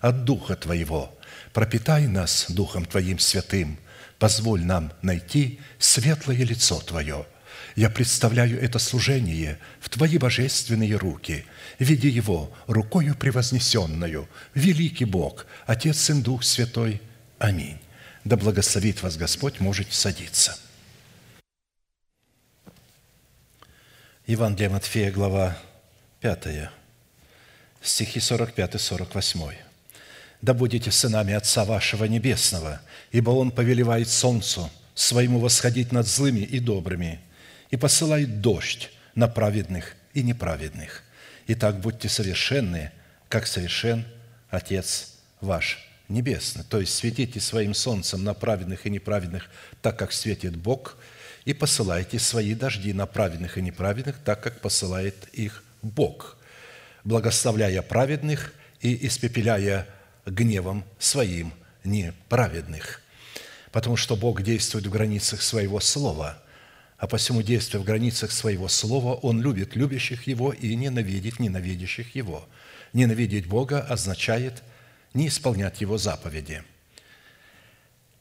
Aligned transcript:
от 0.00 0.24
Духа 0.24 0.56
Твоего. 0.56 1.14
Пропитай 1.52 2.06
нас 2.06 2.46
Духом 2.48 2.84
Твоим 2.84 3.18
святым. 3.18 3.78
Позволь 4.18 4.62
нам 4.64 4.92
найти 5.02 5.60
светлое 5.78 6.44
лицо 6.44 6.80
Твое. 6.80 7.26
Я 7.76 7.88
представляю 7.88 8.60
это 8.60 8.78
служение 8.78 9.58
в 9.80 9.88
Твои 9.88 10.18
божественные 10.18 10.96
руки. 10.96 11.44
Веди 11.78 12.08
его 12.08 12.52
рукою 12.66 13.14
превознесенную. 13.14 14.28
Великий 14.54 15.04
Бог, 15.04 15.46
Отец, 15.66 15.98
Сын, 15.98 16.22
Дух 16.22 16.44
Святой. 16.44 17.00
Аминь. 17.38 17.78
Да 18.24 18.36
благословит 18.36 19.02
вас 19.02 19.16
Господь, 19.16 19.60
можете 19.60 19.92
садиться. 19.92 20.58
Евангелие 24.26 24.68
Матфея, 24.68 25.10
глава 25.10 25.56
5, 26.20 26.70
стихи 27.82 28.18
45-48 28.18 29.69
да 30.42 30.54
будете 30.54 30.90
сынами 30.90 31.34
Отца 31.34 31.64
вашего 31.64 32.04
Небесного, 32.04 32.80
ибо 33.12 33.30
Он 33.30 33.50
повелевает 33.50 34.08
солнцу 34.08 34.70
своему 34.94 35.38
восходить 35.38 35.92
над 35.92 36.06
злыми 36.06 36.40
и 36.40 36.58
добрыми, 36.60 37.20
и 37.70 37.76
посылает 37.76 38.40
дождь 38.40 38.90
на 39.14 39.28
праведных 39.28 39.96
и 40.14 40.22
неправедных. 40.22 41.02
Итак, 41.46 41.80
будьте 41.80 42.08
совершенны, 42.08 42.92
как 43.28 43.46
совершен 43.46 44.04
Отец 44.50 45.14
ваш 45.40 45.86
Небесный. 46.08 46.64
То 46.64 46.80
есть 46.80 46.94
светите 46.94 47.40
своим 47.40 47.72
солнцем 47.72 48.24
на 48.24 48.34
праведных 48.34 48.84
и 48.86 48.90
неправедных, 48.90 49.48
так 49.80 49.98
как 49.98 50.12
светит 50.12 50.56
Бог, 50.56 50.96
и 51.44 51.54
посылайте 51.54 52.18
свои 52.18 52.54
дожди 52.54 52.92
на 52.92 53.06
праведных 53.06 53.58
и 53.58 53.62
неправедных, 53.62 54.16
так 54.24 54.42
как 54.42 54.60
посылает 54.60 55.28
их 55.32 55.62
Бог, 55.82 56.36
благословляя 57.04 57.80
праведных 57.82 58.52
и 58.80 59.06
испепеляя 59.06 59.86
гневом 60.30 60.84
своим 60.98 61.52
неправедных. 61.84 63.02
Потому 63.72 63.96
что 63.96 64.16
Бог 64.16 64.42
действует 64.42 64.86
в 64.86 64.90
границах 64.90 65.42
своего 65.42 65.80
слова, 65.80 66.42
а 66.98 67.06
посему, 67.06 67.42
действуя 67.42 67.80
в 67.80 67.84
границах 67.84 68.30
своего 68.30 68.68
слова, 68.68 69.14
Он 69.14 69.40
любит 69.40 69.74
любящих 69.74 70.26
Его 70.26 70.52
и 70.52 70.74
ненавидит 70.74 71.38
ненавидящих 71.38 72.14
Его. 72.14 72.46
Ненавидеть 72.92 73.46
Бога 73.46 73.80
означает 73.80 74.62
не 75.14 75.28
исполнять 75.28 75.80
Его 75.80 75.96
заповеди. 75.96 76.62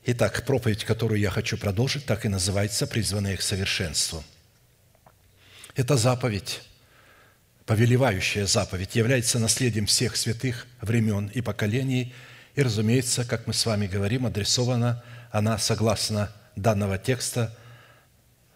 Итак, 0.05 0.45
проповедь, 0.45 0.85
которую 0.85 1.19
я 1.19 1.29
хочу 1.29 1.57
продолжить, 1.57 2.05
так 2.05 2.25
и 2.25 2.29
называется 2.29 2.87
«Призванные 2.87 3.35
к 3.35 3.41
совершенству». 3.41 4.23
Это 5.75 5.97
заповедь 5.97 6.61
повелевающая 7.69 8.47
заповедь 8.47 8.95
является 8.95 9.37
наследием 9.37 9.85
всех 9.85 10.15
святых 10.15 10.65
времен 10.81 11.27
и 11.27 11.41
поколений, 11.41 12.15
и, 12.55 12.63
разумеется, 12.63 13.25
как 13.25 13.45
мы 13.45 13.53
с 13.53 13.63
вами 13.63 13.85
говорим, 13.85 14.25
адресована 14.25 15.03
она, 15.29 15.59
согласно 15.59 16.31
данного 16.55 16.97
текста, 16.97 17.55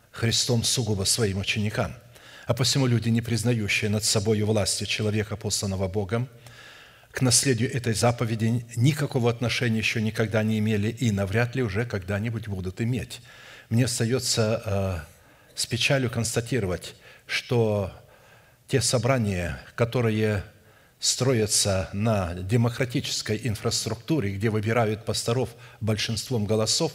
Христом 0.10 0.64
сугубо 0.64 1.04
своим 1.04 1.38
ученикам. 1.38 1.94
А 2.48 2.56
посему 2.56 2.88
люди, 2.88 3.10
не 3.10 3.22
признающие 3.22 3.88
над 3.88 4.04
собой 4.04 4.42
власти 4.42 4.86
человека, 4.86 5.36
посланного 5.36 5.88
Богом, 5.88 6.28
к 7.12 7.22
наследию 7.22 7.72
этой 7.72 7.94
заповеди 7.94 8.66
никакого 8.76 9.30
отношения 9.30 9.78
еще 9.78 10.02
никогда 10.02 10.42
не 10.42 10.58
имели 10.58 10.90
и 10.90 11.12
навряд 11.12 11.54
ли 11.54 11.62
уже 11.62 11.86
когда-нибудь 11.86 12.48
будут 12.48 12.82
иметь. 12.82 13.22
Мне 13.70 13.86
остается 13.86 14.64
э, 14.66 15.00
с 15.54 15.68
печалью 15.68 16.10
констатировать, 16.10 16.96
что 17.28 17.94
те 18.68 18.82
собрания, 18.82 19.60
которые 19.76 20.44
строятся 21.00 21.90
на 21.94 22.34
демократической 22.34 23.40
инфраструктуре, 23.44 24.36
где 24.36 24.50
выбирают 24.50 25.06
пасторов 25.06 25.50
большинством 25.82 26.46
голосов, 26.46 26.94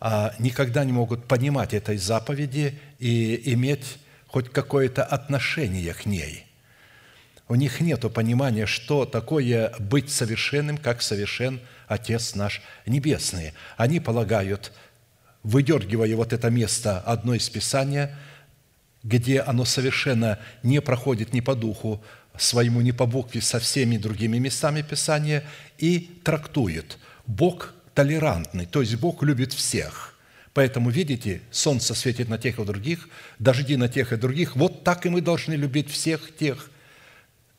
а 0.00 0.34
никогда 0.38 0.84
не 0.84 0.92
могут 0.92 1.26
понимать 1.26 1.72
этой 1.72 1.98
заповеди 1.98 2.80
и 2.98 3.52
иметь 3.54 3.98
хоть 4.26 4.50
какое-то 4.50 5.04
отношение 5.04 5.94
к 5.94 6.04
ней. 6.04 6.46
У 7.48 7.54
них 7.54 7.80
нет 7.80 8.12
понимания, 8.12 8.66
что 8.66 9.06
такое 9.06 9.72
быть 9.78 10.10
совершенным, 10.10 10.76
как 10.76 11.00
совершен 11.00 11.60
Отец 11.86 12.34
наш 12.34 12.60
Небесный. 12.84 13.54
Они 13.76 14.00
полагают, 14.00 14.72
выдергивая 15.42 16.14
вот 16.16 16.32
это 16.32 16.50
место 16.50 16.98
одно 17.00 17.34
из 17.34 17.48
Писания– 17.48 18.18
где 19.02 19.40
оно 19.40 19.64
совершенно 19.64 20.38
не 20.62 20.80
проходит 20.80 21.32
ни 21.32 21.40
по 21.40 21.54
духу 21.54 22.02
своему, 22.36 22.80
ни 22.80 22.90
по 22.90 23.06
букве 23.06 23.40
со 23.40 23.58
всеми 23.58 23.96
другими 23.96 24.38
местами 24.38 24.82
Писания 24.82 25.44
и 25.78 26.20
трактует. 26.24 26.98
Бог 27.26 27.74
толерантный, 27.94 28.66
то 28.66 28.80
есть 28.80 28.96
Бог 28.96 29.22
любит 29.22 29.52
всех. 29.52 30.14
Поэтому, 30.54 30.90
видите, 30.90 31.42
солнце 31.50 31.94
светит 31.94 32.28
на 32.28 32.38
тех 32.38 32.58
и 32.58 32.64
других, 32.64 33.08
дожди 33.38 33.76
на 33.76 33.88
тех 33.88 34.12
и 34.12 34.16
других. 34.16 34.56
Вот 34.56 34.82
так 34.82 35.06
и 35.06 35.08
мы 35.08 35.20
должны 35.20 35.54
любить 35.54 35.90
всех 35.90 36.34
тех, 36.36 36.70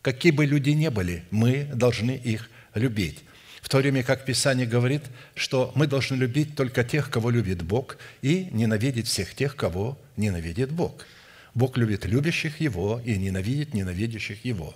какие 0.02 0.32
бы 0.32 0.46
люди 0.46 0.72
ни 0.72 0.88
были, 0.90 1.24
мы 1.32 1.70
должны 1.74 2.12
их 2.12 2.50
любить. 2.74 3.20
В 3.62 3.70
то 3.70 3.78
время 3.78 4.04
как 4.04 4.26
Писание 4.26 4.66
говорит, 4.66 5.04
что 5.36 5.72
мы 5.76 5.88
должны 5.88 6.16
любить 6.16 6.56
только 6.56 6.84
тех, 6.84 7.10
кого 7.10 7.30
любит 7.30 7.62
Бог, 7.62 7.98
и 8.22 8.48
ненавидеть 8.52 9.08
всех 9.08 9.36
тех, 9.36 9.56
кого 9.56 9.98
ненавидит 10.18 10.72
Бог– 10.72 11.06
Бог 11.60 11.76
любит 11.76 12.06
любящих 12.06 12.62
Его 12.62 13.02
и 13.04 13.18
ненавидит 13.18 13.74
ненавидящих 13.74 14.46
Его. 14.46 14.74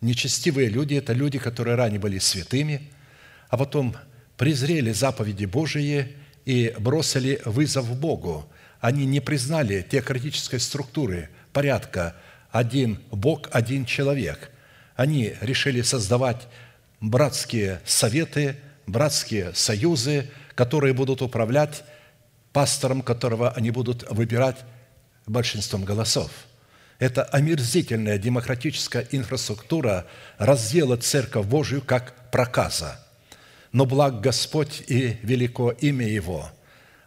Нечестивые 0.00 0.68
люди– 0.68 0.94
это 0.96 1.12
люди, 1.12 1.38
которые 1.38 1.76
ранее 1.76 2.00
были 2.00 2.18
святыми, 2.18 2.90
а 3.48 3.56
потом 3.56 3.94
презрели 4.36 4.90
заповеди 4.90 5.44
Божии 5.44 6.16
и 6.44 6.74
бросили 6.80 7.40
вызов 7.44 7.96
Богу. 8.00 8.50
Они 8.80 9.06
не 9.06 9.20
признали 9.20 9.86
теократической 9.88 10.58
структуры, 10.58 11.30
порядка 11.52 12.16
«один 12.50 12.98
Бог, 13.12 13.48
один 13.52 13.84
человек». 13.84 14.50
Они 14.96 15.34
решили 15.40 15.82
создавать 15.82 16.48
братские 17.00 17.80
советы, 17.84 18.56
братские 18.88 19.54
союзы, 19.54 20.28
которые 20.56 20.94
будут 20.94 21.22
управлять 21.22 21.84
пастором, 22.52 23.02
которого 23.02 23.50
они 23.52 23.70
будут 23.70 24.10
выбирать 24.10 24.64
большинством 25.26 25.84
голосов. 25.84 26.30
Это 26.98 27.24
омерзительная 27.24 28.18
демократическая 28.18 29.06
инфраструктура 29.10 30.06
раздела 30.38 30.96
Церковь 30.96 31.46
Божию 31.46 31.82
как 31.82 32.30
проказа. 32.30 32.98
Но 33.72 33.84
благ 33.84 34.20
Господь 34.20 34.82
и 34.86 35.18
велико 35.22 35.72
имя 35.72 36.08
Его. 36.08 36.50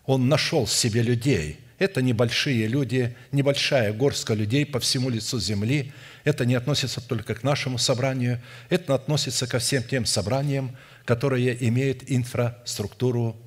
Он 0.06 0.30
нашел 0.30 0.68
себе 0.68 1.02
людей. 1.02 1.60
Это 1.80 2.02
небольшие 2.02 2.68
люди, 2.68 3.16
небольшая 3.32 3.94
горстка 3.94 4.34
людей 4.34 4.66
по 4.66 4.80
всему 4.80 5.10
лицу 5.10 5.40
земли. 5.40 5.94
Это 6.24 6.46
не 6.46 6.56
относится 6.56 7.00
только 7.00 7.34
к 7.36 7.44
нашему 7.44 7.78
собранию, 7.78 8.42
это 8.70 8.94
относится 8.94 9.48
ко 9.48 9.60
всем 9.60 9.82
тем 9.84 10.06
собраниям, 10.06 10.76
которые 11.06 11.68
имеют 11.68 12.04
инфраструктуру 12.06 13.38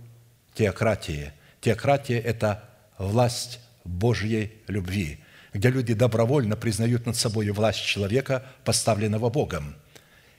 теократии. 0.54 1.32
Теократия– 1.60 2.18
это 2.20 2.64
власть 2.98 3.60
Божьей 3.84 4.52
любви, 4.68 5.18
где 5.52 5.70
люди 5.70 5.94
добровольно 5.94 6.56
признают 6.56 7.06
над 7.06 7.16
собой 7.16 7.50
власть 7.50 7.84
человека, 7.84 8.44
поставленного 8.64 9.30
Богом, 9.30 9.76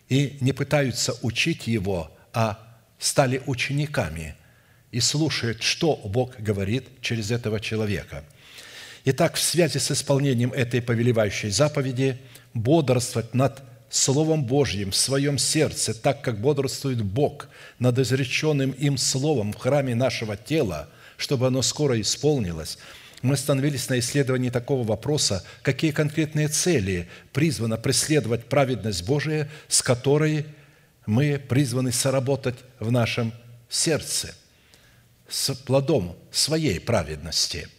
и 0.09 0.37
не 0.41 0.53
пытаются 0.53 1.15
учить 1.21 1.67
его, 1.67 2.11
а 2.33 2.59
стали 2.97 3.41
учениками 3.45 4.35
и 4.91 4.99
слушают, 4.99 5.61
что 5.61 5.95
Бог 5.95 6.39
говорит 6.39 6.87
через 7.01 7.31
этого 7.31 7.59
человека. 7.59 8.23
Итак, 9.05 9.35
в 9.35 9.41
связи 9.41 9.79
с 9.79 9.91
исполнением 9.91 10.53
этой 10.53 10.81
повелевающей 10.81 11.49
заповеди 11.49 12.19
бодрствовать 12.53 13.33
над 13.33 13.61
Словом 13.89 14.45
Божьим 14.45 14.91
в 14.91 14.95
своем 14.95 15.37
сердце, 15.37 15.93
так 15.93 16.21
как 16.21 16.39
бодрствует 16.39 17.01
Бог 17.01 17.49
над 17.79 17.99
изреченным 17.99 18.71
им 18.71 18.97
Словом 18.97 19.53
в 19.53 19.57
храме 19.57 19.93
нашего 19.93 20.37
тела, 20.37 20.89
чтобы 21.17 21.47
оно 21.47 21.61
скоро 21.61 21.99
исполнилось, 21.99 22.79
мы 23.23 23.33
остановились 23.33 23.89
на 23.89 23.97
исследовании 23.97 24.49
такого 24.49 24.83
вопроса, 24.85 25.43
какие 25.63 25.91
конкретные 25.91 26.49
цели 26.49 27.09
призвано 27.31 27.77
преследовать 27.77 28.45
праведность 28.45 29.05
Божия, 29.05 29.49
с 29.67 29.81
которой 29.81 30.45
мы 31.07 31.39
призваны 31.39 31.91
соработать 31.91 32.57
в 32.79 32.91
нашем 32.91 33.33
сердце, 33.69 34.35
с 35.27 35.55
плодом 35.55 36.15
своей 36.31 36.79
праведности– 36.79 37.67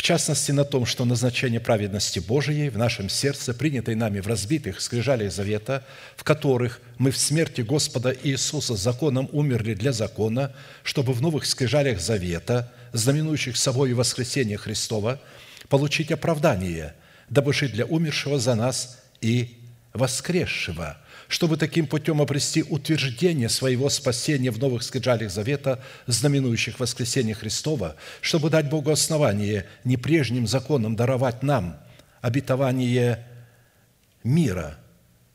в 0.00 0.02
частности 0.02 0.50
на 0.50 0.64
том, 0.64 0.86
что 0.86 1.04
назначение 1.04 1.60
праведности 1.60 2.20
Божией 2.20 2.70
в 2.70 2.78
нашем 2.78 3.10
сердце, 3.10 3.52
принятой 3.52 3.94
нами 3.96 4.20
в 4.20 4.26
разбитых 4.26 4.80
скрижалях 4.80 5.30
завета, 5.30 5.84
в 6.16 6.24
которых 6.24 6.80
мы 6.96 7.10
в 7.10 7.18
смерти 7.18 7.60
Господа 7.60 8.16
Иисуса 8.22 8.76
законом 8.76 9.28
умерли 9.30 9.74
для 9.74 9.92
закона, 9.92 10.54
чтобы 10.84 11.12
в 11.12 11.20
новых 11.20 11.44
скрижалях 11.44 12.00
завета, 12.00 12.72
знаменующих 12.92 13.56
собой 13.56 13.92
воскресение 13.92 14.56
Христова, 14.56 15.20
получить 15.68 16.10
оправдание, 16.10 16.94
дабы 17.28 17.52
жить 17.52 17.72
для 17.72 17.84
умершего 17.86 18.38
за 18.38 18.54
нас 18.54 18.98
и 19.20 19.58
воскресшего– 19.92 20.98
чтобы 21.30 21.56
таким 21.56 21.86
путем 21.86 22.20
обрести 22.20 22.64
утверждение 22.64 23.48
своего 23.48 23.88
спасения 23.88 24.50
в 24.50 24.58
новых 24.58 24.82
скрижалях 24.82 25.30
завета, 25.30 25.80
знаменующих 26.08 26.80
воскресение 26.80 27.36
Христова, 27.36 27.94
чтобы 28.20 28.50
дать 28.50 28.68
Богу 28.68 28.90
основание 28.90 29.66
не 29.84 29.96
прежним 29.96 30.48
законам 30.48 30.96
даровать 30.96 31.44
нам 31.44 31.78
обетование 32.20 33.24
мира, 34.24 34.76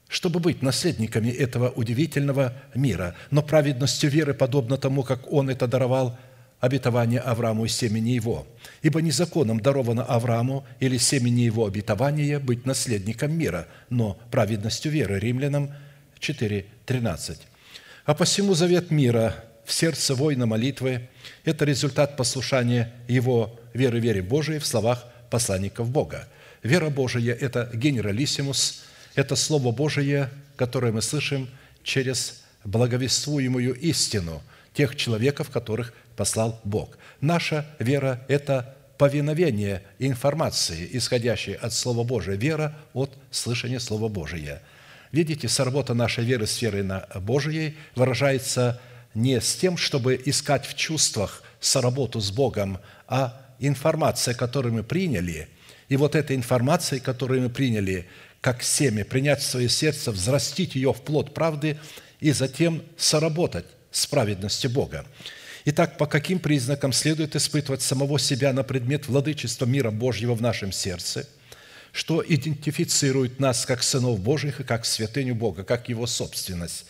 чтобы 0.10 0.42
быть 0.42 0.62
наследниками 0.62 1.30
этого 1.30 1.70
удивительного 1.70 2.54
мира, 2.76 3.16
но 3.32 3.42
праведностью 3.42 4.10
веры, 4.10 4.34
подобно 4.34 4.76
тому, 4.76 5.02
как 5.02 5.32
Он 5.32 5.50
это 5.50 5.66
даровал 5.66 6.20
обетование 6.66 7.20
Аврааму 7.20 7.66
и 7.66 7.70
семени 7.70 8.10
его. 8.10 8.48
Ибо 8.82 9.02
не 9.02 9.12
законом 9.12 9.60
даровано 9.60 10.04
Аврааму 10.04 10.66
или 10.80 10.98
семени 10.98 11.42
его 11.42 11.66
обетование 11.66 12.40
быть 12.40 12.66
наследником 12.66 13.38
мира, 13.38 13.68
но 13.90 14.18
праведностью 14.32 14.92
веры. 14.92 15.20
Римлянам 15.20 15.72
4.13. 16.20 17.38
«А 18.06 18.14
посему 18.14 18.54
завет 18.54 18.92
мира 18.92 19.36
в 19.64 19.72
сердце 19.74 20.16
воина 20.16 20.46
молитвы– 20.46 21.10
это 21.44 21.66
результат 21.66 22.18
послушания 22.18 22.92
его 23.08 23.60
веры 23.74 24.00
вере 24.00 24.22
Божией 24.22 24.60
в 24.60 24.66
словах 24.66 25.06
посланников 25.30 25.90
Бога. 25.90 26.28
Вера 26.64 26.90
Божия– 26.90 27.34
это 27.42 27.70
генералиссимус, 27.74 28.84
это 29.16 29.36
Слово 29.36 29.72
Божие, 29.72 30.30
которое 30.56 30.92
мы 30.92 31.02
слышим 31.02 31.50
через 31.84 32.44
благовествуемую 32.64 33.76
истину 33.76 34.42
тех 34.74 34.96
человеков, 34.96 35.50
которых 35.50 35.94
послал 36.16 36.60
Бог. 36.64 36.98
Наша 37.22 37.66
вера– 37.80 38.24
это 38.28 38.76
повиновение 38.98 39.84
информации, 40.00 40.88
исходящей 40.94 41.54
от 41.54 41.74
Слова 41.74 42.04
Божия, 42.04 42.36
вера 42.36 42.76
от 42.94 43.12
слышания 43.32 43.80
Слова 43.80 44.08
Божия– 44.08 44.62
Видите, 45.16 45.48
сработа 45.48 45.94
нашей 45.94 46.26
веры 46.26 46.46
с 46.46 46.62
верой 46.62 46.84
на 46.84 47.08
Божией 47.22 47.78
выражается 47.96 48.82
не 49.14 49.40
с 49.40 49.56
тем, 49.56 49.78
чтобы 49.78 50.22
искать 50.26 50.66
в 50.66 50.76
чувствах 50.76 51.42
соработу 51.62 52.20
с 52.20 52.32
Богом, 52.32 52.80
а 53.08 53.42
информация, 53.60 54.34
которую 54.34 54.74
мы 54.74 54.84
приняли, 54.84 55.48
и 55.88 55.96
вот 55.96 56.16
эта 56.16 56.36
информация, 56.36 57.00
которую 57.00 57.44
мы 57.44 57.50
приняли, 57.50 58.10
как 58.42 58.62
семя, 58.62 59.06
принять 59.06 59.40
в 59.40 59.46
свое 59.46 59.70
сердце, 59.70 60.12
взрастить 60.12 60.76
ее 60.76 60.92
в 60.92 61.02
плод 61.02 61.34
правды 61.34 61.80
и 62.20 62.34
затем 62.34 62.84
соработать 62.98 63.68
с 63.92 64.06
праведностью 64.08 64.70
Бога. 64.70 65.06
Итак, 65.66 65.98
по 65.98 66.06
каким 66.06 66.40
признакам 66.40 66.94
следует 66.94 67.36
испытывать 67.36 67.82
самого 67.82 68.20
себя 68.20 68.54
на 68.54 68.64
предмет 68.64 69.08
владычества 69.08 69.66
мира 69.66 69.92
Божьего 69.92 70.36
в 70.36 70.42
нашем 70.42 70.72
сердце– 70.72 71.28
что 71.96 72.22
идентифицирует 72.28 73.40
нас 73.40 73.66
как 73.66 73.82
сынов 73.82 74.20
Божьих 74.20 74.60
и 74.60 74.66
как 74.66 74.86
святыню 74.86 75.34
Бога, 75.34 75.64
как 75.64 75.88
Его 75.88 76.08
собственность. 76.08 76.86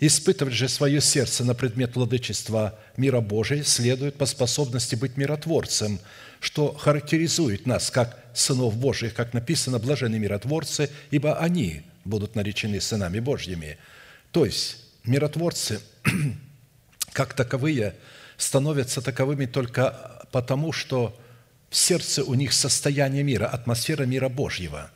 Испытывать 0.00 0.54
же 0.54 0.68
свое 0.68 1.00
сердце 1.00 1.44
на 1.44 1.54
предмет 1.54 1.94
владычества 1.94 2.76
мира 2.96 3.20
Божия 3.20 3.62
следует 3.62 4.16
по 4.16 4.26
способности 4.26 4.96
быть 4.96 5.16
миротворцем, 5.16 6.00
что 6.40 6.72
характеризует 6.72 7.64
нас 7.64 7.92
как 7.92 8.18
сынов 8.34 8.76
Божьих, 8.76 9.14
как 9.14 9.34
написано 9.34 9.78
«блаженны 9.78 10.18
миротворцы, 10.18 10.90
ибо 11.12 11.38
они 11.38 11.82
будут 12.04 12.34
наречены 12.34 12.80
сынами 12.80 13.20
Божьими». 13.20 13.78
То 14.32 14.44
есть 14.44 14.78
миротворцы, 15.04 15.78
как 17.12 17.34
таковые, 17.34 17.94
становятся 18.36 19.02
таковыми 19.02 19.46
только 19.46 20.26
потому, 20.32 20.72
что 20.72 21.18
в 21.68 21.76
сердце 21.76 22.24
у 22.24 22.34
них 22.34 22.52
состояние 22.52 23.22
мира, 23.22 23.46
атмосфера 23.46 24.04
мира 24.04 24.28
Божьего. 24.28 24.90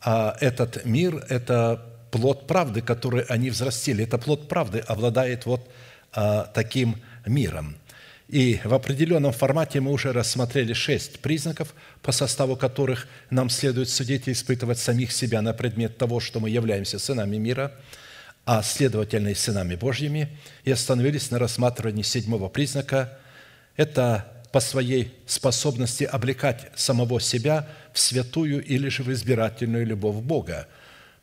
А 0.00 0.36
этот 0.40 0.84
мир– 0.84 1.24
это 1.28 1.84
плод 2.10 2.46
правды, 2.46 2.80
который 2.80 3.22
они 3.24 3.50
взрастили. 3.50 4.04
Это 4.04 4.18
плод 4.18 4.48
правды 4.48 4.78
обладает 4.78 5.46
вот 5.46 5.68
а, 6.12 6.44
таким 6.54 6.96
миром. 7.26 7.76
И 8.28 8.60
в 8.62 8.74
определенном 8.74 9.32
формате 9.32 9.80
мы 9.80 9.90
уже 9.90 10.12
рассмотрели 10.12 10.74
шесть 10.74 11.20
признаков, 11.20 11.74
по 12.02 12.12
составу 12.12 12.56
которых 12.56 13.08
нам 13.30 13.48
следует 13.48 13.88
судить 13.88 14.28
и 14.28 14.32
испытывать 14.32 14.78
самих 14.78 15.12
себя 15.12 15.40
на 15.40 15.54
предмет 15.54 15.96
того, 15.96 16.20
что 16.20 16.38
мы 16.38 16.50
являемся 16.50 16.98
сынами 16.98 17.36
мира, 17.36 17.72
а 18.50 18.62
следовательно 18.62 19.28
и 19.28 19.34
сынами 19.34 19.74
Божьими, 19.74 20.26
и 20.64 20.70
остановились 20.70 21.30
на 21.30 21.38
рассматривании 21.38 22.00
седьмого 22.00 22.48
признака– 22.48 23.18
это 23.76 24.26
по 24.52 24.60
своей 24.60 25.12
способности 25.26 26.04
облекать 26.04 26.70
самого 26.74 27.20
себя 27.20 27.68
в 27.92 27.98
святую 27.98 28.64
или 28.64 28.88
же 28.88 29.02
в 29.02 29.12
избирательную 29.12 29.84
любовь 29.84 30.22
Бога. 30.22 30.66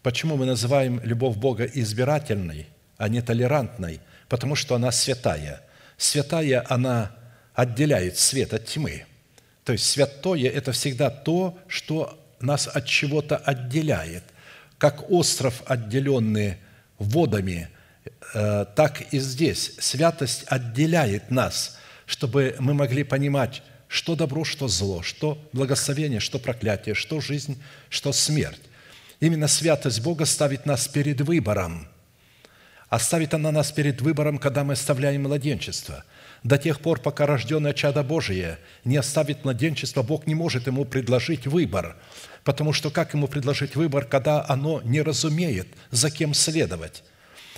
Почему 0.03 0.37
мы 0.37 0.45
называем 0.45 1.01
любовь 1.03 1.35
Бога 1.37 1.65
избирательной, 1.65 2.67
а 2.97 3.09
не 3.09 3.23
толерантной? 3.23 4.01
Потому 4.29 4.53
что 4.53 4.75
она 4.75 4.91
святая. 4.91 5.61
Святая, 5.97 6.63
она 6.69 7.11
отделяет 7.55 8.19
свет 8.19 8.53
от 8.53 8.67
тьмы. 8.67 9.05
То 9.63 9.71
есть 9.71 9.89
святое– 9.89 10.47
это 10.53 10.73
всегда 10.73 11.09
то, 11.09 11.57
что 11.67 12.23
нас 12.39 12.67
от 12.67 12.85
чего-то 12.85 13.35
отделяет. 13.35 14.25
Как 14.77 15.09
остров, 15.09 15.63
отделенный 15.65 16.57
водами, 16.97 17.69
э, 18.33 18.65
так 18.75 19.01
и 19.13 19.19
здесь. 19.19 19.73
Святость 19.79 20.43
отделяет 20.47 21.31
нас 21.31 21.77
чтобы 22.05 22.55
мы 22.59 22.73
могли 22.73 23.03
понимать, 23.03 23.63
что 23.87 24.15
добро, 24.15 24.43
что 24.43 24.67
зло, 24.67 25.01
что 25.01 25.37
благословение, 25.53 26.19
что 26.19 26.39
проклятие, 26.39 26.95
что 26.95 27.19
жизнь, 27.21 27.61
что 27.89 28.13
смерть. 28.13 28.61
Именно 29.19 29.47
святость 29.47 30.01
Бога 30.01 30.25
ставит 30.25 30.65
нас 30.65 30.87
перед 30.87 31.21
выбором. 31.21 31.87
А 32.89 32.99
ставит 32.99 33.33
она 33.33 33.51
нас 33.51 33.71
перед 33.71 34.01
выбором, 34.01 34.37
когда 34.37 34.63
мы 34.63 34.73
оставляем 34.73 35.23
младенчество. 35.23 36.03
До 36.43 36.57
тех 36.57 36.79
пор, 36.79 36.99
пока 36.99 37.25
рожденное 37.25 37.73
чадо 37.73 38.03
Божие 38.03 38.59
не 38.83 38.97
оставит 38.97 39.43
младенчество, 39.43 40.03
Бог 40.03 40.27
не 40.27 40.35
может 40.35 40.67
ему 40.67 40.85
предложить 40.85 41.47
выбор. 41.47 41.95
Потому 42.45 42.73
что 42.73 42.91
как 42.91 43.13
ему 43.15 43.27
предложить 43.27 43.75
выбор, 43.75 44.05
когда 44.05 44.45
оно 44.47 44.79
не 44.83 45.01
разумеет, 45.01 45.67
за 45.89 46.11
кем 46.11 46.35
следовать? 46.35 47.03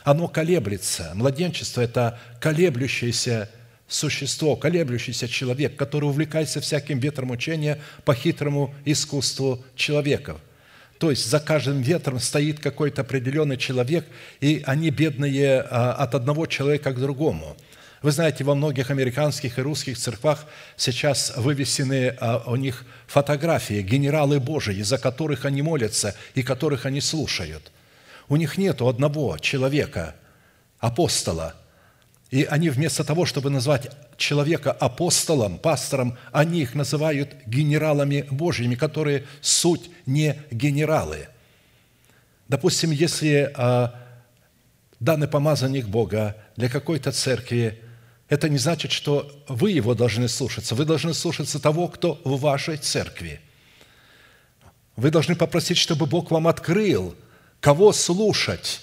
Оно 0.03 0.29
колеблется. 0.29 1.12
Младенчество– 1.13 1.82
это 1.82 2.17
колеблющееся 2.39 3.50
существо, 3.89 4.56
колеблющийся 4.56 5.27
человек, 5.27 5.75
который 5.75 6.06
увлекается 6.06 6.62
всяким 6.62 7.00
ветром 7.00 7.32
учения 7.32 7.82
по 8.06 8.15
хитрому 8.15 8.74
искусству 8.86 9.62
человека. 9.75 10.38
То 11.00 11.10
есть 11.10 11.29
за 11.29 11.41
каждым 11.41 11.82
ветром 11.82 12.22
стоит 12.22 12.62
какой-то 12.62 13.01
определенный 13.01 13.58
человек, 13.58 14.08
и 14.39 14.63
они 14.65 14.89
бедные 14.89 15.65
а, 15.70 15.94
от 15.94 16.15
одного 16.15 16.46
человека 16.46 16.94
к 16.94 17.00
другому. 17.00 17.58
Вы 18.04 18.12
знаете, 18.12 18.44
во 18.44 18.54
многих 18.54 18.92
американских 18.92 19.58
и 19.58 19.62
русских 19.62 19.98
церквах 19.98 20.46
сейчас 20.75 21.34
вывесены 21.36 22.16
а, 22.20 22.44
у 22.46 22.56
них 22.56 22.86
фотографии 23.08 23.82
генералы 23.82 24.39
Божии, 24.39 24.82
за 24.84 25.00
которых 25.00 25.46
они 25.46 25.63
молятся 25.63 26.16
и 26.36 26.44
которых 26.44 26.86
они 26.86 27.01
слушают. 27.01 27.72
У 28.30 28.36
них 28.36 28.58
нет 28.58 28.82
одного 28.82 29.38
человека, 29.39 30.16
апостола, 30.80 31.56
и 32.30 32.44
они 32.44 32.70
вместо 32.70 33.04
того, 33.04 33.25
чтобы 33.25 33.50
назвать 33.50 33.89
человека 34.18 34.72
апостолом, 34.72 35.58
пастором, 35.58 36.18
они 36.32 36.62
их 36.62 36.75
называют 36.75 37.36
генералами 37.46 38.27
Божьими, 38.30 38.75
которые 38.75 39.25
суть 39.42 39.89
не 40.06 40.39
генералы. 40.51 41.30
Допустим, 42.48 42.92
если 42.92 43.51
а, 43.56 43.96
данный 45.00 45.27
помазанник 45.27 45.88
Бога 45.88 46.36
для 46.58 46.70
какой-то 46.70 47.12
церкви 47.12 47.82
это 48.29 48.50
не 48.50 48.57
значит, 48.57 48.91
что 48.91 49.31
вы 49.48 49.72
его 49.72 49.93
должны 49.93 50.27
слушаться. 50.27 50.75
Вы 50.75 50.86
должны 50.86 51.13
слушаться 51.13 51.60
того, 51.60 51.88
кто 51.88 52.19
в 52.25 52.39
вашей 52.41 52.77
церкви. 52.77 53.39
Вы 54.96 55.12
должны 55.12 55.36
попросить, 55.36 55.77
чтобы 55.77 56.07
Бог 56.07 56.31
вам 56.31 56.48
открыл, 56.48 57.15
кого 57.62 57.93
слушать 57.93 58.81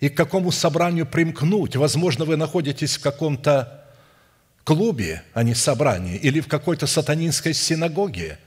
и 0.00 0.08
к 0.08 0.16
какому 0.16 0.50
собранию 0.50 1.06
примкнуть. 1.06 1.76
Возможно, 1.76 2.24
вы 2.24 2.36
находитесь 2.36 2.96
в 2.96 3.02
каком-то 3.02 3.84
клубе, 4.64 5.22
а 5.32 5.42
не 5.42 5.54
собрании, 5.54 6.16
или 6.16 6.40
в 6.40 6.48
какой-то 6.48 6.86
сатанинской 6.86 7.54
синагоге, 7.54 8.38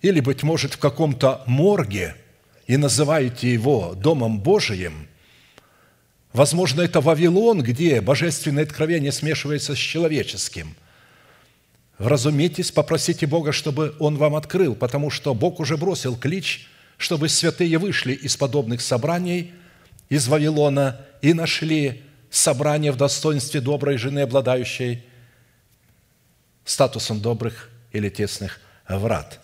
или, 0.00 0.20
быть 0.20 0.42
может, 0.42 0.74
в 0.74 0.78
каком-то 0.78 1.42
морге, 1.46 2.16
и 2.66 2.76
называете 2.76 3.52
его 3.52 3.94
Домом 3.94 4.40
Божиим– 4.40 5.06
Возможно, 6.32 6.80
это 6.80 7.00
Вавилон, 7.00 7.62
где 7.62 8.00
божественное 8.00 8.64
откровение 8.64 9.12
смешивается 9.12 9.74
с 9.74 9.78
человеческим. 9.78 10.74
Вразумитесь, 11.98 12.72
попросите 12.72 13.26
Бога, 13.26 13.52
чтобы 13.52 13.94
Он 13.98 14.16
вам 14.16 14.34
открыл, 14.34 14.74
потому 14.74 15.10
что 15.10 15.34
Бог 15.34 15.60
уже 15.60 15.76
бросил 15.76 16.16
клич, 16.16 16.68
чтобы 16.96 17.28
святые 17.28 17.76
вышли 17.78 18.14
из 18.14 18.36
подобных 18.36 18.80
собраний 18.80 19.52
из 20.08 20.26
Вавилона 20.26 21.00
и 21.20 21.34
нашли 21.34 22.02
собрание 22.30 22.92
в 22.92 22.96
достоинстве 22.96 23.60
доброй 23.60 23.98
жены, 23.98 24.20
обладающей 24.20 25.04
статусом 26.64 27.20
добрых 27.20 27.70
или 27.92 28.08
тесных 28.08 28.60
врат, 28.88 29.40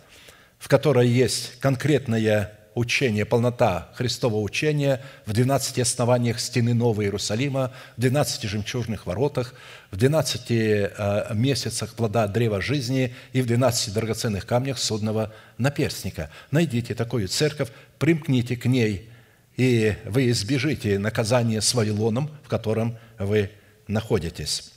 в 0.59 0.68
которой 0.68 1.09
есть 1.09 1.59
конкретная 1.61 2.58
учение, 2.78 3.25
полнота 3.25 3.90
Христового 3.94 4.40
учения 4.40 5.02
в 5.26 5.32
12 5.32 5.80
основаниях 5.80 6.40
стены 6.40 6.75
Нового 6.75 7.02
Иерусалима, 7.02 7.73
в 7.97 8.00
12 8.00 8.44
жемчужных 8.44 9.06
воротах, 9.06 9.54
в 9.90 9.97
12 9.97 10.42
э, 10.50 11.26
месяцах 11.35 11.94
плода 11.94 12.26
древа 12.28 12.61
жизни 12.61 13.14
и 13.32 13.42
в 13.42 13.47
12 13.47 13.92
драгоценных 13.92 14.47
камнях 14.47 14.78
судного 14.78 15.32
наперстника. 15.58 16.30
Найдите 16.50 16.94
такую 16.94 17.28
церковь, 17.28 17.68
примкните 17.99 18.56
к 18.56 18.66
ней, 18.66 19.11
и 19.56 19.94
вы 20.04 20.30
избежите 20.30 20.99
наказания 20.99 21.61
с 21.61 21.75
Вавилоном, 21.75 22.30
в 22.44 22.49
котором 22.49 22.97
вы 23.18 23.50
находитесь. 23.88 24.73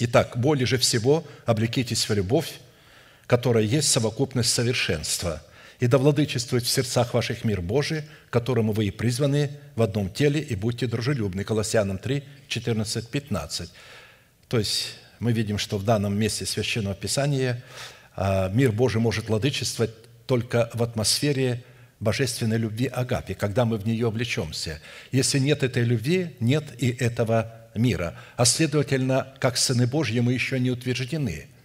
Итак, 0.00 0.36
более 0.36 0.66
же 0.66 0.78
всего 0.78 1.24
облекитесь 1.46 2.08
в 2.08 2.14
любовь, 2.14 2.54
которая 3.26 3.64
есть 3.64 3.88
совокупность 3.88 4.50
совершенства– 4.50 5.42
и 5.80 5.86
да 5.86 5.98
владычествует 5.98 6.64
в 6.64 6.68
сердцах 6.68 7.14
ваших 7.14 7.44
мир 7.44 7.60
Божий, 7.60 8.02
которому 8.30 8.72
вы 8.72 8.86
и 8.86 8.90
призваны 8.90 9.50
в 9.76 9.82
одном 9.82 10.10
теле, 10.10 10.40
и 10.40 10.56
будьте 10.56 10.86
дружелюбны». 10.86 11.44
Колоссянам 11.44 11.98
3, 11.98 12.24
14, 12.48 13.08
15. 13.08 13.70
То 14.48 14.58
есть 14.58 14.96
мы 15.20 15.32
видим, 15.32 15.58
что 15.58 15.78
в 15.78 15.84
данном 15.84 16.18
месте 16.18 16.46
Священного 16.46 16.94
Писания 16.94 17.62
а, 18.16 18.48
мир 18.48 18.72
Божий 18.72 19.00
может 19.00 19.28
владычествовать 19.28 19.92
только 20.26 20.68
в 20.74 20.82
атмосфере 20.82 21.62
божественной 22.00 22.58
любви 22.58 22.86
Агапи, 22.86 23.34
когда 23.34 23.64
мы 23.64 23.76
в 23.76 23.86
нее 23.86 24.10
влечемся. 24.10 24.80
Если 25.12 25.38
нет 25.38 25.62
этой 25.62 25.84
любви, 25.84 26.36
нет 26.40 26.64
и 26.78 26.90
этого 26.90 27.54
мира. 27.74 28.16
А 28.36 28.44
следовательно, 28.44 29.32
как 29.38 29.56
сыны 29.56 29.86
Божьи 29.86 30.18
мы 30.18 30.32
еще 30.32 30.58
не 30.58 30.70
утверждены– 30.72 31.46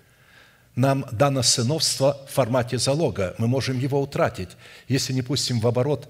нам 0.76 1.06
дано 1.12 1.44
сыновство 1.44 2.18
в 2.28 2.34
формате 2.34 2.78
залога. 2.78 3.36
Мы 3.38 3.48
можем 3.48 3.80
его 3.80 4.02
утратить, 4.02 4.50
если 4.88 5.14
не 5.14 5.22
пустим 5.22 5.60
в 5.60 5.68
оборот 5.68 6.10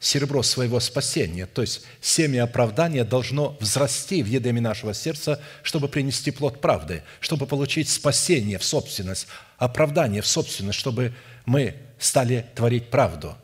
серебро 0.00 0.42
своего 0.42 0.80
спасения. 0.80 1.46
То 1.46 1.62
есть 1.62 1.82
семя 2.00 2.44
оправдания 2.44 3.04
должно 3.04 3.56
взрасти 3.60 4.22
в 4.22 4.26
едеме 4.26 4.60
нашего 4.60 4.94
сердца, 4.94 5.40
чтобы 5.62 5.88
принести 5.88 6.32
плод 6.32 6.60
правды, 6.60 7.04
чтобы 7.20 7.46
получить 7.46 7.88
спасение 7.88 8.58
в 8.58 8.64
собственность, 8.64 9.28
оправдание 9.58 10.20
в 10.20 10.26
собственность, 10.26 10.78
чтобы 10.78 11.14
мы 11.46 11.76
стали 11.98 12.46
творить 12.56 12.90
правду. 12.90 13.36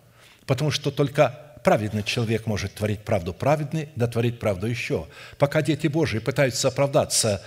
Потому 0.46 0.72
что 0.72 0.90
только 0.90 1.48
праведный 1.62 2.02
человек 2.02 2.46
может 2.46 2.74
творить 2.74 3.04
правду, 3.04 3.32
праведный 3.32 3.90
да 3.94 4.08
творить 4.08 4.40
правду 4.40 4.66
еще. 4.66 5.06
Пока 5.38 5.62
дети 5.62 5.86
Божии 5.86 6.18
пытаются 6.18 6.68
оправдаться 6.68 7.40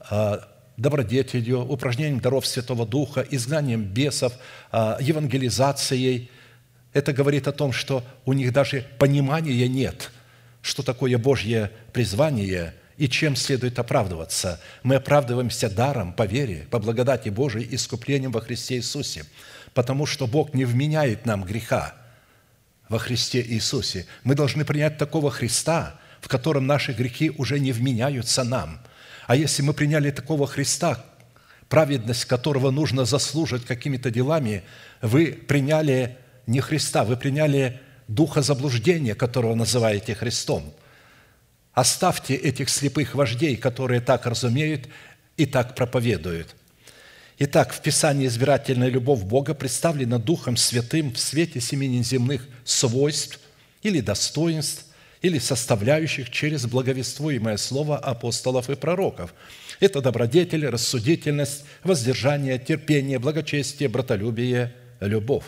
а, 0.00 0.48
добродетелью, 0.76 1.60
упражнением 1.60 2.20
даров 2.20 2.46
Святого 2.46 2.86
Духа, 2.86 3.26
изгнанием 3.30 3.84
бесов, 3.84 4.32
а, 4.70 4.98
евангелизацией. 5.00 6.30
Это 6.92 7.12
говорит 7.12 7.48
о 7.48 7.52
том, 7.52 7.72
что 7.72 8.04
у 8.24 8.32
них 8.32 8.52
даже 8.52 8.86
понимания 8.98 9.68
нет, 9.68 10.10
что 10.62 10.82
такое 10.82 11.16
Божье 11.18 11.70
призвание 11.92 12.74
и 12.96 13.08
чем 13.08 13.36
следует 13.36 13.78
оправдываться. 13.78 14.60
Мы 14.82 14.96
оправдываемся 14.96 15.68
даром, 15.68 16.12
по 16.12 16.24
вере, 16.24 16.66
по 16.70 16.78
благодати 16.78 17.28
Божией, 17.28 17.68
искуплением 17.74 18.32
во 18.32 18.40
Христе 18.40 18.76
Иисусе, 18.76 19.24
потому 19.74 20.06
что 20.06 20.26
Бог 20.26 20.54
не 20.54 20.64
вменяет 20.64 21.26
нам 21.26 21.44
греха 21.44 21.94
во 22.88 22.98
Христе 22.98 23.42
Иисусе. 23.42 24.06
Мы 24.24 24.34
должны 24.34 24.64
принять 24.64 24.96
такого 24.96 25.30
Христа, 25.30 25.98
в 26.20 26.28
котором 26.28 26.66
наши 26.66 26.92
грехи 26.92 27.30
уже 27.30 27.58
не 27.58 27.72
вменяются 27.72 28.44
нам– 28.44 28.80
а 29.26 29.34
если 29.34 29.62
мы 29.62 29.74
приняли 29.74 30.10
такого 30.10 30.46
Христа, 30.46 31.04
праведность 31.68 32.24
которого 32.26 32.70
нужно 32.70 33.04
заслужить 33.04 33.64
какими-то 33.64 34.10
делами, 34.10 34.62
вы 35.02 35.32
приняли 35.32 36.16
не 36.46 36.60
Христа, 36.60 37.04
вы 37.04 37.16
приняли 37.16 37.80
духа 38.06 38.40
заблуждения, 38.40 39.16
которого 39.16 39.54
называете 39.56 40.14
Христом. 40.14 40.72
Оставьте 41.72 42.34
этих 42.34 42.68
слепых 42.68 43.16
вождей, 43.16 43.56
которые 43.56 44.00
так 44.00 44.26
разумеют 44.26 44.88
и 45.36 45.44
так 45.44 45.74
проповедуют. 45.74 46.54
Итак, 47.38 47.74
в 47.74 47.82
Писании 47.82 48.28
избирательная 48.28 48.88
любовь 48.88 49.22
Бога 49.22 49.52
представлена 49.52 50.18
Духом 50.18 50.56
Святым 50.56 51.12
в 51.12 51.18
свете 51.18 51.60
семи 51.60 51.88
неземных 51.88 52.48
свойств 52.64 53.40
или 53.82 54.00
достоинств, 54.00 54.85
или 55.26 55.40
составляющих 55.40 56.30
через 56.30 56.66
благовествуемое 56.66 57.56
слово 57.56 57.98
апостолов 57.98 58.70
и 58.70 58.76
пророков. 58.76 59.34
Это 59.80 60.00
добродетель, 60.00 60.66
рассудительность, 60.68 61.64
воздержание, 61.82 62.60
терпение, 62.60 63.18
благочестие, 63.18 63.88
братолюбие, 63.88 64.72
любовь. 65.00 65.46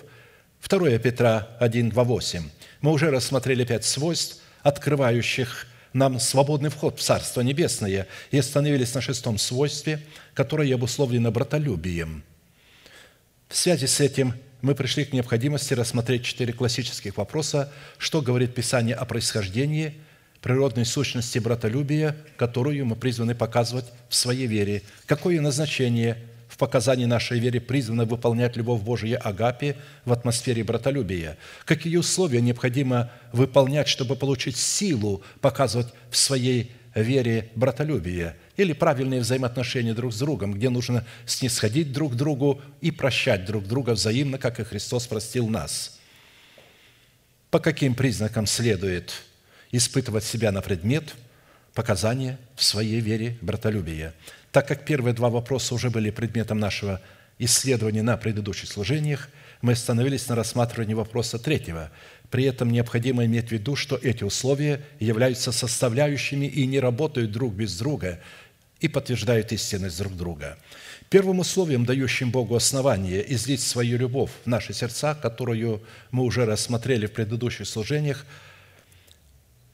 2 0.69 0.99
Петра 0.99 1.49
1, 1.61 1.91
2, 1.91 2.05
8. 2.05 2.43
Мы 2.81 2.91
уже 2.91 3.11
рассмотрели 3.11 3.65
пять 3.65 3.85
свойств, 3.85 4.43
открывающих 4.63 5.69
нам 5.93 6.19
свободный 6.19 6.71
вход 6.71 6.99
в 6.99 7.03
Царство 7.03 7.43
Небесное, 7.43 8.09
и 8.33 8.39
остановились 8.39 8.95
на 8.95 9.01
шестом 9.01 9.39
свойстве, 9.39 10.01
которое 10.35 10.75
обусловлено 10.75 11.31
братолюбием. 11.31 12.25
В 13.49 13.57
связи 13.57 13.87
с 13.87 14.01
этим 14.01 14.35
мы 14.61 14.75
пришли 14.75 15.05
к 15.05 15.13
необходимости 15.13 15.75
рассмотреть 15.75 16.25
четыре 16.25 16.53
классических 16.53 17.17
вопроса, 17.17 17.73
что 17.97 18.23
говорит 18.23 18.55
Писание 18.55 18.95
о 18.95 19.05
происхождении, 19.05 19.95
природной 20.43 20.85
сущности 20.85 21.39
братолюбия, 21.39 22.17
которую 22.37 22.87
мы 22.87 22.97
призваны 22.97 23.35
показывать 23.35 23.87
в 24.09 24.15
своей 24.15 24.47
вере, 24.47 24.83
какое 25.07 25.41
назначение 25.41 26.17
в 26.49 26.57
показании 26.57 27.05
нашей 27.05 27.39
веры 27.39 27.61
призвано 27.61 28.05
выполнять 28.05 28.57
любовь 28.57 28.81
Божия 28.83 29.19
Агапи 29.19 29.77
в 30.05 30.13
атмосфере 30.13 30.65
братолюбия, 30.65 31.37
какие 31.65 31.97
условия 31.97 32.41
необходимо 32.41 33.11
выполнять, 33.33 33.87
чтобы 33.87 34.17
получить 34.17 34.57
силу 34.57 35.23
показывать 35.41 35.89
в 36.11 36.17
своей 36.17 36.73
вере 36.95 37.51
братолюбие– 37.55 38.37
или 38.59 38.73
правильные 38.73 39.21
взаимоотношения 39.21 39.95
друг 39.95 40.13
с 40.13 40.19
другом, 40.19 40.53
где 40.53 40.69
нужно 40.69 41.07
снисходить 41.27 41.93
друг 41.93 42.17
другу 42.17 42.61
и 42.81 42.91
прощать 42.91 43.45
друг 43.45 43.65
друга 43.67 43.93
взаимно, 43.93 44.37
как 44.37 44.59
и 44.59 44.65
Христос 44.65 45.07
простил 45.07 45.49
нас. 45.49 46.01
По 47.51 47.61
каким 47.61 47.95
признакам 47.95 48.47
следует 48.47 49.15
испытывать 49.71 50.25
себя 50.25 50.51
на 50.51 50.61
предмет 50.61 51.15
показания 51.73 52.37
в 52.57 52.65
своей 52.65 53.01
вере 53.01 53.39
братолюбия? 53.43 54.13
Так 54.51 54.67
как 54.67 54.85
первые 54.85 55.15
два 55.15 55.31
вопроса 55.31 55.73
уже 55.75 55.89
были 55.89 56.11
предметом 56.11 56.59
нашего 56.59 57.01
исследования 57.39 58.03
на 58.03 58.17
предыдущих 58.17 58.69
служениях, 58.69 59.29
мы 59.63 59.73
остановились 59.73 60.29
на 60.29 60.35
рассматривании 60.35 60.95
вопроса 60.95 61.39
третьего. 61.39 61.91
При 62.31 62.45
этом 62.45 62.71
необходимо 62.71 63.25
иметь 63.25 63.49
в 63.49 63.53
виду, 63.53 63.77
что 63.77 63.97
эти 63.97 64.25
условия 64.25 64.85
являются 64.99 65.53
составляющими 65.53 66.47
и 66.47 66.67
не 66.67 66.81
работают 66.81 67.31
друг 67.31 67.55
без 67.55 67.79
друга 67.79 68.21
и 68.81 68.89
подтверждают 68.89 69.53
истинность 69.53 69.99
друг 69.99 70.17
друга. 70.17 70.57
Первым 71.11 71.41
условием, 71.41 71.85
дающим 71.85 72.31
Богу 72.31 72.55
основание 72.55 73.33
излить 73.35 73.63
свою 73.63 73.99
любовь 73.99 74.31
в 74.45 74.47
наши 74.47 74.73
сердца, 74.73 75.15
которую 75.15 75.83
мы 76.11 76.25
уже 76.25 76.45
рассмотрели 76.45 77.07
в 77.07 77.13
предыдущих 77.13 77.67
служениях, 77.67 78.27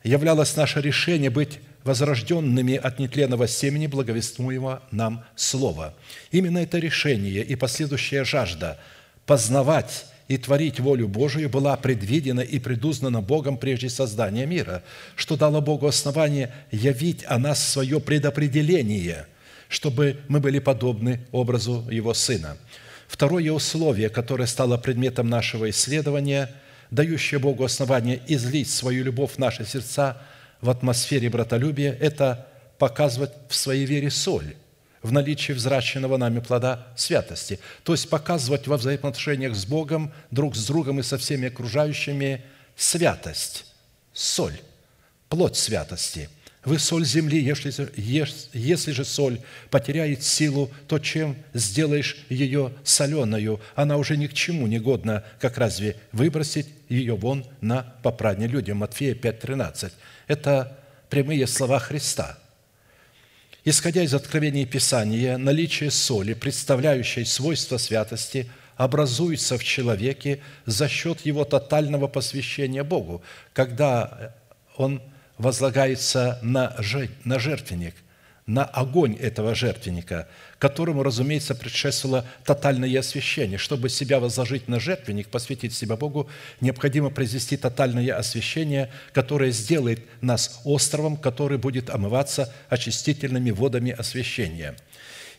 являлось 0.04 0.56
наше 0.56 0.80
решение 0.80 1.30
быть 1.30 1.58
возрожденными 1.82 2.76
от 2.76 2.98
нетленного 2.98 3.46
семени 3.46 3.86
благовествуемого 3.86 4.82
нам 4.90 5.24
Слова. 5.36 5.94
Именно 6.30 6.58
это 6.58 6.78
решение 6.78 7.42
и 7.42 7.56
последующая 7.56 8.24
жажда 8.24 8.78
познавать 9.26 10.06
и 10.28 10.38
творить 10.38 10.80
волю 10.80 11.08
Божию 11.08 11.50
была 11.50 11.76
предвидена 11.76 12.40
и 12.40 12.58
предузнана 12.58 13.20
Богом 13.20 13.58
прежде 13.58 13.90
создания 13.90 14.46
мира, 14.46 14.82
что 15.16 15.36
дало 15.36 15.60
Богу 15.60 15.86
основание 15.86 16.52
явить 16.70 17.24
о 17.26 17.38
нас 17.38 17.62
свое 17.62 18.00
предопределение, 18.00 19.26
чтобы 19.68 20.18
мы 20.28 20.40
были 20.40 20.60
подобны 20.60 21.20
образу 21.30 21.86
Его 21.90 22.14
Сына. 22.14 22.56
Второе 23.06 23.52
условие, 23.52 24.08
которое 24.08 24.46
стало 24.46 24.78
предметом 24.78 25.28
нашего 25.28 25.68
исследования, 25.68 26.50
дающее 26.90 27.38
Богу 27.38 27.64
основание 27.64 28.20
излить 28.26 28.70
свою 28.70 29.04
любовь 29.04 29.32
в 29.32 29.38
наши 29.38 29.66
сердца 29.66 30.16
в 30.60 30.70
атмосфере 30.70 31.28
братолюбия– 31.28 31.92
это 32.00 32.48
показывать 32.78 33.32
в 33.48 33.54
своей 33.54 33.84
вере 33.84 34.10
соль, 34.10 34.54
в 35.04 35.12
наличии 35.12 35.52
взращенного 35.52 36.16
нами 36.16 36.40
плода 36.40 36.88
святости. 36.96 37.60
То 37.84 37.92
есть 37.92 38.08
показывать 38.08 38.66
во 38.66 38.78
взаимоотношениях 38.78 39.54
с 39.54 39.66
Богом, 39.66 40.12
друг 40.30 40.56
с 40.56 40.66
другом 40.66 40.98
и 40.98 41.02
со 41.02 41.18
всеми 41.18 41.48
окружающими 41.48 42.42
святость, 42.74 43.66
соль, 44.14 44.58
плоть 45.28 45.56
святости. 45.56 46.30
Вы 46.64 46.78
соль 46.78 47.04
земли, 47.04 47.38
если, 47.38 47.90
если 48.54 48.92
же 48.92 49.04
соль 49.04 49.42
потеряет 49.68 50.22
силу, 50.22 50.70
то 50.88 50.98
чем 50.98 51.36
сделаешь 51.52 52.24
ее 52.30 52.72
соленою? 52.82 53.60
Она 53.74 53.98
уже 53.98 54.16
ни 54.16 54.26
к 54.26 54.32
чему 54.32 54.66
не 54.66 54.78
годна, 54.78 55.22
как 55.38 55.58
разве 55.58 55.98
выбросить 56.12 56.68
ее 56.88 57.14
вон 57.14 57.44
на 57.60 57.82
попрание 58.02 58.48
людям. 58.48 58.78
Матфея 58.78 59.14
5,13. 59.14 59.92
Это 60.28 60.78
прямые 61.10 61.46
слова 61.46 61.78
Христа– 61.78 62.38
Исходя 63.66 64.02
из 64.02 64.12
откровений 64.12 64.66
Писания, 64.66 65.38
наличие 65.38 65.90
соли, 65.90 66.34
представляющей 66.34 67.24
свойства 67.24 67.78
святости, 67.78 68.50
образуется 68.76 69.56
в 69.56 69.64
человеке 69.64 70.40
за 70.66 70.86
счет 70.86 71.24
его 71.24 71.46
тотального 71.46 72.06
посвящения 72.06 72.84
Богу, 72.84 73.22
когда 73.54 74.34
он 74.76 75.00
возлагается 75.38 76.38
на 76.42 76.76
жертвенник, 77.38 77.94
на 78.44 78.64
огонь 78.66 79.14
этого 79.14 79.54
жертвенника, 79.54 80.28
которому, 80.64 81.02
разумеется, 81.02 81.54
предшествовало 81.54 82.24
тотальное 82.42 82.98
освящение. 82.98 83.58
Чтобы 83.58 83.90
себя 83.90 84.18
возложить 84.18 84.66
на 84.66 84.80
жертвенник, 84.80 85.28
посвятить 85.28 85.74
себя 85.74 85.94
Богу, 85.94 86.26
необходимо 86.62 87.10
произвести 87.10 87.58
тотальное 87.58 88.16
освящение, 88.16 88.90
которое 89.12 89.50
сделает 89.50 90.00
нас 90.22 90.62
островом, 90.64 91.18
который 91.18 91.58
будет 91.58 91.90
омываться 91.90 92.50
очистительными 92.70 93.50
водами 93.50 93.90
освящения. 93.90 94.74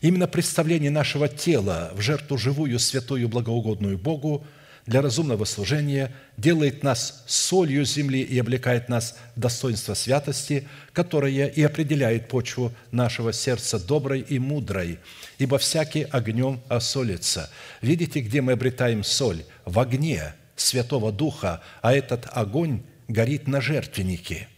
Именно 0.00 0.28
представление 0.28 0.92
нашего 0.92 1.26
тела 1.26 1.90
в 1.96 2.00
жертву 2.02 2.38
живую, 2.38 2.78
святую, 2.78 3.28
благоугодную 3.28 3.98
Богу– 3.98 4.46
для 4.86 5.02
разумного 5.02 5.44
служения, 5.44 6.12
делает 6.36 6.82
нас 6.82 7.24
солью 7.26 7.84
земли 7.84 8.22
и 8.22 8.38
облекает 8.38 8.88
нас 8.88 9.18
в 9.34 9.40
достоинство 9.40 9.94
святости, 9.94 10.68
которое 10.92 11.48
и 11.48 11.62
определяет 11.62 12.28
почву 12.28 12.72
нашего 12.92 13.32
сердца 13.32 13.78
доброй 13.78 14.20
и 14.20 14.38
мудрой, 14.38 14.98
ибо 15.38 15.58
всякий 15.58 16.04
огнем 16.04 16.60
осолится. 16.68 17.50
Видите, 17.82 18.20
где 18.20 18.40
мы 18.40 18.52
обретаем 18.52 19.02
соль? 19.02 19.44
В 19.64 19.80
огне 19.80 20.34
Святого 20.54 21.12
Духа, 21.12 21.62
а 21.82 21.92
этот 21.92 22.26
огонь 22.30 22.82
горит 23.08 23.48
на 23.48 23.60
жертвеннике. 23.60 24.48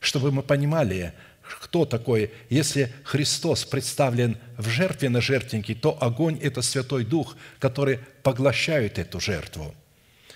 Чтобы 0.00 0.32
мы 0.32 0.42
понимали, 0.42 1.12
кто 1.42 1.84
такой? 1.84 2.32
Если 2.50 2.92
Христос 3.04 3.64
представлен 3.64 4.36
в 4.56 4.68
жертве 4.68 5.08
на 5.08 5.20
жертвеннике, 5.20 5.74
то 5.74 5.96
огонь– 6.00 6.38
это 6.42 6.62
Святой 6.62 7.04
Дух, 7.04 7.36
который 7.58 8.00
поглощает 8.26 8.98
эту 8.98 9.20
жертву. 9.20 9.72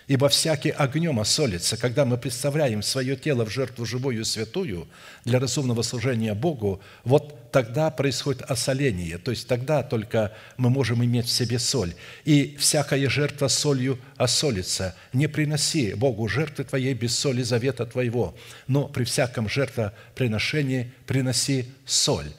Ибо 0.07 0.29
всякий 0.29 0.71
огнем 0.71 1.19
осолится, 1.19 1.77
когда 1.77 2.05
мы 2.05 2.19
представляем 2.19 2.83
свое 2.83 3.17
тело 3.17 3.45
в 3.45 3.51
жертву 3.51 3.85
живую 3.85 4.21
и 4.21 4.25
святую 4.25 4.87
для 5.25 5.41
разумного 5.41 5.83
служения 5.83 6.35
Богу, 6.35 6.81
вот 7.03 7.51
тогда 7.51 7.91
происходит 7.91 8.43
осоление, 8.43 9.19
то 9.19 9.33
есть 9.33 9.49
тогда 9.49 9.83
только 9.83 10.33
мы 10.57 10.71
можем 10.71 11.05
иметь 11.05 11.27
в 11.27 11.33
себе 11.33 11.59
соль. 11.59 11.95
И 12.25 12.57
всякая 12.61 13.09
жертва 13.11 13.49
солью 13.49 13.99
осолится. 14.17 14.95
Не 15.13 15.27
приноси 15.27 15.95
Богу 15.95 16.29
жертвы 16.29 16.63
твоей 16.63 16.95
без 16.95 17.19
соли 17.19 17.43
завета 17.43 17.87
твоего, 17.87 18.37
но 18.69 18.87
при 18.87 19.03
всяком 19.03 19.49
жертвоприношении 19.49 20.93
приноси 21.07 21.67
соль. 21.85 22.31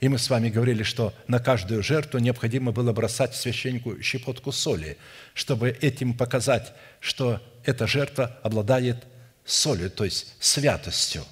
И 0.00 0.08
мы 0.08 0.18
с 0.18 0.30
вами 0.30 0.48
говорили, 0.48 0.84
что 0.84 1.12
на 1.26 1.40
каждую 1.40 1.82
жертву 1.82 2.18
необходимо 2.20 2.70
было 2.70 2.92
бросать 2.92 3.34
священнику 3.34 4.00
щепотку 4.00 4.52
соли, 4.52 4.96
чтобы 5.34 5.70
этим 5.80 6.14
показать, 6.14 6.72
что 7.00 7.40
эта 7.64 7.86
жертва 7.86 8.38
обладает 8.42 9.06
солью, 9.44 9.90
то 9.90 10.04
есть 10.04 10.34
святостью. 10.38 11.24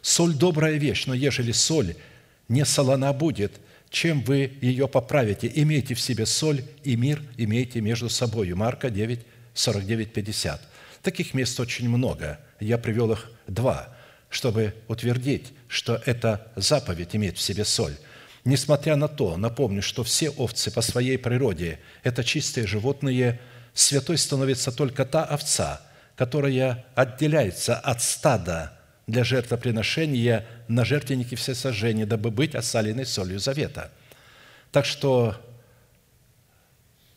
Соль– 0.00 0.34
добрая 0.34 0.76
вещь, 0.76 1.06
но 1.06 1.14
ежели 1.14 1.50
соль 1.50 1.96
не 2.48 2.64
солона 2.64 3.12
будет, 3.12 3.60
чем 3.90 4.22
вы 4.22 4.52
ее 4.60 4.86
поправите? 4.86 5.50
Имейте 5.52 5.94
в 5.94 6.00
себе 6.00 6.24
соль 6.24 6.62
и 6.84 6.94
мир, 6.94 7.20
имейте 7.36 7.80
между 7.80 8.08
собой. 8.08 8.52
Марка 8.54 8.90
9, 8.90 9.20
49, 9.54 10.12
50. 10.12 10.60
Таких 11.02 11.34
мест 11.34 11.58
очень 11.58 11.88
много. 11.88 12.38
Я 12.60 12.78
привел 12.78 13.10
их 13.12 13.30
два– 13.46 13.88
чтобы 14.30 14.74
утвердить, 14.88 15.52
что 15.68 16.02
эта 16.06 16.50
заповедь 16.56 17.14
имеет 17.14 17.36
в 17.36 17.42
себе 17.42 17.64
соль. 17.64 17.96
Несмотря 18.44 18.96
на 18.96 19.08
то, 19.08 19.36
напомню, 19.36 19.82
что 19.82 20.02
все 20.02 20.30
овцы 20.30 20.70
по 20.70 20.80
своей 20.80 21.18
природе– 21.18 21.78
это 22.02 22.24
чистые 22.24 22.66
животные, 22.66 23.38
святой 23.74 24.16
становится 24.16 24.72
только 24.72 25.04
та 25.04 25.24
овца, 25.24 25.82
которая 26.16 26.86
отделяется 26.94 27.76
от 27.76 28.02
стада 28.02 28.78
для 29.06 29.24
жертвоприношения 29.24 30.46
на 30.68 30.84
жертвеннике 30.84 31.36
всесожжения, 31.36 32.06
дабы 32.06 32.30
быть 32.30 32.54
осаленной 32.54 33.06
солью 33.06 33.38
завета. 33.38 33.90
Так 34.72 34.86
что 34.86 35.36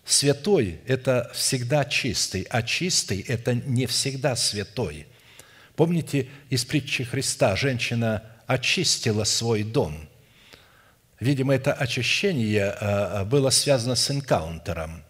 святой– 0.04 0.82
это 0.88 1.32
всегда 1.34 1.86
чистый, 1.86 2.46
а 2.50 2.62
чистый– 2.62 3.22
это 3.28 3.54
не 3.54 3.86
всегда 3.86 4.36
святой– 4.36 5.08
Помните 5.82 6.28
из 6.52 6.64
притчи 6.64 7.04
Христа, 7.04 7.56
женщина 7.56 8.24
очистила 8.52 9.24
свой 9.24 9.64
дом. 9.64 10.10
Видимо, 11.20 11.54
это 11.54 11.72
очищение 11.72 12.66
а, 12.66 13.22
а, 13.22 13.26
было 13.26 13.50
связано 13.50 13.96
с 13.96 14.12
энкаунтером, 14.12 15.04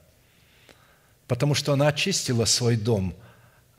потому 1.28 1.56
что 1.56 1.74
она 1.74 1.88
очистила 1.88 2.46
свой 2.46 2.76
дом, 2.76 3.16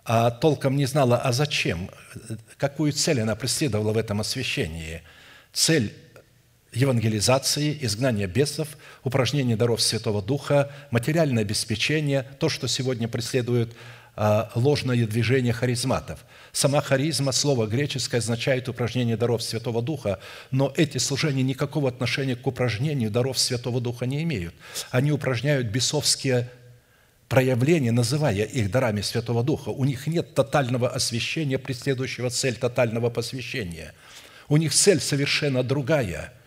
а 0.04 0.30
толком 0.30 0.76
не 0.76 0.86
знала, 0.86 1.18
а 1.18 1.32
зачем, 1.32 1.90
какую 2.56 2.92
цель 2.92 3.20
она 3.20 3.36
преследовала 3.36 3.92
в 3.92 3.98
этом 3.98 4.20
освящении. 4.20 5.02
Цель 5.52 5.94
евангелизации, 6.72 7.78
изгнания 7.82 8.26
бесов, 8.26 8.68
упражнение 9.04 9.56
даров 9.56 9.80
Святого 9.80 10.22
Духа, 10.22 10.72
материальное 10.90 11.42
обеспечение, 11.42 12.26
то, 12.40 12.48
что 12.48 12.66
сегодня 12.66 13.06
преследуют 13.06 13.74
а, 13.74 13.76
ложное 14.16 15.06
движение 15.06 15.52
харизматов. 15.52 16.24
Сама 16.52 16.82
харизма, 16.82 17.32
слово 17.32 17.66
греческое, 17.66 18.20
означает 18.20 18.68
упражнение 18.68 19.16
даров 19.16 19.42
Святого 19.42 19.80
Духа, 19.80 20.18
но 20.50 20.72
эти 20.76 20.98
служения 20.98 21.42
никакого 21.42 21.88
отношения 21.88 22.36
к 22.36 22.46
упражнению 22.46 23.10
даров 23.10 23.38
Святого 23.38 23.80
Духа 23.80 24.04
не 24.04 24.22
имеют. 24.22 24.54
Они 24.90 25.12
упражняют 25.12 25.68
бесовские 25.68 26.50
проявления, 27.28 27.92
называя 27.92 28.44
их 28.44 28.70
дарами 28.70 29.00
Святого 29.00 29.42
Духа. 29.42 29.70
У 29.70 29.84
них 29.84 30.06
нет 30.06 30.34
тотального 30.34 30.90
освящения, 30.90 31.58
преследующего 31.58 32.28
цель 32.28 32.56
тотального 32.56 33.08
посвящения. 33.08 33.94
У 34.48 34.58
них 34.58 34.74
цель 34.74 35.00
совершенно 35.00 35.62
другая– 35.62 36.34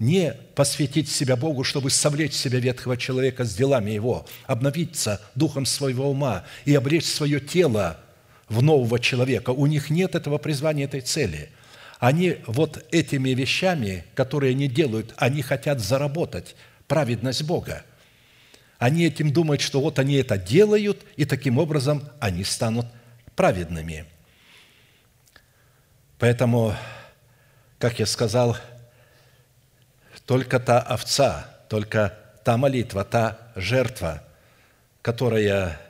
не 0.00 0.32
посвятить 0.54 1.08
себя 1.08 1.36
Богу, 1.36 1.62
чтобы 1.62 1.90
совлечь 1.90 2.32
себя 2.32 2.58
ветхого 2.58 2.96
человека 2.96 3.44
с 3.44 3.54
делами 3.54 3.90
его, 3.90 4.26
обновиться 4.46 5.20
духом 5.34 5.66
своего 5.66 6.10
ума 6.10 6.44
и 6.64 6.74
обречь 6.74 7.04
свое 7.04 7.38
тело 7.38 8.00
в 8.48 8.62
нового 8.62 8.98
человека. 8.98 9.50
У 9.50 9.66
них 9.66 9.90
нет 9.90 10.14
этого 10.14 10.38
призвания, 10.38 10.86
этой 10.86 11.02
цели. 11.02 11.50
Они 11.98 12.38
вот 12.46 12.82
этими 12.90 13.30
вещами, 13.30 14.06
которые 14.14 14.52
они 14.52 14.68
делают, 14.68 15.12
они 15.18 15.42
хотят 15.42 15.80
заработать 15.80 16.56
праведность 16.88 17.42
Бога. 17.42 17.84
Они 18.78 19.04
этим 19.04 19.30
думают, 19.30 19.60
что 19.60 19.82
вот 19.82 19.98
они 19.98 20.14
это 20.14 20.38
делают, 20.38 21.04
и 21.16 21.26
таким 21.26 21.58
образом 21.58 22.08
они 22.20 22.42
станут 22.44 22.86
праведными. 23.36 24.06
Поэтому, 26.18 26.74
как 27.78 27.98
я 27.98 28.06
сказал, 28.06 28.56
только 30.30 30.60
та 30.60 30.78
овца, 30.78 31.44
только 31.68 32.16
та 32.44 32.56
молитва, 32.56 33.02
та 33.02 33.36
жертва, 33.56 34.22
которая 35.02 35.80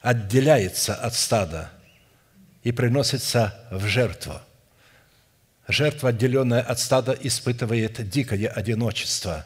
отделяется 0.00 0.94
от 0.94 1.14
стада 1.14 1.72
и 2.62 2.70
приносится 2.70 3.66
в 3.72 3.86
жертву. 3.86 4.40
Жертва, 5.66 6.10
отделенная 6.10 6.60
от 6.60 6.78
стада, 6.78 7.10
испытывает 7.12 8.08
дикое 8.08 8.46
одиночество 8.46 9.44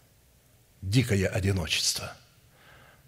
–дикое 0.80 1.26
одиночество. 1.26 2.12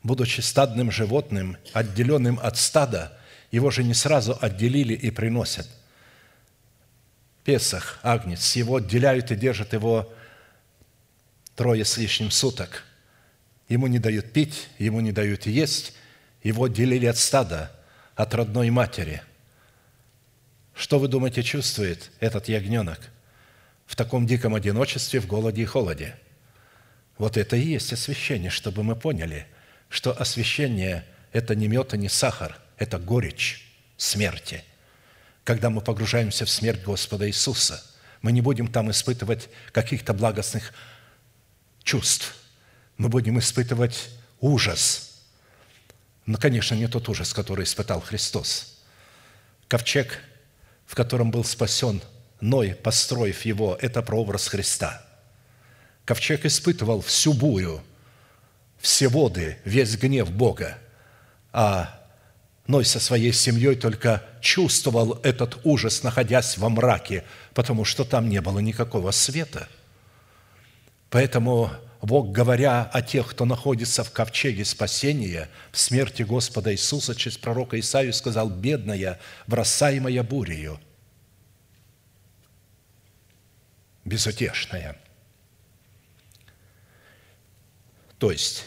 Будучи 0.02 0.40
стадным 0.40 0.90
животным, 0.90 1.56
отделенным 1.74 2.40
от 2.42 2.56
стада, 2.56 3.16
его 3.52 3.70
же 3.70 3.84
не 3.84 3.94
сразу 3.94 4.36
отделили 4.40 4.94
и 4.94 5.12
приносят. 5.12 5.68
Песах, 7.44 7.98
Агнец, 8.02 8.57
его 8.57 8.76
отделяют 8.76 9.31
и 9.31 9.37
держат 9.37 9.72
его 9.72 10.12
трое 11.57 11.85
с 11.85 11.96
лишним 11.96 12.31
суток. 12.31 12.85
Ему 13.68 13.87
не 13.87 13.98
дают 13.98 14.33
пить, 14.33 14.68
ему 14.78 15.00
не 15.00 15.12
дают 15.12 15.46
есть, 15.46 15.94
его 16.42 16.64
отделили 16.64 17.07
от 17.07 17.16
стада, 17.16 17.72
от 18.14 18.35
родной 18.35 18.70
матери. 18.70 19.22
Что 20.74 20.98
вы 20.98 21.09
думаете 21.09 21.42
чувствует 21.42 22.11
этот 22.20 22.48
ягненок 22.48 23.00
в 23.87 23.96
таком 23.96 24.26
диком 24.26 24.55
одиночестве, 24.55 25.20
в 25.20 25.26
голоде 25.26 25.62
и 25.62 25.66
холоде– 25.66 26.16
вот 27.18 27.37
это 27.37 27.57
и 27.57 27.61
есть 27.61 27.92
освящение, 27.92 28.50
чтобы 28.50 28.83
мы 28.83 28.96
поняли, 28.96 29.46
что 29.88 30.11
освящение– 30.11 31.05
это 31.33 31.55
не 31.55 31.68
мед 31.68 31.94
и 31.94 31.98
не 31.98 32.09
сахар, 32.09 32.59
это 32.78 32.98
горечь 32.98 33.64
смерти. 33.96 34.64
Когда 35.44 35.70
мы 35.70 35.81
погружаемся 35.81 36.44
в 36.44 36.50
смерть 36.50 36.83
Господа 36.83 37.28
Иисуса, 37.28 37.83
мы 38.20 38.33
не 38.33 38.40
будем 38.40 38.68
там 38.68 38.90
испытывать 38.90 39.48
каких-то 39.72 40.14
благостных 40.14 40.72
чувств. 41.83 42.37
Мы 42.96 43.09
будем 43.09 43.38
испытывать 43.38 44.11
ужас. 44.40 45.22
Но, 46.26 46.38
конечно, 46.38 46.74
не 46.74 46.87
тот 46.87 47.09
ужас, 47.09 47.33
который 47.33 47.64
испытал 47.64 48.00
Христос. 48.00 48.81
Ковчег, 49.66 50.18
в 50.87 50.94
котором 50.94 51.31
был 51.31 51.44
спасен 51.44 52.00
Ной, 52.40 52.74
построив 52.74 53.44
его, 53.44 53.78
это 53.81 54.02
прообраз 54.02 54.48
Христа– 54.48 55.07
Ковчег 56.05 56.44
испытывал 56.44 57.00
всю 57.00 57.33
бурю, 57.33 57.81
все 58.78 59.09
воды, 59.09 59.59
весь 59.64 59.96
гнев 59.96 60.31
Бога, 60.33 60.78
а 61.52 62.01
Ной 62.72 62.87
со 62.87 63.00
своей 63.00 63.35
семьей 63.35 63.74
только 63.74 64.22
чувствовал 64.40 65.20
этот 65.24 65.61
ужас, 65.62 66.02
находясь 66.02 66.56
во 66.56 66.70
мраке, 66.70 67.22
потому 67.52 67.85
что 67.85 68.02
там 68.02 68.30
не 68.30 68.40
было 68.40 68.61
никакого 68.61 69.11
света. 69.11 69.68
Поэтому 71.11 71.70
Бог, 72.00 72.32
говоря 72.32 72.85
о 72.85 73.02
тех, 73.02 73.28
кто 73.28 73.44
находится 73.44 74.04
в 74.04 74.11
ковчеге 74.11 74.64
спасения, 74.64 75.50
в 75.70 75.78
смерти 75.78 76.22
Господа 76.22 76.72
Иисуса 76.72 77.14
через 77.14 77.37
пророка 77.37 77.78
Исаию 77.78 78.14
сказал, 78.14 78.48
«Бедная, 78.48 79.20
бросаемая 79.46 80.22
бурею, 80.22 80.80
безутешная». 84.06 84.96
То 88.16 88.30
есть, 88.30 88.64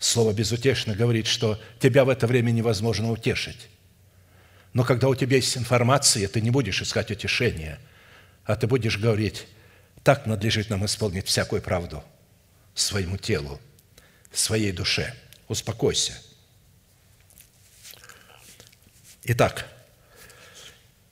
слово 0.00 0.32
«безутешно» 0.32 0.96
говорит, 0.96 1.28
что 1.28 1.60
тебя 1.78 2.04
в 2.04 2.08
это 2.08 2.26
время 2.26 2.50
невозможно 2.50 3.12
утешить. 3.12 3.68
Но 4.72 4.82
когда 4.82 5.08
у 5.08 5.14
тебя 5.14 5.36
есть 5.36 5.56
информация, 5.56 6.26
ты 6.26 6.40
не 6.40 6.50
будешь 6.50 6.82
искать 6.82 7.10
утешения, 7.10 7.78
а 8.44 8.56
ты 8.56 8.66
будешь 8.66 8.98
говорить, 8.98 9.46
так 10.02 10.26
надлежит 10.26 10.70
нам 10.70 10.84
исполнить 10.86 11.26
всякую 11.26 11.60
правду 11.60 12.02
своему 12.74 13.18
телу, 13.18 13.60
своей 14.32 14.72
душе. 14.72 15.14
Успокойся. 15.48 16.14
Итак, 19.24 19.66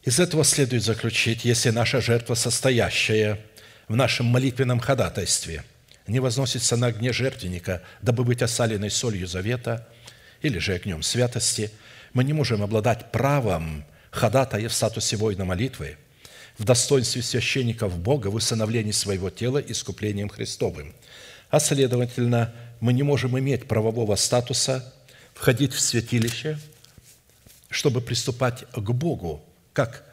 из 0.03 0.19
этого 0.19 0.45
следует 0.45 0.83
заключить, 0.83 1.45
если 1.45 1.71
наша 1.71 2.01
жертва 2.01 2.35
состоящая 2.35 3.39
в 3.87 3.97
нашем 3.97 4.27
молитвенном 4.27 4.81
ходатайстве– 4.81 5.63
не 6.09 6.21
возносится 6.21 6.77
на 6.77 6.89
огне 6.89 7.13
жертвенника, 7.13 7.83
дабы 8.03 8.25
быть 8.25 8.43
осаленной 8.43 8.91
солью 8.91 9.27
завета 9.27 9.89
или 10.43 10.59
же 10.59 10.75
огнем 10.75 11.03
святости, 11.03 11.71
мы 12.13 12.25
не 12.25 12.33
можем 12.33 12.63
обладать 12.63 13.13
правом 13.13 13.85
ходатая 14.11 14.69
в 14.69 14.75
статусе 14.75 15.17
воина 15.17 15.45
молитвы, 15.45 15.97
в 16.57 16.65
достоинстве 16.65 17.23
священников 17.23 17.99
Бога 17.99 18.29
в 18.29 18.35
усыновлении 18.35 18.93
своего 18.93 19.31
тела 19.31 19.59
искуплением 19.59 20.29
Христовым. 20.29 20.95
А 21.51 21.61
следовательно, 21.61 22.53
мы 22.81 22.93
не 22.93 23.03
можем 23.03 23.39
иметь 23.39 23.67
правового 23.69 24.17
статуса 24.17 24.93
входить 25.35 25.73
в 25.73 25.81
святилище, 25.81 26.59
чтобы 27.71 28.01
приступать 28.01 28.65
к 28.73 28.91
Богу, 28.91 29.45
как 29.73 30.05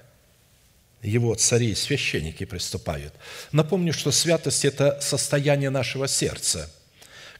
его 1.05 1.35
цари 1.35 1.71
и 1.71 1.75
священники 1.75 2.45
приступают. 2.45 3.13
Напомню, 3.51 3.93
что 3.93 4.11
святость– 4.11 4.65
это 4.65 4.99
состояние 5.01 5.69
нашего 5.69 6.07
сердца, 6.07 6.69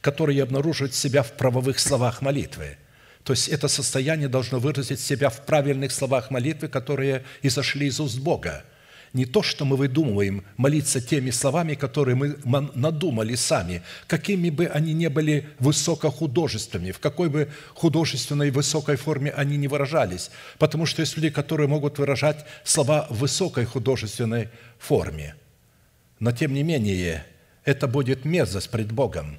которое 0.00 0.42
обнаруживает 0.42 0.94
себя 0.94 1.22
в 1.22 1.32
правовых 1.32 1.78
словах 1.78 2.22
молитвы. 2.22 2.78
То 3.24 3.32
есть 3.32 3.48
это 3.48 3.68
состояние 3.68 4.28
должно 4.28 4.58
выразить 4.58 5.00
себя 5.00 5.30
в 5.30 5.44
правильных 5.44 5.92
словах 5.92 6.30
молитвы, 6.30 6.68
которые 6.68 7.24
изошли 7.42 7.86
из 7.86 8.00
уст 8.00 8.18
Бога– 8.18 8.64
не 9.12 9.24
то, 9.24 9.42
что 9.42 9.64
мы 9.64 9.76
выдумываем, 9.76 10.44
молиться 10.56 11.00
теми 11.00 11.30
словами, 11.30 11.74
которые 11.74 12.14
мы 12.14 12.36
надумали 12.74 13.34
сами, 13.34 13.82
какими 14.06 14.50
бы 14.50 14.66
они 14.66 14.92
ни 14.92 15.06
были 15.06 15.48
высокохудожественными, 15.58 16.92
в 16.92 16.98
какой 16.98 17.28
бы 17.28 17.48
художественной 17.74 18.50
высокой 18.50 18.96
форме 18.96 19.30
они 19.30 19.56
ни 19.56 19.66
выражались. 19.66 20.30
Потому 20.58 20.86
что 20.86 21.02
есть 21.02 21.16
люди, 21.16 21.30
которые 21.30 21.68
могут 21.68 21.98
выражать 21.98 22.44
слова 22.64 23.06
в 23.10 23.18
высокой 23.18 23.64
художественной 23.64 24.48
форме. 24.78 25.34
Но 26.18 26.32
тем 26.32 26.54
не 26.54 26.62
менее, 26.62 27.26
это 27.64 27.86
будет 27.86 28.24
мерзость 28.24 28.70
пред 28.70 28.92
Богом. 28.92 29.38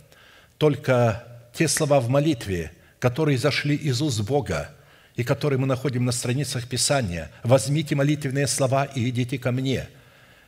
Только 0.57 1.23
те 1.53 1.67
слова 1.67 1.99
в 1.99 2.09
молитве, 2.09 2.71
которые 2.99 3.37
зашли 3.37 3.75
из 3.75 4.01
уст 4.01 4.21
Бога, 4.21 4.71
и 5.17 5.23
которые 5.23 5.59
мы 5.59 5.65
находим 5.65 6.05
на 6.05 6.11
страницах 6.11 6.67
Писания. 6.67 7.31
«Возьмите 7.43 7.95
молитвенные 7.95 8.47
слова 8.47 8.85
и 8.85 9.09
идите 9.09 9.37
ко 9.37 9.51
мне». 9.51 9.89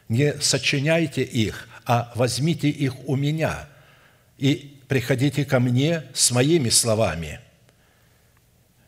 Не 0.08 0.34
сочиняйте 0.42 1.22
их, 1.22 1.68
а 1.86 2.12
возьмите 2.16 2.70
их 2.70 3.08
у 3.08 3.16
меня 3.16 3.68
и 4.40 4.80
приходите 4.88 5.46
ко 5.46 5.60
мне 5.60 6.04
с 6.14 6.32
моими 6.32 6.70
словами. 6.70 7.40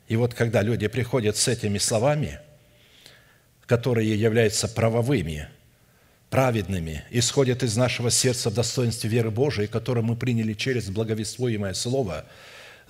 И 0.08 0.16
вот 0.16 0.34
когда 0.34 0.64
люди 0.64 0.88
приходят 0.88 1.38
с 1.38 1.48
этими 1.48 1.78
словами, 1.78 2.40
которые 3.68 4.20
являются 4.20 4.68
правовыми, 4.68 5.48
праведными, 6.32 7.04
исходят 7.12 7.62
из 7.62 7.78
нашего 7.78 8.10
сердца 8.10 8.50
в 8.50 8.56
достоинстве 8.56 9.10
веры 9.10 9.30
Божией, 9.30 9.68
которую 9.68 10.04
мы 10.04 10.16
приняли 10.16 10.54
через 10.54 10.90
благовествуемое 10.90 11.74
Слово– 11.74 12.26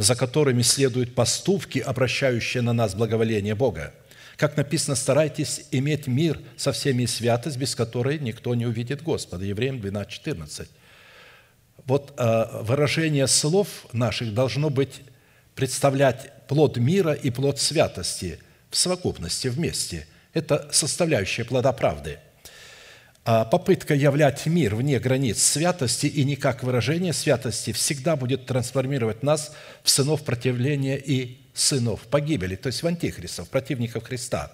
за 0.01 0.15
которыми 0.15 0.63
следуют 0.63 1.13
поступки, 1.13 1.77
обращающие 1.77 2.63
на 2.63 2.73
нас 2.73 2.95
благоволение 2.95 3.53
Бога. 3.53 3.93
Как 4.35 4.57
написано, 4.57 4.95
старайтесь 4.95 5.65
иметь 5.69 6.07
мир 6.07 6.39
со 6.57 6.71
всеми 6.71 7.03
и 7.03 7.07
святость, 7.07 7.57
без 7.57 7.75
которой 7.75 8.17
никто 8.17 8.55
не 8.55 8.65
увидит 8.65 9.03
Господа. 9.03 9.45
Евреям 9.45 9.79
12, 9.79 10.11
14. 10.11 10.69
Вот 11.85 12.13
э, 12.17 12.45
выражение 12.63 13.27
слов 13.27 13.85
наших 13.93 14.33
должно 14.33 14.71
быть 14.71 15.01
представлять 15.53 16.31
плод 16.47 16.77
мира 16.77 17.13
и 17.13 17.29
плод 17.29 17.59
святости 17.59 18.39
в 18.71 18.77
совокупности, 18.77 19.49
вместе. 19.49 20.07
Это 20.33 20.67
составляющая 20.71 21.45
плода 21.45 21.71
правды– 21.73 22.17
попытка 23.23 23.93
являть 23.93 24.45
мир 24.45 24.75
вне 24.75 24.99
границ 24.99 25.41
святости 25.41 26.07
и 26.07 26.23
не 26.23 26.35
как 26.35 26.63
выражение 26.63 27.13
святости 27.13 27.71
всегда 27.71 28.15
будет 28.15 28.45
трансформировать 28.45 29.21
нас 29.21 29.55
в 29.83 29.89
сынов 29.89 30.23
противления 30.23 30.97
и 30.97 31.41
сынов 31.53 32.01
погибели, 32.01 32.55
то 32.55 32.67
есть 32.67 32.81
в 32.81 32.87
антихристов, 32.87 33.49
противников 33.49 34.05
Христа. 34.05 34.51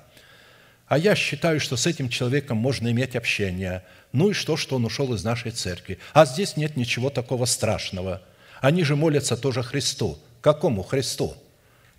А 0.88 0.98
я 0.98 1.16
считаю, 1.16 1.60
что 1.60 1.76
с 1.76 1.86
этим 1.86 2.10
человеком 2.10 2.58
можно 2.58 2.90
иметь 2.90 3.16
общение. 3.16 3.84
Ну 4.14 4.30
и 4.30 4.34
что, 4.34 4.56
что 4.56 4.78
он 4.78 4.86
ушел 4.86 5.14
из 5.14 5.24
нашей 5.24 5.52
церкви? 5.52 6.00
А 6.14 6.26
здесь 6.26 6.56
нет 6.56 6.78
ничего 6.78 7.10
такого 7.10 7.46
страшного. 7.46 8.22
Они 8.62 8.84
же 8.84 8.96
молятся 8.96 9.36
тоже 9.36 9.64
Христу. 9.64 10.18
Какому 10.42 10.84
Христу? 10.84 11.36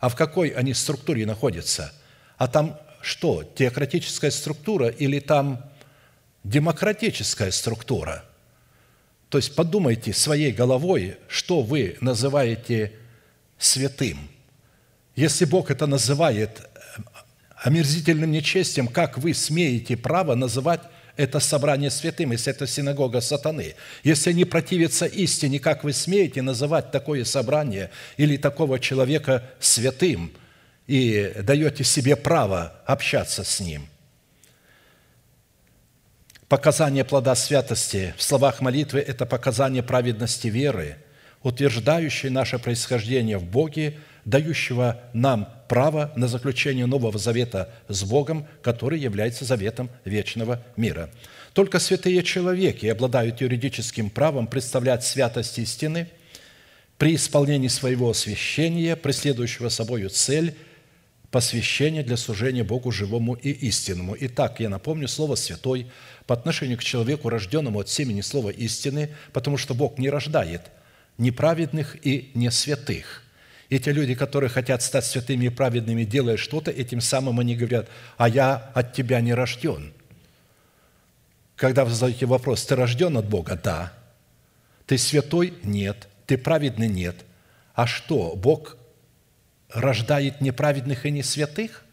А 0.00 0.08
в 0.08 0.16
какой 0.16 0.48
они 0.50 0.72
структуре 0.72 1.26
находятся? 1.26 1.92
А 2.38 2.48
там 2.48 2.78
что, 3.02 3.44
теократическая 3.44 4.30
структура 4.30 4.88
или 4.88 5.20
там 5.20 5.67
демократическая 6.44 7.50
структура. 7.50 8.24
То 9.28 9.38
есть 9.38 9.54
подумайте 9.54 10.12
своей 10.12 10.52
головой, 10.52 11.16
что 11.28 11.60
вы 11.60 11.96
называете 12.00 12.92
святым. 13.58 14.30
Если 15.16 15.44
Бог 15.44 15.70
это 15.70 15.86
называет 15.86 16.60
э, 16.60 17.02
омерзительным 17.56 18.30
нечестием, 18.30 18.88
как 18.88 19.18
вы 19.18 19.34
смеете 19.34 19.96
право 19.96 20.34
называть 20.34 20.82
это 21.18 21.40
собрание 21.40 21.90
святым, 21.90 22.30
если 22.30 22.52
это 22.52 22.66
синагога 22.66 23.20
сатаны. 23.20 23.74
Если 24.04 24.30
они 24.30 24.44
противятся 24.44 25.04
истине, 25.04 25.58
как 25.58 25.82
вы 25.82 25.92
смеете 25.92 26.42
называть 26.42 26.92
такое 26.92 27.24
собрание 27.24 27.90
или 28.16 28.36
такого 28.36 28.78
человека 28.78 29.50
святым 29.58 30.32
и 30.86 31.34
даете 31.42 31.82
себе 31.82 32.14
право 32.14 32.80
общаться 32.86 33.42
с 33.42 33.58
ним? 33.58 33.88
Показание 36.48 37.04
плода 37.04 37.34
святости 37.34 38.14
в 38.16 38.22
словах 38.22 38.62
молитвы– 38.62 39.00
это 39.06 39.26
показание 39.26 39.82
праведности 39.82 40.46
веры, 40.46 40.96
утверждающей 41.42 42.30
наше 42.30 42.58
происхождение 42.58 43.36
в 43.36 43.44
Боге, 43.44 43.98
дающего 44.24 44.98
нам 45.12 45.52
право 45.68 46.10
на 46.16 46.26
заключение 46.26 46.86
Нового 46.86 47.18
Завета 47.18 47.70
с 47.88 48.02
Богом, 48.02 48.46
который 48.62 48.98
является 48.98 49.44
заветом 49.44 49.90
вечного 50.06 50.62
мира. 50.76 51.10
Только 51.52 51.78
святые 51.78 52.22
человеки 52.22 52.86
обладают 52.86 53.42
юридическим 53.42 54.08
правом 54.08 54.46
представлять 54.46 55.04
святость 55.04 55.58
истины 55.58 56.08
при 56.96 57.16
исполнении 57.16 57.68
своего 57.68 58.08
освящения, 58.08 58.96
преследующего 58.96 59.68
собою 59.68 60.08
цель 60.08 60.56
посвящения 61.30 62.02
для 62.02 62.16
служения 62.16 62.64
Богу 62.64 62.90
живому 62.90 63.34
и 63.34 63.50
истинному. 63.50 64.16
Итак, 64.20 64.60
я 64.60 64.68
напомню, 64.68 65.08
слово 65.08 65.34
«святой» 65.34 65.90
по 66.26 66.34
отношению 66.34 66.78
к 66.78 66.84
человеку, 66.84 67.28
рожденному 67.28 67.80
от 67.80 67.88
семени 67.88 68.20
слова 68.20 68.50
истины, 68.50 69.14
потому 69.32 69.56
что 69.56 69.74
Бог 69.74 69.98
не 69.98 70.10
рождает 70.10 70.62
неправедных 71.18 71.96
и 72.06 72.30
не 72.34 72.50
святых– 72.50 73.24
и 73.68 73.78
те 73.78 73.92
люди, 73.92 74.14
которые 74.14 74.48
хотят 74.48 74.82
стать 74.82 75.04
святыми 75.04 75.46
и 75.46 75.50
праведными, 75.50 76.04
делая 76.04 76.36
что-то, 76.36 76.70
этим 76.70 77.00
самым 77.00 77.38
они 77.38 77.54
говорят, 77.54 77.88
а 78.16 78.28
я 78.28 78.54
от 78.74 78.94
тебя 78.94 79.20
не 79.20 79.34
рожден. 79.34 79.92
Когда 81.54 81.84
вы 81.84 81.90
задаете 81.90 82.24
вопрос, 82.24 82.64
ты 82.64 82.76
рожден 82.76 83.16
от 83.16 83.28
Бога? 83.28 83.60
Да. 83.62 83.92
Ты 84.86 84.96
святой? 84.96 85.52
Нет. 85.62 86.08
Ты 86.26 86.38
праведный? 86.38 86.88
Нет. 86.88 87.16
А 87.74 87.86
что, 87.86 88.34
Бог 88.36 88.77
рождает 89.70 90.40
неправедных 90.40 91.06
и 91.06 91.10
не 91.10 91.22
святых? 91.22 91.84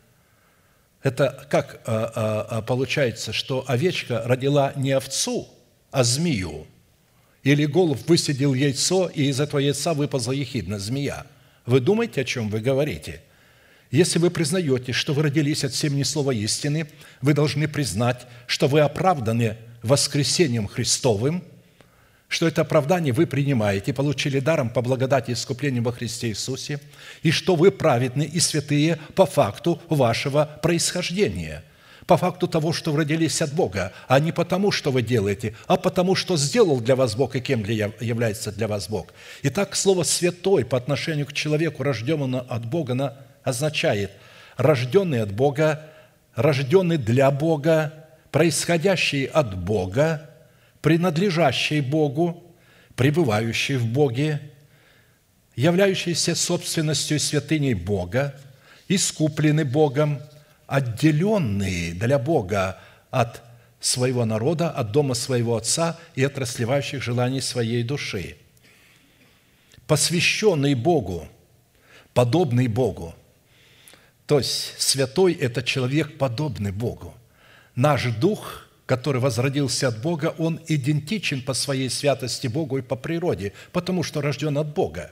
Это 1.01 1.47
как 1.49 1.81
а, 1.85 2.11
а, 2.15 2.57
а, 2.57 2.61
получается, 2.61 3.33
что 3.33 3.63
овечка 3.67 4.23
родила 4.25 4.73
не 4.75 4.91
овцу, 4.91 5.47
а 5.91 6.03
змею? 6.03 6.67
Или 7.43 7.65
голубь 7.65 8.07
высидел 8.07 8.53
яйцо, 8.53 9.07
и 9.13 9.25
из 9.25 9.39
этого 9.39 9.59
яйца 9.59 9.93
выпала 9.93 10.31
ехидна, 10.31 10.79
змея– 10.79 11.25
вы 11.65 11.79
думаете, 11.79 12.21
о 12.21 12.25
чем 12.25 12.49
вы 12.49 12.59
говорите? 12.59 13.21
Если 13.91 14.19
вы 14.19 14.29
признаете, 14.29 14.91
что 14.91 15.13
вы 15.13 15.23
родились 15.23 15.63
от 15.63 15.73
семени 15.73 16.03
слова 16.03 16.31
истины, 16.31 16.87
вы 17.21 17.33
должны 17.33 17.67
признать, 17.67 18.25
что 18.45 18.67
вы 18.67 18.81
оправданы 18.81 19.57
воскресением 19.81 20.67
Христовым, 20.67 21.43
что 22.35 22.49
это 22.49 22.63
оправдание 22.63 23.13
вы 23.13 23.27
принимаете, 23.27 23.93
получили 23.93 24.39
даром 24.39 24.69
по 24.69 24.81
благодати 24.81 25.31
искупления 25.31 25.81
во 25.81 25.93
Христе 25.93 26.27
Иисусе, 26.27 26.81
и 27.23 27.31
что 27.31 27.55
вы 27.55 27.71
праведны 27.71 28.23
и 28.23 28.41
святые 28.41 28.99
по 29.15 29.25
факту 29.25 29.81
вашего 29.87 30.59
происхождения– 30.61 31.63
по 32.05 32.17
факту 32.17 32.47
того, 32.47 32.71
что 32.71 32.91
вы 32.91 32.99
родились 32.99 33.41
от 33.41 33.51
Бога, 33.53 33.91
а 34.07 34.19
не 34.19 34.31
потому, 34.31 34.71
что 34.71 34.91
вы 34.91 35.01
делаете, 35.01 35.55
а 35.65 35.75
потому, 35.75 36.13
что 36.13 36.37
сделал 36.37 36.79
для 36.79 36.95
вас 36.95 37.15
Бог 37.15 37.35
и 37.35 37.39
кем 37.39 37.63
является 37.63 38.51
для 38.51 38.67
вас 38.67 38.89
Бог. 38.89 39.07
Итак, 39.41 39.75
слово 39.75 40.03
«святой» 40.03 40.65
по 40.65 40.77
отношению 40.77 41.25
к 41.25 41.33
человеку, 41.33 41.81
рожденному 41.81 42.45
от 42.47 42.63
Бога, 42.63 43.17
означает 43.43 44.11
рожденный 44.55 45.23
от 45.23 45.31
Бога, 45.31 45.81
рожденный 46.35 46.97
для 46.97 47.31
Бога, 47.31 47.91
происходящий 48.29 49.25
от 49.25 49.57
Бога, 49.57 50.29
принадлежащий 50.85 51.81
Богу, 51.81 52.43
пребывающий 52.95 53.77
в 53.77 53.87
Боге, 53.87 54.39
являющийся 55.55 56.35
собственностью 56.35 57.19
святыней 57.19 57.73
Бога, 57.73 58.39
искупленный 58.87 59.63
Богом– 59.63 60.21
отделенные 60.67 61.95
для 61.95 62.19
Бога 62.19 62.79
от 63.09 63.41
своего 63.79 64.25
народа, 64.25 64.69
от 64.69 64.91
дома 64.91 65.15
своего 65.15 65.55
отца 65.55 65.99
и 66.13 66.23
от 66.23 66.37
расливающих 66.37 67.01
желаний 67.01 67.41
своей 67.41 67.81
души. 67.81 68.37
Посвященный 69.87 70.75
Богу, 70.75 71.27
подобный 72.13 72.67
Богу. 72.67 73.15
То 74.27 74.37
есть 74.37 74.79
святой– 74.79 75.33
это 75.41 75.63
человек, 75.63 76.19
подобный 76.19 76.71
Богу. 76.71 77.15
Наш 77.73 78.03
дух, 78.03 78.64
который 78.85 79.21
возродился 79.21 79.87
от 79.87 80.01
Бога, 80.01 80.35
он 80.37 80.59
идентичен 80.67 81.41
по 81.41 81.53
своей 81.53 81.89
святости 81.89 82.47
Богу 82.47 82.77
и 82.77 82.81
по 82.81 82.95
природе, 82.95 83.53
потому 83.71 84.03
что 84.03 84.21
рожден 84.21 84.57
от 84.57 84.73
Бога. 84.73 85.11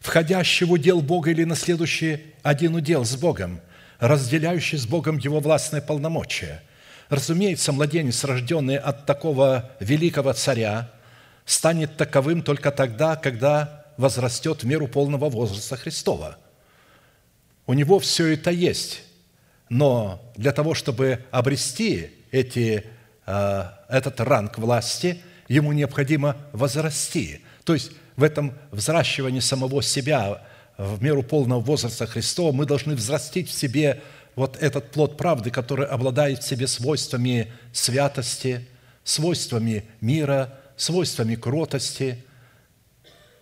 Входящий 0.00 0.66
в 0.66 0.72
удел 0.72 1.00
Бога 1.00 1.30
или 1.30 1.44
наследующий 1.44 2.20
один 2.42 2.74
удел 2.74 3.04
с 3.04 3.16
Богом– 3.16 3.60
разделяющий 3.98 4.78
с 4.78 4.86
Богом 4.86 5.18
его 5.18 5.40
властное 5.40 5.80
полномочия. 5.80 6.62
Разумеется, 7.08 7.72
младенец, 7.72 8.24
рожденный 8.24 8.76
от 8.76 9.06
такого 9.06 9.70
великого 9.80 10.32
царя, 10.32 10.90
станет 11.44 11.96
таковым 11.96 12.42
только 12.42 12.70
тогда, 12.70 13.16
когда 13.16 13.86
возрастет 13.96 14.62
в 14.62 14.66
меру 14.66 14.86
полного 14.86 15.28
возраста 15.28 15.76
Христова. 15.76 16.36
У 17.66 17.72
него 17.72 17.98
все 17.98 18.34
это 18.34 18.50
есть, 18.50 19.02
но 19.68 20.32
для 20.36 20.52
того, 20.52 20.74
чтобы 20.74 21.24
обрести 21.30 22.10
эти, 22.30 22.84
э, 23.26 23.64
этот 23.88 24.20
ранг 24.20 24.58
власти, 24.58 25.22
ему 25.48 25.72
необходимо 25.72 26.36
возрасти. 26.52 27.40
То 27.64 27.74
есть 27.74 27.92
в 28.16 28.22
этом 28.22 28.54
взращивании 28.70 29.40
самого 29.40 29.82
себя 29.82 30.42
в 30.76 31.02
меру 31.02 31.22
полного 31.22 31.60
возраста 31.60 32.06
Христова, 32.06 32.52
мы 32.52 32.66
должны 32.66 32.94
взрастить 32.94 33.48
в 33.48 33.52
себе 33.52 34.02
вот 34.36 34.56
этот 34.60 34.92
плод 34.92 35.16
правды, 35.16 35.50
который 35.50 35.86
обладает 35.86 36.42
в 36.42 36.46
себе 36.46 36.66
свойствами 36.66 37.52
святости, 37.72 38.66
свойствами 39.02 39.84
мира, 40.00 40.54
свойствами 40.76 41.34
кротости 41.34 42.24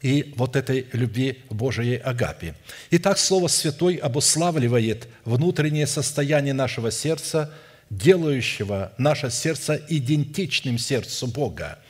и 0.06 0.32
вот 0.36 0.54
этой 0.54 0.86
любви 0.92 1.40
Божией 1.50 1.96
Агапи. 1.96 2.54
Итак, 2.92 3.18
Слово 3.18 3.48
Святой 3.48 3.96
обуславливает 3.96 5.08
внутреннее 5.24 5.88
состояние 5.88 6.54
нашего 6.54 6.92
сердца, 6.92 7.52
делающего 7.90 8.92
наше 8.98 9.32
сердце 9.32 9.82
идентичным 9.88 10.78
сердцу 10.78 11.26
Бога, 11.26 11.80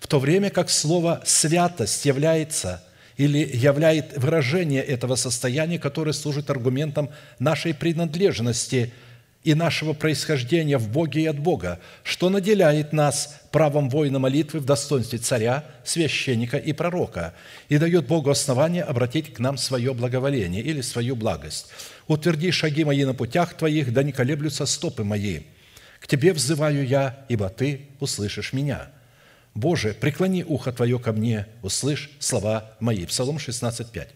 в 0.00 0.06
то 0.06 0.20
время 0.20 0.50
как 0.50 0.68
Слово 0.68 1.22
«святость» 1.24 2.04
является– 2.04 2.84
или 3.18 3.48
являет 3.54 4.16
выражение 4.16 4.82
этого 4.82 5.16
состояния, 5.16 5.78
которое 5.78 6.12
служит 6.12 6.50
аргументом 6.50 7.10
нашей 7.38 7.74
принадлежности 7.74 8.92
и 9.44 9.54
нашего 9.54 9.92
происхождения 9.92 10.78
в 10.78 10.88
Боге 10.88 11.22
и 11.22 11.26
от 11.26 11.38
Бога, 11.38 11.80
что 12.04 12.30
наделяет 12.30 12.92
нас 12.92 13.40
правом 13.50 13.90
воина 13.90 14.18
молитвы 14.18 14.60
в 14.60 14.64
достоинстве 14.64 15.18
царя, 15.18 15.64
священника 15.84 16.56
и 16.56 16.72
пророка 16.72 17.34
и 17.68 17.78
дает 17.78 18.06
Богу 18.06 18.30
основание 18.30 18.84
обратить 18.84 19.34
к 19.34 19.40
нам 19.40 19.58
свое 19.58 19.94
благоволение 19.94 20.62
или 20.62 20.80
свою 20.80 21.16
благость. 21.16 21.68
«Утверди 22.06 22.50
шаги 22.50 22.84
мои 22.84 23.04
на 23.04 23.14
путях 23.14 23.54
твоих, 23.54 23.92
да 23.92 24.02
не 24.02 24.12
колеблются 24.12 24.66
стопы 24.66 25.02
мои. 25.02 25.40
К 26.00 26.06
тебе 26.06 26.32
взываю 26.32 26.86
я, 26.86 27.24
ибо 27.28 27.48
ты 27.48 27.88
услышишь 28.00 28.52
меня». 28.52 28.90
Боже, 29.54 29.92
преклони 29.92 30.44
ухо 30.44 30.72
Твое 30.72 30.98
ко 30.98 31.12
мне, 31.12 31.46
услышь 31.62 32.10
слова 32.18 32.72
мои». 32.80 33.04
Псалом 33.04 33.38
16, 33.38 33.90
5. 33.90 34.08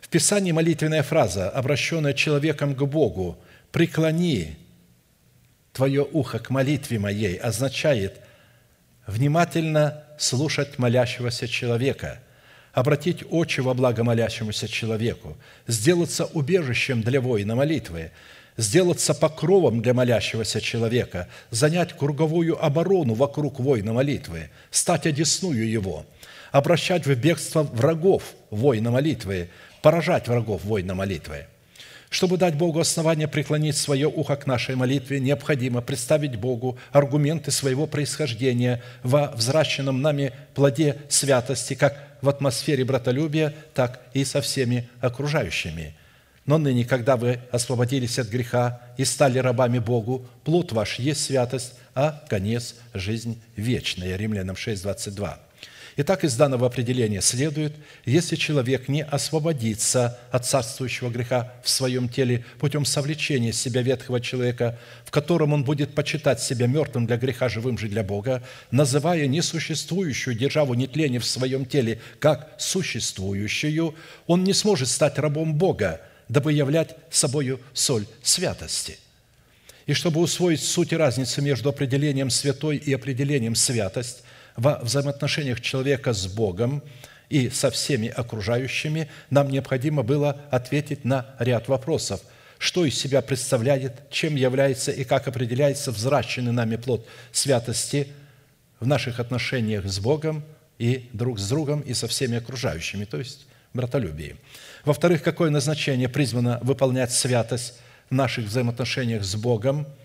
В 0.00 0.08
Писании 0.08 0.52
молитвенная 0.52 1.02
фраза, 1.02 1.50
обращенная 1.50 2.12
человеком 2.12 2.74
к 2.74 2.82
Богу, 2.84 3.38
«преклони 3.72 4.56
Твое 5.72 6.02
ухо 6.02 6.38
к 6.38 6.50
молитве 6.50 6.98
моей» 6.98 7.36
означает 7.36 8.20
внимательно 9.06 10.04
слушать 10.18 10.78
молящегося 10.78 11.46
человека, 11.48 12.20
обратить 12.72 13.24
очи 13.30 13.60
во 13.60 13.74
благо 13.74 14.04
молящемуся 14.04 14.68
человеку, 14.68 15.36
сделаться 15.66 16.24
убежищем 16.26 17.02
для 17.02 17.20
воина 17.20 17.54
молитвы– 17.54 18.12
сделаться 18.60 19.14
покровом 19.14 19.82
для 19.82 19.94
молящегося 19.94 20.60
человека, 20.60 21.28
занять 21.50 21.96
круговую 21.96 22.62
оборону 22.62 23.14
вокруг 23.14 23.60
воина 23.60 23.92
молитвы, 23.92 24.50
стать 24.70 25.06
одесную 25.06 25.68
его, 25.68 26.06
обращать 26.52 27.06
в 27.06 27.14
бегство 27.14 27.62
врагов 27.62 28.34
воина 28.50 28.90
молитвы, 28.90 29.50
поражать 29.82 30.28
врагов 30.28 30.64
воина 30.64 30.94
молитвы. 30.94 31.46
Чтобы 32.10 32.38
дать 32.38 32.56
Богу 32.56 32.80
основание 32.80 33.28
преклонить 33.28 33.76
свое 33.76 34.08
ухо 34.08 34.34
к 34.34 34.44
нашей 34.44 34.74
молитве, 34.74 35.20
необходимо 35.20 35.80
представить 35.80 36.34
Богу 36.34 36.76
аргументы 36.90 37.52
своего 37.52 37.86
происхождения 37.86 38.82
во 39.04 39.30
взращенном 39.30 40.02
нами 40.02 40.32
плоде 40.54 40.96
святости, 41.08 41.74
как 41.74 41.96
в 42.20 42.28
атмосфере 42.28 42.84
братолюбия, 42.84 43.54
так 43.74 44.00
и 44.12 44.24
со 44.24 44.40
всеми 44.40 44.88
окружающими. 45.00 45.94
Но 46.46 46.58
ныне, 46.58 46.84
когда 46.84 47.16
вы 47.16 47.38
освободились 47.52 48.18
от 48.18 48.26
греха 48.26 48.80
и 48.96 49.04
стали 49.04 49.38
рабами 49.38 49.78
Богу, 49.78 50.26
плод 50.42 50.72
ваш 50.72 50.98
есть 50.98 51.24
святость, 51.24 51.74
а 51.94 52.24
конец– 52.28 52.74
жизнь 52.92 53.40
вечная. 53.54 54.16
Римлянам 54.16 54.56
6, 54.56 54.82
22. 54.82 55.38
Итак, 56.02 56.24
из 56.24 56.34
данного 56.34 56.66
определения 56.66 57.20
следует, 57.20 57.74
если 58.06 58.34
человек 58.34 58.88
не 58.88 59.04
освободится 59.04 60.18
от 60.30 60.46
царствующего 60.46 61.10
греха 61.10 61.52
в 61.62 61.68
своем 61.68 62.08
теле 62.08 62.42
путем 62.58 62.86
совлечения 62.86 63.52
себя 63.52 63.82
ветхого 63.82 64.18
человека, 64.18 64.78
в 65.04 65.10
котором 65.10 65.52
он 65.52 65.62
будет 65.62 65.94
почитать 65.94 66.40
себя 66.40 66.66
мертвым 66.68 67.06
для 67.06 67.18
греха, 67.18 67.50
живым 67.50 67.76
же 67.76 67.86
для 67.86 68.02
Бога, 68.02 68.42
называя 68.70 69.26
несуществующую 69.26 70.34
державу 70.34 70.72
нетления 70.72 71.18
в 71.18 71.26
своем 71.26 71.66
теле 71.66 72.00
как 72.18 72.50
существующую, 72.56 73.94
он 74.26 74.42
не 74.42 74.54
сможет 74.54 74.88
стать 74.88 75.18
рабом 75.18 75.52
Бога, 75.52 76.00
дабы 76.30 76.54
являть 76.54 76.96
собою 77.10 77.60
соль 77.74 78.06
святости– 78.22 78.98
и 79.86 79.92
чтобы 79.92 80.20
усвоить 80.20 80.62
суть 80.62 80.92
и 80.92 80.96
разницу 80.96 81.42
между 81.42 81.68
определением 81.68 82.30
святой 82.30 82.76
и 82.76 82.92
определением 82.92 83.56
святость, 83.56 84.22
во 84.60 84.78
взаимоотношениях 84.82 85.62
человека 85.62 86.12
с 86.12 86.26
Богом 86.26 86.82
и 87.30 87.48
со 87.48 87.70
всеми 87.70 88.08
окружающими, 88.08 89.08
нам 89.30 89.48
необходимо 89.48 90.02
было 90.02 90.42
ответить 90.50 91.04
на 91.04 91.34
ряд 91.38 91.68
вопросов. 91.68 92.20
Что 92.58 92.84
из 92.84 92.98
себя 92.98 93.22
представляет, 93.22 94.10
чем 94.10 94.34
является 94.36 94.92
и 94.92 95.04
как 95.04 95.28
определяется 95.28 95.92
взращенный 95.92 96.52
нами 96.52 96.76
плод 96.76 97.06
святости 97.32 98.08
в 98.80 98.86
наших 98.86 99.18
отношениях 99.18 99.86
с 99.86 99.98
Богом 99.98 100.44
и 100.78 101.08
друг 101.14 101.38
с 101.38 101.48
другом 101.48 101.80
и 101.80 101.94
со 101.94 102.06
всеми 102.06 102.36
окружающими, 102.36 103.06
то 103.06 103.16
есть 103.16 103.46
братолюбии. 103.72 104.36
Во-вторых, 104.84 105.22
какое 105.22 105.48
назначение 105.48 106.10
призвано 106.10 106.58
выполнять 106.60 107.12
святость 107.12 107.78
в 108.10 108.14
наших 108.14 108.44
взаимоотношениях 108.44 109.24
с 109.24 109.36
Богом– 109.36 109.86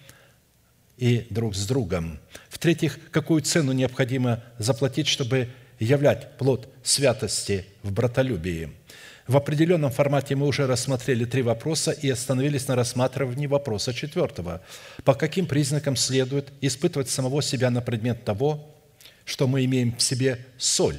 и 0.98 1.28
друг 1.30 1.56
с 1.56 1.66
другом. 1.66 2.20
В-третьих, 2.50 3.00
какую 3.12 3.42
цену 3.42 3.72
необходимо 3.74 4.44
заплатить, 4.58 5.08
чтобы 5.08 5.50
являть 5.80 6.38
плод 6.38 6.74
святости 6.84 7.66
в 7.84 7.92
братолюбии. 7.92 8.72
В 9.28 9.38
определенном 9.38 9.92
формате 9.92 10.36
мы 10.36 10.46
уже 10.46 10.68
рассмотрели 10.68 11.26
три 11.26 11.42
вопроса 11.42 11.92
и 11.92 12.10
остановились 12.10 12.68
на 12.68 12.76
рассматривании 12.76 13.48
вопроса 13.48 13.94
четвертого. 13.94 14.62
По 15.04 15.16
каким 15.16 15.48
признакам 15.48 15.96
следует 15.96 16.54
испытывать 16.62 17.10
самого 17.10 17.42
себя 17.42 17.72
на 17.72 17.82
предмет 17.82 18.24
того, 18.24 18.72
что 19.26 19.48
мы 19.48 19.66
имеем 19.66 19.96
в 19.96 20.02
себе 20.02 20.46
соль, 20.58 20.98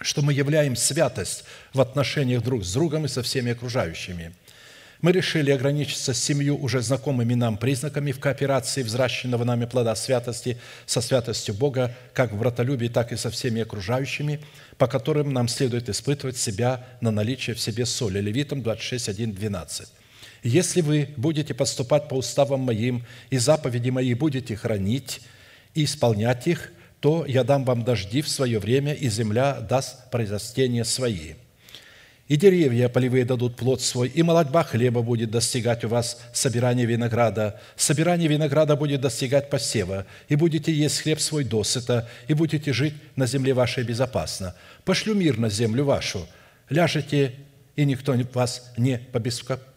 что 0.00 0.20
мы 0.22 0.32
являем 0.32 0.74
святость 0.74 1.44
в 1.72 1.80
отношениях 1.80 2.42
друг 2.42 2.64
с 2.64 2.72
другом 2.72 3.04
и 3.04 3.08
со 3.08 3.22
всеми 3.22 3.52
окружающими– 3.52 4.34
мы 5.02 5.10
решили 5.10 5.50
ограничиться 5.50 6.14
семью 6.14 6.56
уже 6.56 6.80
знакомыми 6.80 7.34
нам 7.34 7.56
признаками 7.56 8.12
в 8.12 8.20
кооперации 8.20 8.84
взращенного 8.84 9.42
нами 9.42 9.66
плода 9.66 9.96
святости 9.96 10.58
со 10.86 11.00
святостью 11.00 11.54
Бога, 11.54 11.94
как 12.14 12.32
в 12.32 12.38
братолюбии, 12.38 12.86
так 12.86 13.10
и 13.10 13.16
со 13.16 13.28
всеми 13.28 13.62
окружающими, 13.62 14.40
по 14.78 14.86
которым 14.86 15.32
нам 15.32 15.48
следует 15.48 15.88
испытывать 15.88 16.36
себя 16.36 16.86
на 17.00 17.10
наличие 17.10 17.56
в 17.56 17.60
себе 17.60 17.84
соли. 17.84 18.20
Левитам 18.20 18.62
26, 18.62 19.08
1, 19.08 19.32
12. 19.32 19.88
«Если 20.44 20.80
вы 20.80 21.08
будете 21.16 21.52
поступать 21.52 22.08
по 22.08 22.14
уставам 22.14 22.60
моим 22.60 23.04
и 23.30 23.38
заповеди 23.38 23.90
мои 23.90 24.14
будете 24.14 24.54
хранить 24.54 25.20
и 25.74 25.84
исполнять 25.84 26.46
их, 26.46 26.72
то 27.00 27.26
я 27.26 27.42
дам 27.42 27.64
вам 27.64 27.82
дожди 27.82 28.22
в 28.22 28.28
свое 28.28 28.60
время, 28.60 28.94
и 28.94 29.08
земля 29.08 29.60
даст 29.60 30.10
произрастения 30.12 30.84
свои» 30.84 31.34
и 32.32 32.36
деревья 32.38 32.88
полевые 32.88 33.26
дадут 33.26 33.56
плод 33.56 33.82
свой, 33.82 34.08
и 34.08 34.22
молодьба 34.22 34.64
хлеба 34.64 35.02
будет 35.02 35.30
достигать 35.30 35.84
у 35.84 35.88
вас 35.88 36.18
собирание 36.32 36.86
винограда. 36.86 37.60
Собирание 37.76 38.26
винограда 38.26 38.74
будет 38.74 39.02
достигать 39.02 39.50
посева, 39.50 40.06
и 40.30 40.36
будете 40.36 40.72
есть 40.72 41.02
хлеб 41.02 41.20
свой 41.20 41.44
досыта, 41.44 42.08
и 42.28 42.32
будете 42.32 42.72
жить 42.72 42.94
на 43.16 43.26
земле 43.26 43.52
вашей 43.52 43.84
безопасно. 43.84 44.54
Пошлю 44.86 45.14
мир 45.14 45.38
на 45.38 45.50
землю 45.50 45.84
вашу, 45.84 46.26
ляжете, 46.70 47.34
и 47.76 47.84
никто 47.84 48.16
вас 48.32 48.72
не 48.78 48.98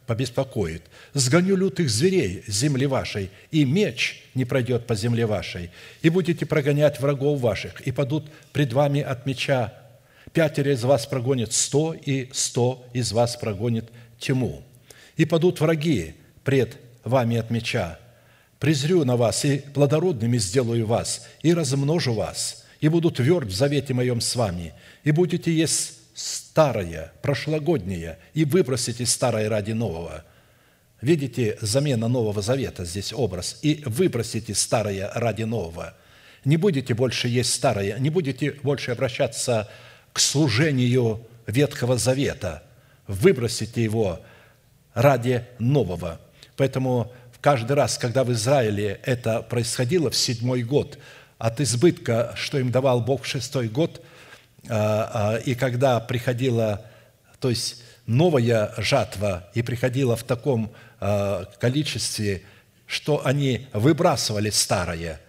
побеспокоит. 0.05 0.83
Сгоню 1.13 1.57
лютых 1.57 1.89
зверей 1.89 2.45
с 2.47 2.53
земли 2.53 2.85
вашей, 2.85 3.31
и 3.51 3.65
меч 3.65 4.23
не 4.33 4.45
пройдет 4.45 4.87
по 4.87 4.95
земле 4.95 5.25
вашей, 5.25 5.71
и 6.01 6.09
будете 6.09 6.45
прогонять 6.45 7.01
врагов 7.01 7.41
ваших, 7.41 7.81
и 7.81 7.91
падут 7.91 8.31
пред 8.53 8.71
вами 8.71 9.01
от 9.01 9.25
меча 9.25 9.73
пятеро 10.35 10.73
из 10.73 10.83
вас 10.83 11.07
прогонит 11.07 11.53
сто, 11.53 11.93
и 11.93 12.29
сто 12.33 12.85
из 12.93 13.11
вас 13.13 13.37
прогонит 13.37 13.89
тьму. 14.19 14.61
И 15.15 15.25
падут 15.25 15.61
враги 15.61 16.15
пред 16.43 16.77
вами 17.03 17.37
от 17.37 17.49
меча. 17.49 17.97
Презрю 18.59 19.05
на 19.05 19.15
вас, 19.15 19.45
и 19.45 19.59
плодородными 19.59 20.37
сделаю 20.37 20.85
вас, 20.85 21.25
и 21.41 21.53
размножу 21.53 22.13
вас, 22.13 22.65
и 22.81 22.89
буду 22.89 23.11
тверд 23.11 23.47
в 23.47 23.55
завете 23.55 23.93
моем 23.93 24.19
с 24.19 24.35
вами, 24.35 24.73
и 25.05 25.11
будете 25.11 25.53
есть 25.53 25.99
старое, 26.13 27.13
прошлогоднее, 27.21 28.19
и 28.33 28.45
выбросите 28.45 29.05
старое 29.05 29.49
ради 29.49 29.71
нового». 29.71 30.23
Видите, 31.01 31.57
замена 31.61 32.07
Нового 32.07 32.41
Завета 32.41 32.83
здесь 32.83 33.13
образ. 33.13 33.59
«И 33.61 33.83
выбросите 33.85 34.55
старое 34.55 35.11
ради 35.13 35.43
нового». 35.43 35.93
Не 36.45 36.57
будете 36.57 36.93
больше 36.93 37.27
есть 37.27 37.53
старое, 37.53 37.97
не 37.99 38.09
будете 38.09 38.51
больше 38.63 38.91
обращаться 38.91 39.67
служению 40.19 41.25
Ветхого 41.47 41.97
Завета. 41.97 42.63
Выбросите 43.07 43.83
его 43.83 44.19
ради 44.93 45.45
нового. 45.59 46.19
Поэтому 46.57 47.11
каждый 47.41 47.73
раз, 47.73 47.97
когда 47.99 48.23
в 48.23 48.31
Израиле 48.31 48.99
это 49.03 49.43
происходило 49.43 50.09
в 50.09 50.15
седьмой 50.15 50.63
год, 50.63 50.97
от 51.37 51.61
избытка, 51.61 52.33
что 52.35 52.57
им 52.57 52.71
давал 52.71 53.01
Бог 53.01 53.23
в 53.23 53.27
шестой 53.27 53.67
год, 53.67 54.01
а, 54.67 55.35
а, 55.35 55.37
и 55.37 55.53
когда 55.53 55.99
приходила, 55.99 56.85
то 57.39 57.49
есть 57.49 57.83
новая 58.07 58.73
жатва, 58.77 59.47
и 59.53 59.61
приходила 59.61 60.15
в 60.15 60.23
таком 60.23 60.71
а, 60.99 61.45
количестве, 61.59 62.41
что 62.87 63.23
они 63.25 63.67
выбрасывали 63.73 64.49
старое, 64.49 65.21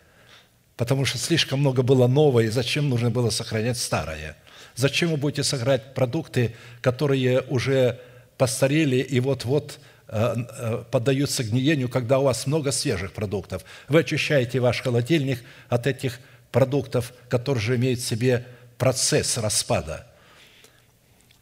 потому 0.76 1.04
что 1.04 1.18
слишком 1.18 1.60
много 1.60 1.82
было 1.82 2.06
нового, 2.06 2.40
и 2.40 2.48
зачем 2.48 2.88
нужно 2.88 3.10
было 3.10 3.30
сохранять 3.30 3.78
старое– 3.78 4.36
Зачем 4.76 5.10
вы 5.10 5.16
будете 5.16 5.42
сохранять 5.42 5.94
продукты, 5.94 6.54
которые 6.82 7.40
уже 7.40 7.98
постарели 8.36 8.96
и 8.96 9.20
вот-вот 9.20 9.78
э, 10.08 10.34
э, 10.36 10.84
поддаются 10.90 11.42
гниению, 11.42 11.88
когда 11.88 12.18
у 12.18 12.24
вас 12.24 12.46
много 12.46 12.72
свежих 12.72 13.12
продуктов? 13.12 13.64
Вы 13.88 14.00
очищаете 14.00 14.60
ваш 14.60 14.82
холодильник 14.82 15.42
от 15.70 15.86
этих 15.86 16.20
продуктов, 16.52 17.14
которые 17.30 17.62
же 17.62 17.76
имеют 17.76 18.00
в 18.00 18.06
себе 18.06 18.46
процесс 18.76 19.38
распада. 19.38 20.06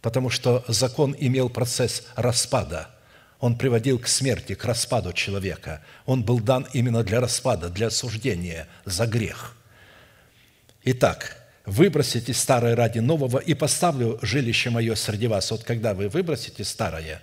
Потому 0.01 0.31
что 0.31 0.65
закон 0.69 1.17
имел 1.19 1.49
процесс 1.49 2.07
распада. 2.15 2.89
Он 3.41 3.59
приводил 3.59 3.99
к 3.99 4.07
смерти, 4.07 4.55
к 4.55 4.65
распаду 4.65 5.13
человека. 5.13 5.83
Он 6.07 6.23
был 6.23 6.39
дан 6.39 6.69
именно 6.73 7.03
для 7.03 7.21
распада, 7.21 7.69
для 7.69 7.89
осуждения 7.89 8.69
за 8.85 9.07
грех. 9.07 9.57
Итак, 10.85 11.44
выбросите 11.67 12.35
старое 12.35 12.77
ради 12.77 12.99
нового, 12.99 13.39
и 13.39 13.55
поставлю 13.55 14.19
жилище 14.23 14.71
мое 14.71 14.95
среди 14.95 15.27
вас. 15.27 15.51
Вот 15.51 15.65
когда 15.65 15.95
вы 15.95 16.09
выбросите 16.09 16.65
старое 16.65 17.23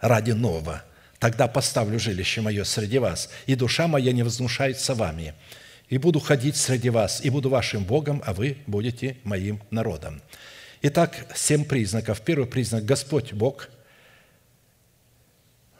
ради 0.00 0.32
нового, 0.32 0.82
тогда 1.18 1.48
поставлю 1.48 1.98
жилище 1.98 2.40
мое 2.40 2.64
среди 2.64 2.98
вас, 2.98 3.30
и 3.46 3.54
душа 3.54 3.88
моя 3.88 4.12
не 4.12 4.22
вознушается 4.22 4.94
вами, 4.94 5.34
и 5.88 5.98
буду 5.98 6.20
ходить 6.20 6.56
среди 6.56 6.90
вас, 6.90 7.24
и 7.24 7.30
буду 7.30 7.48
вашим 7.50 7.84
Богом, 7.84 8.22
а 8.24 8.32
вы 8.32 8.58
будете 8.66 9.16
моим 9.24 9.60
народом». 9.70 10.22
Итак, 10.86 11.26
семь 11.34 11.64
признаков. 11.64 12.20
Первый 12.20 12.46
признак– 12.46 12.84
Господь 12.86 13.32
Бог 13.32 13.70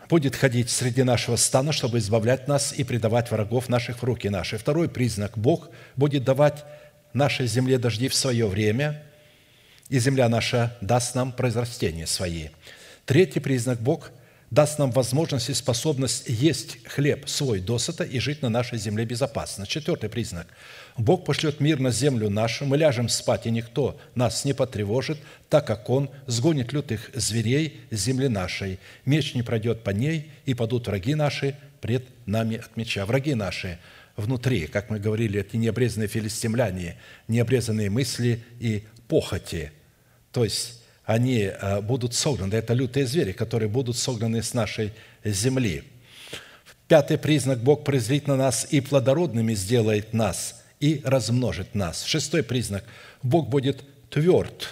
будет 0.09 0.35
ходить 0.35 0.71
среди 0.71 1.03
нашего 1.03 1.37
стана, 1.37 1.73
чтобы 1.73 1.99
избавлять 1.99 2.49
нас 2.49 2.73
и 2.73 2.85
предавать 2.85 3.31
врагов 3.31 3.69
наших 3.69 3.99
в 3.99 4.03
руки 4.03 4.31
наши. 4.31 4.57
Второй 4.57 4.89
признак– 4.89 5.33
Бог 5.37 5.69
будет 5.97 6.25
давать 6.25 6.65
нашей 7.15 7.47
земле 7.47 7.79
дожди 7.79 8.09
в 8.09 8.15
свое 8.15 8.47
время, 8.47 9.03
и 9.89 9.99
земля 9.99 10.29
наша 10.29 10.77
даст 10.81 11.15
нам 11.15 11.33
произрастения 11.33 12.07
свои. 12.07 12.49
Третий 13.07 13.41
признак– 13.41 13.81
Бог 13.81 14.11
даст 14.55 14.79
нам 14.79 14.93
возможность 14.93 15.51
и 15.51 15.55
способность 15.55 16.25
есть 16.29 16.79
хлеб 16.87 17.29
свой 17.29 17.61
досыта 17.61 18.05
и 18.05 18.21
жить 18.21 18.41
на 18.41 18.49
нашей 18.49 18.79
земле 18.79 19.05
безопасно. 19.05 19.67
Четвертый 19.67 20.09
признак. 20.09 20.47
Бог 20.97 21.25
пошлет 21.25 21.59
мир 21.59 21.81
на 21.81 21.91
землю 21.91 22.31
нашу, 22.31 22.65
мы 22.65 22.77
ляжем 22.77 23.09
спать, 23.09 23.47
и 23.47 23.51
никто 23.51 23.99
нас 24.15 24.45
не 24.45 24.53
потревожит, 24.53 25.19
так 25.49 25.67
как 25.67 25.91
Он 25.91 26.09
сгонит 26.27 26.73
лютых 26.73 27.11
зверей 27.15 27.81
с 27.91 27.97
земли 27.97 28.29
нашей. 28.29 28.79
Меч 29.05 29.35
не 29.35 29.43
пройдет 29.43 29.83
по 29.83 29.91
ней, 29.91 30.31
и 30.47 30.55
падут 30.55 30.87
враги 30.87 31.15
наши 31.17 31.57
пред 31.81 32.05
нами 32.27 32.59
от 32.59 32.77
меча. 32.77 33.05
Враги 33.07 33.35
наши 33.35 33.79
внутри, 34.17 34.67
как 34.67 34.91
мы 34.91 34.99
говорили, 34.99 35.41
это 35.41 35.57
необрезанные 35.57 36.09
филистимляне, 36.09 36.97
необрезанные 37.29 37.91
мысли 37.91 38.43
и 38.61 38.85
похоти. 39.09 39.73
То 40.33 40.45
есть 40.45 40.83
они 41.05 41.43
э, 41.43 41.81
будут 41.81 42.15
согнаны. 42.15 42.55
Это 42.55 42.73
лютые 42.75 43.07
звери, 43.07 43.33
которые 43.33 43.69
будут 43.69 43.97
согнаны 43.97 44.43
с 44.43 44.55
нашей 44.55 44.93
земли. 45.25 45.85
Пятый 46.89 47.19
признак– 47.19 47.59
Бог 47.63 47.85
презрит 47.85 48.27
на 48.27 48.37
нас 48.37 48.67
и 48.71 48.81
плодородными 48.81 49.55
сделает 49.55 50.13
нас, 50.13 50.63
и 50.81 51.01
размножит 51.05 51.75
нас. 51.75 52.05
Шестой 52.05 52.43
признак– 52.43 52.85
Бог 53.23 53.49
будет 53.49 53.85
тверд 54.11 54.69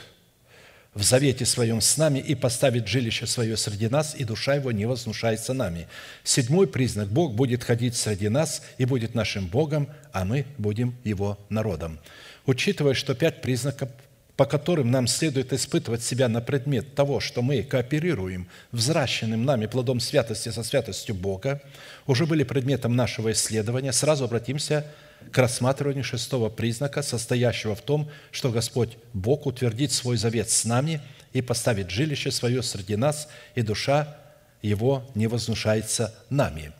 в 0.95 1.03
завете 1.03 1.47
своем 1.47 1.81
с 1.81 1.97
нами 1.97 2.19
и 2.19 2.35
поставит 2.35 2.87
жилище 2.87 3.27
свое 3.27 3.57
среди 3.57 3.89
нас, 3.89 4.15
и 4.17 4.25
душа 4.25 4.55
его 4.55 4.73
не 4.73 4.85
вознушается 4.85 5.55
нами. 5.55 5.89
Седьмой 6.23 6.67
признак– 6.67 7.09
Бог 7.11 7.35
будет 7.35 7.65
ходить 7.65 7.97
среди 7.97 8.29
нас 8.29 8.63
и 8.79 8.85
будет 8.85 9.15
нашим 9.15 9.47
Богом, 9.47 9.89
а 10.13 10.25
мы 10.25 10.45
будем 10.59 10.95
Его 11.03 11.39
народом. 11.49 11.99
Учитывая, 12.45 12.95
что 12.95 13.15
пять 13.15 13.41
признаков 13.41 13.89
по 14.37 14.47
которым 14.47 14.91
нам 14.91 15.07
следует 15.07 15.53
испытывать 15.53 16.03
себя 16.03 16.29
на 16.29 16.41
предмет 16.41 16.95
того, 16.95 17.21
что 17.21 17.43
мы 17.43 17.63
кооперируем 17.63 18.49
взращенным 18.73 19.45
нами 19.45 19.67
плодом 19.67 20.01
святости 20.01 20.49
со 20.49 20.65
святостью 20.65 21.15
Бога, 21.15 21.61
уже 22.07 22.27
были 22.27 22.43
предметом 22.43 22.97
нашего 22.97 23.31
исследования, 23.33 23.93
сразу 23.93 24.25
обратимся 24.25 24.81
к 24.81 24.87
рассматриванию 25.33 26.05
шестого 26.05 26.49
признака, 26.49 27.03
состоящего 27.03 27.75
в 27.75 27.83
том, 27.83 28.11
что 28.31 28.51
Господь 28.51 28.97
Бог 29.13 29.47
утвердит 29.47 29.93
свой 29.93 30.17
завет 30.17 30.51
с 30.51 30.65
нами 30.65 31.01
и 31.33 31.43
поставит 31.43 31.91
жилище 31.91 32.31
свое 32.31 32.63
среди 32.63 32.97
нас, 32.97 33.29
и 33.55 33.63
душа 33.63 34.17
Его 34.61 35.11
не 35.15 35.27
вознушается 35.27 36.15
нами. 36.31 36.73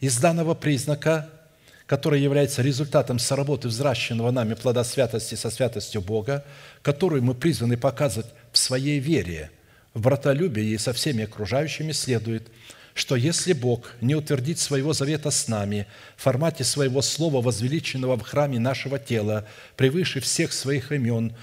Из 0.00 0.16
данного 0.18 0.54
признака 0.54 1.28
которая 1.90 2.20
является 2.20 2.62
результатом 2.62 3.18
соработы 3.18 3.66
взращенного 3.66 4.30
нами 4.30 4.54
плода 4.54 4.84
святости 4.84 5.34
со 5.34 5.50
святостью 5.50 6.00
Бога, 6.00 6.44
которую 6.82 7.20
мы 7.24 7.34
призваны 7.34 7.76
показывать 7.76 8.30
в 8.52 8.58
своей 8.58 9.00
вере, 9.00 9.50
в 9.92 10.02
братолюбии 10.02 10.62
и 10.62 10.78
со 10.78 10.92
всеми 10.92 11.24
окружающими, 11.24 11.90
следует, 11.90 12.46
что 13.00 13.16
если 13.16 13.54
Бог 13.54 13.94
не 14.02 14.14
утвердит 14.14 14.58
своего 14.58 14.92
завета 14.92 15.30
с 15.30 15.48
нами 15.48 15.86
в 16.16 16.22
формате 16.22 16.64
своего 16.64 17.00
слова, 17.00 17.40
возвеличенного 17.40 18.18
в 18.18 18.22
храме 18.22 18.58
нашего 18.58 18.98
тела, 18.98 19.46
превыше 19.76 20.20
всех 20.20 20.52
своих 20.52 20.92
имен, 20.92 21.34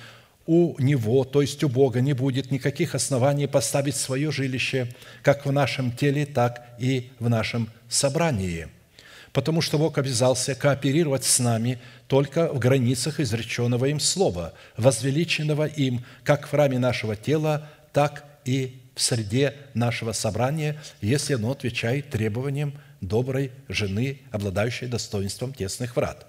у 0.45 0.79
Него, 0.79 1.23
то 1.23 1.41
есть 1.41 1.63
у 1.63 1.67
Бога, 1.67 1.99
не 1.99 2.13
будет 2.13 2.51
никаких 2.51 2.93
оснований 2.93 3.47
поставить 3.47 3.95
свое 3.95 4.31
жилище 4.31 4.93
как 5.23 5.47
в 5.47 5.51
нашем 5.51 5.91
теле, 5.91 6.27
так 6.27 6.63
и 6.79 7.09
в 7.19 7.27
нашем 7.27 7.69
собрании– 7.89 8.67
потому 9.33 9.61
что 9.61 9.77
Бог 9.77 9.99
обязался 9.99 10.55
кооперировать 10.55 11.23
с 11.23 11.37
нами 11.37 11.79
только 12.07 12.51
в 12.51 12.57
границах 12.57 13.19
изреченного 13.19 13.85
им 13.85 13.99
слова, 13.99 14.53
возвеличенного 14.77 15.67
им 15.67 16.03
как 16.23 16.47
в 16.47 16.49
храме 16.49 16.79
нашего 16.79 17.15
тела, 17.15 17.69
так 17.93 18.25
и 18.45 18.81
в 18.97 19.01
среде 19.01 19.53
нашего 19.73 20.11
собрания, 20.11 20.81
если 20.99 21.35
оно 21.35 21.51
отвечает 21.51 22.09
требованиям 22.09 22.73
доброй 22.99 23.51
жены, 23.69 24.19
обладающей 24.31 24.87
достоинством 24.87 25.53
тесных 25.53 25.95
врат. 25.95 26.27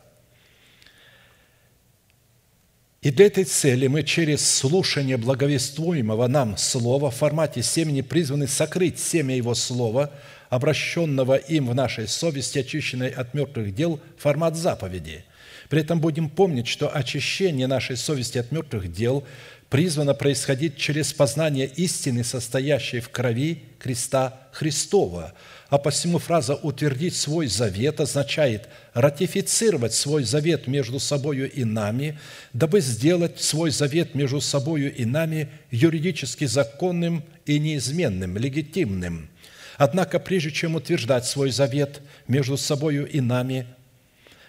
И 3.01 3.11
для 3.11 3.27
этой 3.27 3.45
цели 3.45 3.87
мы 3.87 4.03
через 4.03 4.49
слушание 4.49 5.17
благовествуемого 5.17 6.27
нам 6.27 6.57
слова 6.57 7.11
в 7.11 7.17
формате 7.17 7.63
семени 7.63 8.03
призваны 8.03 8.47
сокрыть 8.47 9.01
семя 9.01 9.35
его 9.35 9.55
слова– 9.55 10.13
обращенного 10.49 11.37
им 11.37 11.69
в 11.69 11.75
нашей 11.75 12.09
совести, 12.09 12.61
очищенной 12.61 13.09
от 13.09 13.35
мертвых 13.35 13.75
дел, 13.75 14.01
формат 14.17 14.57
заповеди. 14.57 15.25
При 15.69 15.83
этом 15.83 16.01
будем 16.01 16.31
помнить, 16.31 16.67
что 16.67 16.95
очищение 16.95 17.67
нашей 17.67 17.97
совести 17.97 18.39
от 18.39 18.51
мертвых 18.53 18.91
дел 18.91 19.25
призвано 19.71 20.15
происходить 20.15 20.77
через 20.77 21.13
познание 21.13 21.67
истины, 21.67 22.25
состоящей 22.25 23.01
в 23.01 23.11
крови 23.11 23.63
креста 23.79 24.49
Христова. 24.53 25.35
А 25.69 25.79
посему 25.79 26.19
фраза 26.19 26.55
«утвердить 26.55 27.15
свой 27.15 27.47
завет» 27.47 28.01
означает 28.01 28.69
ратифицировать 28.95 29.93
свой 29.93 30.25
завет 30.25 30.67
между 30.67 30.99
собою 30.99 31.51
и 31.51 31.65
нами, 31.65 32.19
дабы 32.53 32.81
сделать 32.81 33.41
свой 33.41 33.71
завет 33.71 34.15
между 34.15 34.41
собою 34.41 34.95
и 34.95 35.05
нами 35.05 35.49
юридически 35.71 36.47
законным 36.47 37.23
и 37.45 37.59
неизменным, 37.59 38.37
легитимным– 38.39 39.29
Однако, 39.79 40.19
прежде 40.19 40.51
чем 40.51 40.75
утверждать 40.75 41.25
свой 41.25 41.51
завет 41.51 42.03
между 42.27 42.57
собою 42.57 43.09
и 43.09 43.21
нами, 43.21 43.65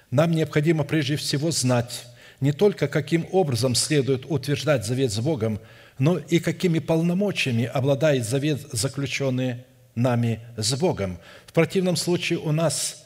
нам 0.10 0.32
необходимо 0.32 0.84
прежде 0.84 1.16
всего 1.18 1.52
знать 1.52 2.08
не 2.42 2.52
только, 2.52 2.88
каким 2.88 3.28
образом 3.32 3.76
следует 3.76 4.26
утверждать 4.30 4.86
завет 4.86 5.12
с 5.12 5.20
Богом, 5.20 5.60
но 5.98 6.18
и 6.18 6.40
какими 6.40 6.80
полномочиями 6.80 7.66
обладает 7.66 8.26
завет, 8.26 8.62
заключенный 8.72 9.66
нами 9.96 10.40
с 10.56 10.74
Богом. 10.76 11.20
В 11.46 11.54
противном 11.54 11.96
случае 11.96 12.40
у 12.40 12.52
нас 12.52 12.99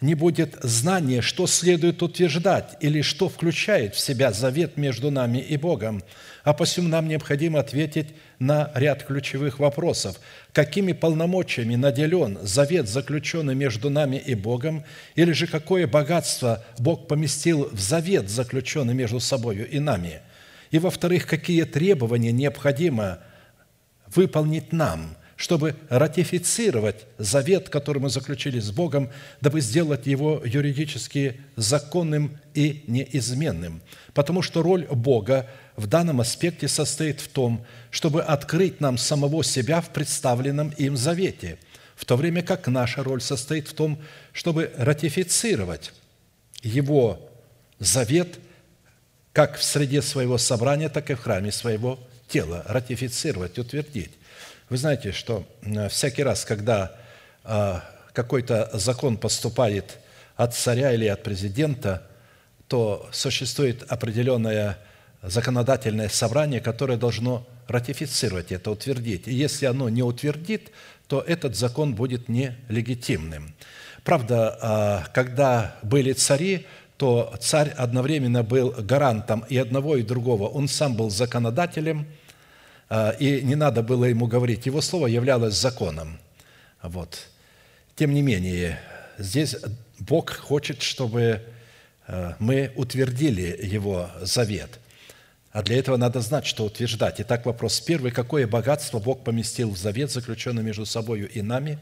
не 0.00 0.14
будет 0.14 0.56
знания, 0.62 1.22
что 1.22 1.46
следует 1.46 2.02
утверждать 2.02 2.76
или 2.80 3.00
что 3.00 3.28
включает 3.28 3.94
в 3.94 4.00
себя 4.00 4.32
завет 4.32 4.76
между 4.76 5.10
нами 5.10 5.38
и 5.38 5.56
Богом. 5.56 6.02
А 6.44 6.52
посему 6.52 6.88
нам 6.88 7.08
необходимо 7.08 7.60
ответить 7.60 8.08
на 8.38 8.70
ряд 8.74 9.04
ключевых 9.04 9.58
вопросов. 9.58 10.20
Какими 10.52 10.92
полномочиями 10.92 11.76
наделен 11.76 12.38
завет, 12.42 12.88
заключенный 12.88 13.54
между 13.54 13.88
нами 13.88 14.16
и 14.16 14.34
Богом, 14.34 14.84
или 15.14 15.32
же 15.32 15.46
какое 15.46 15.86
богатство 15.86 16.62
Бог 16.78 17.08
поместил 17.08 17.70
в 17.72 17.80
завет, 17.80 18.28
заключенный 18.28 18.94
между 18.94 19.18
собою 19.18 19.68
и 19.68 19.78
нами? 19.78 20.20
И, 20.70 20.78
во-вторых, 20.78 21.26
какие 21.26 21.64
требования 21.64 22.32
необходимо 22.32 23.20
выполнить 24.14 24.72
нам– 24.72 25.16
чтобы 25.36 25.76
ратифицировать 25.90 27.06
завет, 27.18 27.68
который 27.68 27.98
мы 27.98 28.08
заключили 28.08 28.58
с 28.58 28.70
Богом, 28.70 29.10
дабы 29.42 29.60
сделать 29.60 30.06
его 30.06 30.42
юридически 30.44 31.40
законным 31.56 32.38
и 32.54 32.84
неизменным. 32.86 33.82
Потому 34.14 34.40
что 34.40 34.62
роль 34.62 34.86
Бога 34.86 35.48
в 35.76 35.86
данном 35.86 36.22
аспекте 36.22 36.68
состоит 36.68 37.20
в 37.20 37.28
том, 37.28 37.64
чтобы 37.90 38.22
открыть 38.22 38.80
нам 38.80 38.96
самого 38.96 39.44
себя 39.44 39.82
в 39.82 39.90
представленном 39.90 40.70
им 40.70 40.96
завете, 40.96 41.58
в 41.96 42.06
то 42.06 42.16
время 42.16 42.42
как 42.42 42.66
наша 42.68 43.04
роль 43.04 43.20
состоит 43.20 43.68
в 43.68 43.74
том, 43.74 43.98
чтобы 44.32 44.72
ратифицировать 44.78 45.92
его 46.62 47.20
завет 47.78 48.38
как 49.34 49.58
в 49.58 49.62
среде 49.62 50.00
своего 50.00 50.38
собрания, 50.38 50.88
так 50.88 51.10
и 51.10 51.14
в 51.14 51.20
храме 51.20 51.52
своего 51.52 51.98
тела, 52.26 52.64
ратифицировать, 52.66 53.58
утвердить. 53.58 54.12
Вы 54.68 54.78
знаете, 54.78 55.12
что 55.12 55.44
э, 55.62 55.88
всякий 55.88 56.24
раз, 56.24 56.44
когда 56.44 56.92
э, 57.44 57.76
какой-то 58.12 58.68
закон 58.72 59.16
поступает 59.16 59.98
от 60.34 60.56
царя 60.56 60.92
или 60.92 61.06
от 61.06 61.22
президента, 61.22 62.02
то 62.66 63.08
существует 63.12 63.84
определенное 63.88 64.78
законодательное 65.22 66.08
собрание, 66.08 66.60
которое 66.60 66.98
должно 66.98 67.46
ратифицировать 67.68 68.50
это, 68.50 68.72
утвердить. 68.72 69.28
И 69.28 69.34
если 69.34 69.66
оно 69.66 69.88
не 69.88 70.02
утвердит, 70.02 70.72
то 71.06 71.20
этот 71.20 71.54
закон 71.54 71.94
будет 71.94 72.28
нелегитимным. 72.28 73.54
Правда, 74.02 75.04
э, 75.06 75.12
когда 75.14 75.76
были 75.82 76.12
цари, 76.12 76.66
то 76.96 77.32
царь 77.38 77.70
одновременно 77.70 78.42
был 78.42 78.74
гарантом 78.78 79.44
и 79.48 79.58
одного, 79.58 79.94
и 79.96 80.02
другого. 80.02 80.48
Он 80.48 80.66
сам 80.66 80.96
был 80.96 81.08
законодателем– 81.08 82.08
и 83.18 83.40
не 83.42 83.54
надо 83.54 83.82
было 83.82 84.04
ему 84.04 84.26
говорить. 84.26 84.66
Его 84.66 84.80
слово 84.80 85.06
являлось 85.06 85.54
законом. 85.54 86.18
Вот. 86.82 87.28
Тем 87.96 88.12
не 88.14 88.22
менее, 88.22 88.78
здесь 89.18 89.56
Бог 89.98 90.36
хочет, 90.36 90.82
чтобы 90.82 91.42
а, 92.06 92.36
мы 92.38 92.72
утвердили 92.76 93.58
Его 93.62 94.10
завет. 94.20 94.78
А 95.52 95.62
для 95.62 95.78
этого 95.78 95.96
надо 95.96 96.20
знать, 96.20 96.44
что 96.44 96.64
утверждать. 96.64 97.20
Итак, 97.20 97.46
вопрос 97.46 97.80
первый. 97.80 98.12
Какое 98.12 98.46
богатство 98.46 98.98
Бог 98.98 99.24
поместил 99.24 99.70
в 99.70 99.78
завет, 99.78 100.10
заключенный 100.10 100.62
между 100.62 100.84
собою 100.84 101.30
и 101.30 101.40
нами, 101.40 101.78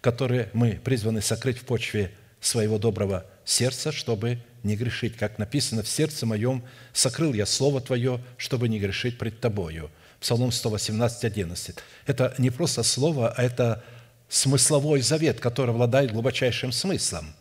который 0.00 0.46
мы 0.54 0.80
призваны 0.82 1.20
сокрыть 1.20 1.58
в 1.58 1.64
почве 1.64 2.10
своего 2.40 2.78
доброго 2.78 3.26
сердца, 3.44 3.92
чтобы 3.92 4.38
не 4.62 4.76
грешить. 4.76 5.16
Как 5.16 5.38
написано, 5.38 5.82
в 5.82 5.88
сердце 5.88 6.24
моем 6.24 6.64
сокрыл 6.92 7.34
я 7.34 7.46
Слово 7.46 7.80
Твое, 7.80 8.20
чтобы 8.38 8.68
не 8.68 8.78
грешить 8.78 9.18
пред 9.18 9.40
Тобою. 9.40 9.90
Псалом 10.20 10.52
118, 10.52 11.24
11. 11.24 11.76
Это 12.06 12.34
не 12.38 12.50
просто 12.50 12.82
слово, 12.82 13.32
а 13.36 13.42
это 13.42 13.84
смысловой 14.28 15.00
завет, 15.00 15.40
который 15.40 15.70
обладает 15.70 16.12
глубочайшим 16.12 16.72
смыслом. 16.72 17.34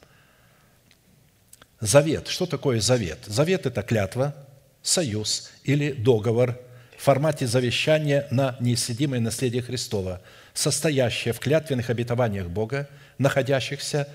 Завет. 1.79 2.27
Что 2.27 2.45
такое 2.45 2.79
завет? 2.79 3.19
Завет– 3.25 3.65
это 3.65 3.81
клятва, 3.81 4.35
союз 4.81 5.51
или 5.63 5.91
договор 5.91 6.59
в 6.97 7.03
формате 7.03 7.45
завещания 7.45 8.27
на 8.31 8.55
неисследимое 8.59 9.19
наследие 9.19 9.61
Христова, 9.61 10.21
состоящее 10.53 11.33
в 11.33 11.39
клятвенных 11.39 11.89
обетованиях 11.89 12.47
Бога, 12.47 12.89
находящихся 13.17 14.07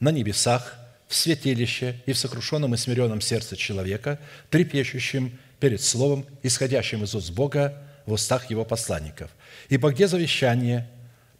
на 0.00 0.10
небесах, 0.10 0.74
в 1.06 1.14
святилище 1.14 1.96
и 2.04 2.12
в 2.12 2.18
сокрушенном 2.18 2.74
и 2.74 2.76
смиренном 2.76 3.22
сердце 3.22 3.56
человека, 3.56 4.18
трепещущим 4.50 5.38
перед 5.58 5.80
Словом, 5.80 6.26
исходящим 6.42 7.02
из 7.04 7.14
уст 7.14 7.30
Бога 7.30 7.82
в 8.08 8.12
устах 8.12 8.50
Его 8.50 8.64
посланников. 8.64 9.30
Ибо 9.68 9.92
где 9.92 10.08
завещание, 10.08 10.88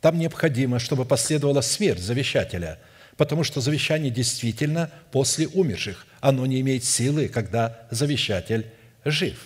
там 0.00 0.18
необходимо, 0.18 0.78
чтобы 0.78 1.04
последовала 1.04 1.62
смерть 1.62 2.00
завещателя, 2.00 2.78
потому 3.16 3.42
что 3.42 3.60
завещание 3.60 4.10
действительно 4.10 4.90
после 5.10 5.48
умерших. 5.48 6.06
Оно 6.20 6.46
не 6.46 6.60
имеет 6.60 6.84
силы, 6.84 7.28
когда 7.28 7.86
завещатель 7.90 8.66
жив. 9.04 9.36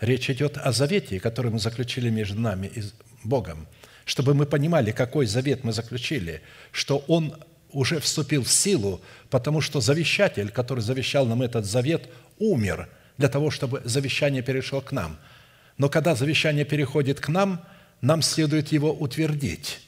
Речь 0.00 0.30
идет 0.30 0.58
о 0.58 0.72
завете, 0.72 1.18
который 1.18 1.50
мы 1.50 1.58
заключили 1.58 2.10
между 2.10 2.38
нами 2.38 2.70
и 2.74 2.82
Богом, 3.24 3.66
чтобы 4.04 4.34
мы 4.34 4.46
понимали, 4.46 4.92
какой 4.92 5.26
завет 5.26 5.64
мы 5.64 5.72
заключили, 5.72 6.42
что 6.72 6.98
он 7.08 7.34
уже 7.72 8.00
вступил 8.00 8.44
в 8.44 8.50
силу, 8.50 9.00
потому 9.30 9.60
что 9.60 9.80
завещатель, 9.80 10.50
который 10.50 10.80
завещал 10.80 11.26
нам 11.26 11.42
этот 11.42 11.64
завет, 11.64 12.08
умер 12.38 12.88
для 13.18 13.28
того, 13.28 13.50
чтобы 13.50 13.82
завещание 13.84 14.42
перешло 14.42 14.80
к 14.80 14.92
нам. 14.92 15.18
Но 15.80 15.88
когда 15.88 16.14
завещание 16.14 16.66
переходит 16.66 17.20
к 17.20 17.28
нам, 17.30 17.64
нам 18.02 18.20
следует 18.20 18.70
его 18.70 18.92
утвердить. 18.92 19.80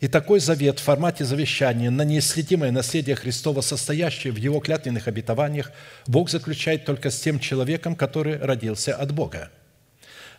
И 0.00 0.08
такой 0.08 0.40
завет 0.40 0.78
в 0.78 0.82
формате 0.82 1.26
завещания 1.26 1.90
на 1.90 2.00
неисследимое 2.00 2.72
наследие 2.72 3.14
Христова, 3.14 3.60
состоящее 3.60 4.32
в 4.32 4.36
Его 4.36 4.60
клятвенных 4.60 5.06
обетованиях, 5.06 5.70
Бог 6.06 6.30
заключает 6.30 6.86
только 6.86 7.10
с 7.10 7.20
тем 7.20 7.38
человеком, 7.38 7.94
который 7.94 8.38
родился 8.38 8.96
от 8.96 9.12
Бога– 9.12 9.50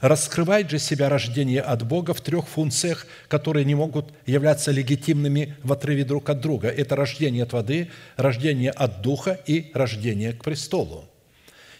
раскрывает 0.02 0.72
же 0.72 0.80
себя 0.80 1.10
рождение 1.10 1.62
от 1.62 1.86
Бога 1.86 2.14
в 2.14 2.22
трех 2.22 2.48
функциях, 2.48 3.06
которые 3.28 3.66
не 3.66 3.76
могут 3.76 4.14
являться 4.26 4.72
легитимными 4.72 5.58
в 5.62 5.74
отрыве 5.74 6.06
друг 6.06 6.30
от 6.30 6.40
друга. 6.40 6.70
Это 6.70 6.96
рождение 6.96 7.44
от 7.44 7.52
воды, 7.52 7.92
рождение 8.16 8.72
от 8.72 9.02
Духа 9.02 9.38
и 9.46 9.72
рождение 9.74 10.32
к 10.32 10.46
престолу. 10.46 11.04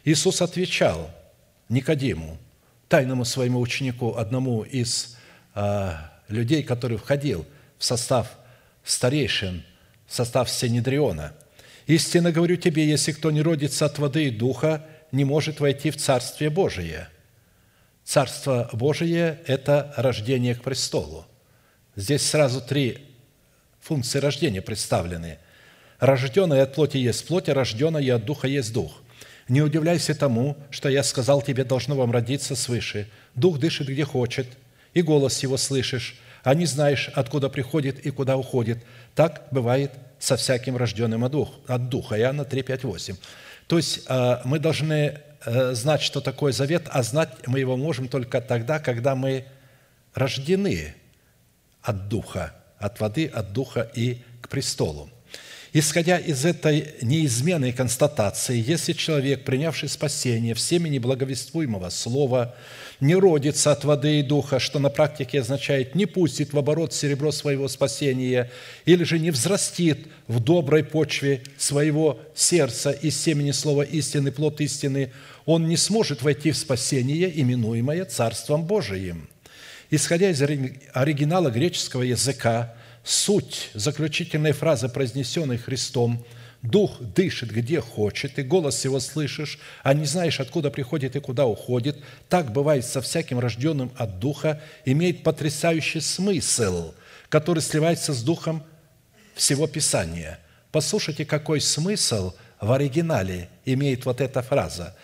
Иисус 0.04 0.42
отвечал 0.42 1.10
Никодиму, 1.70 2.38
тайному 2.88 3.26
своему 3.26 3.60
ученику, 3.60 4.16
одному 4.16 4.64
из 4.64 5.18
э, 5.56 5.92
людей, 6.28 6.64
который 6.64 6.98
входил 6.98 7.46
в 7.78 7.86
состав 7.86 8.28
старейшин, 8.84 9.64
в 10.08 10.14
состав 10.14 10.50
Синедриона. 10.50 11.34
«Истинно 11.86 12.32
говорю 12.32 12.56
тебе, 12.56 12.88
если 12.88 13.12
кто 13.12 13.32
не 13.32 13.42
родится 13.42 13.86
от 13.86 14.00
воды 14.00 14.26
и 14.26 14.32
духа, 14.32 14.86
не 15.12 15.26
может 15.26 15.60
войти 15.60 15.92
в 15.92 15.98
Царствие 15.98 16.50
Божие». 16.50 17.08
Царство 18.04 18.70
Божие– 18.74 19.40
это 19.46 19.94
рождение 19.96 20.56
к 20.56 20.64
престолу. 20.64 21.28
Здесь 21.96 22.26
сразу 22.26 22.60
три 22.60 23.06
функции 23.80 24.18
рождения 24.18 24.64
представлены. 24.64 25.38
Рожденное 26.00 26.64
от 26.64 26.74
плоти 26.74 26.98
есть 26.98 27.28
плоть, 27.28 27.50
а 27.50 27.54
рожденное 27.54 28.16
от 28.16 28.26
духа 28.26 28.48
есть 28.48 28.74
дух. 28.74 29.04
Не 29.50 29.62
удивляйся 29.62 30.16
тому, 30.16 30.56
что 30.70 30.88
я 30.88 31.04
сказал 31.04 31.42
тебе, 31.42 31.64
должно 31.64 31.96
вам 31.96 32.12
родиться 32.12 32.56
свыше. 32.56 33.08
Дух 33.36 33.60
дышит, 33.60 33.90
где 33.90 34.06
хочет, 34.06 34.48
и 34.94 35.02
голос 35.02 35.44
его 35.44 35.58
слышишь, 35.58 36.18
а 36.44 36.54
не 36.54 36.66
знаешь, 36.66 37.10
откуда 37.14 37.50
приходит 37.50 38.00
и 38.06 38.12
куда 38.12 38.38
уходит. 38.38 38.78
Так 39.16 39.48
бывает 39.52 39.92
со 40.20 40.38
всяким 40.38 40.78
рожденным 40.78 41.26
от 41.26 41.90
духа. 41.90 42.18
Иоанна 42.18 42.46
3, 42.46 42.64
5, 42.64 42.84
8. 42.84 43.16
То 43.68 43.78
есть 43.78 44.02
а, 44.08 44.42
мы 44.46 44.60
должны 44.60 45.20
Э, 45.46 45.74
знать, 45.74 46.02
что 46.02 46.20
такое 46.20 46.52
завет, 46.52 46.88
а 46.92 47.02
знать 47.02 47.48
мы 47.48 47.60
его 47.60 47.78
можем 47.78 48.10
только 48.10 48.42
тогда, 48.42 48.80
когда 48.80 49.16
мы 49.16 49.46
рождены 50.14 50.96
от 51.82 52.10
Духа, 52.10 52.54
от 52.78 53.00
воды, 53.00 53.28
от 53.28 53.54
Духа 53.54 53.90
и 53.94 54.22
к 54.42 54.50
престолу. 54.50 55.10
Исходя 55.72 56.18
из 56.18 56.46
этой 56.46 56.96
неизменной 57.04 57.74
констатации, 57.74 58.58
если 58.60 58.94
человек, 58.94 59.44
принявший 59.44 59.88
спасение 59.88 60.56
в 60.56 60.60
семени 60.60 60.98
благовествуемого 60.98 61.90
слова, 61.90 62.56
не 63.00 63.14
родится 63.16 63.72
от 63.72 63.84
воды 63.84 64.20
и 64.20 64.24
духа, 64.24 64.60
что 64.60 64.80
на 64.80 64.90
практике 64.90 65.42
означает 65.42 65.94
не 65.94 66.08
пустит 66.08 66.54
в 66.54 66.58
оборот 66.58 66.96
серебро 66.96 67.32
своего 67.32 67.68
спасения, 67.68 68.50
или 68.86 69.04
же 69.04 69.20
не 69.20 69.30
взрастит 69.30 70.08
в 70.28 70.40
доброй 70.40 70.84
почве 70.84 71.44
своего 71.58 72.20
сердца 72.34 72.90
из 72.90 73.22
семени 73.22 73.52
слова 73.52 73.84
истины, 73.84 74.32
плод 74.32 74.62
истины, 74.62 75.12
он 75.46 75.68
не 75.68 75.78
сможет 75.78 76.24
войти 76.24 76.50
в 76.52 76.58
спасение, 76.58 77.32
именуемое 77.42 78.06
Царством 78.06 78.64
Божиим. 78.64 79.30
Исходя 79.92 80.32
из 80.32 80.42
оригинала 80.42 81.50
греческого 81.50 82.02
языка, 82.02 82.76
суть 83.10 83.72
заключительной 83.74 84.52
фразы, 84.52 84.90
произнесенной 84.90 85.58
Христом– 85.58 86.26
Дух 86.62 87.00
дышит, 87.00 87.52
где 87.52 87.80
хочет, 87.80 88.38
и 88.38 88.44
голос 88.44 88.84
его 88.84 89.00
слышишь, 89.00 89.60
а 89.82 89.94
не 89.94 90.06
знаешь, 90.06 90.42
откуда 90.42 90.70
приходит 90.70 91.16
и 91.16 91.22
куда 91.22 91.46
уходит. 91.46 91.98
Так 92.28 92.52
бывает 92.52 92.86
со 92.86 93.02
всяким 93.02 93.40
рожденным 93.40 93.92
от 93.96 94.20
Духа, 94.20 94.62
имеет 94.84 95.24
потрясающий 95.24 96.02
смысл, 96.02 96.94
который 97.30 97.62
сливается 97.62 98.14
с 98.14 98.22
Духом 98.24 98.64
всего 99.36 99.68
Писания. 99.68 100.40
Послушайте, 100.72 101.26
какой 101.26 101.62
смысл 101.62 102.34
в 102.60 102.72
оригинале 102.74 103.50
имеет 103.64 104.06
вот 104.06 104.20
эта 104.20 104.42
фраза. 104.42 104.96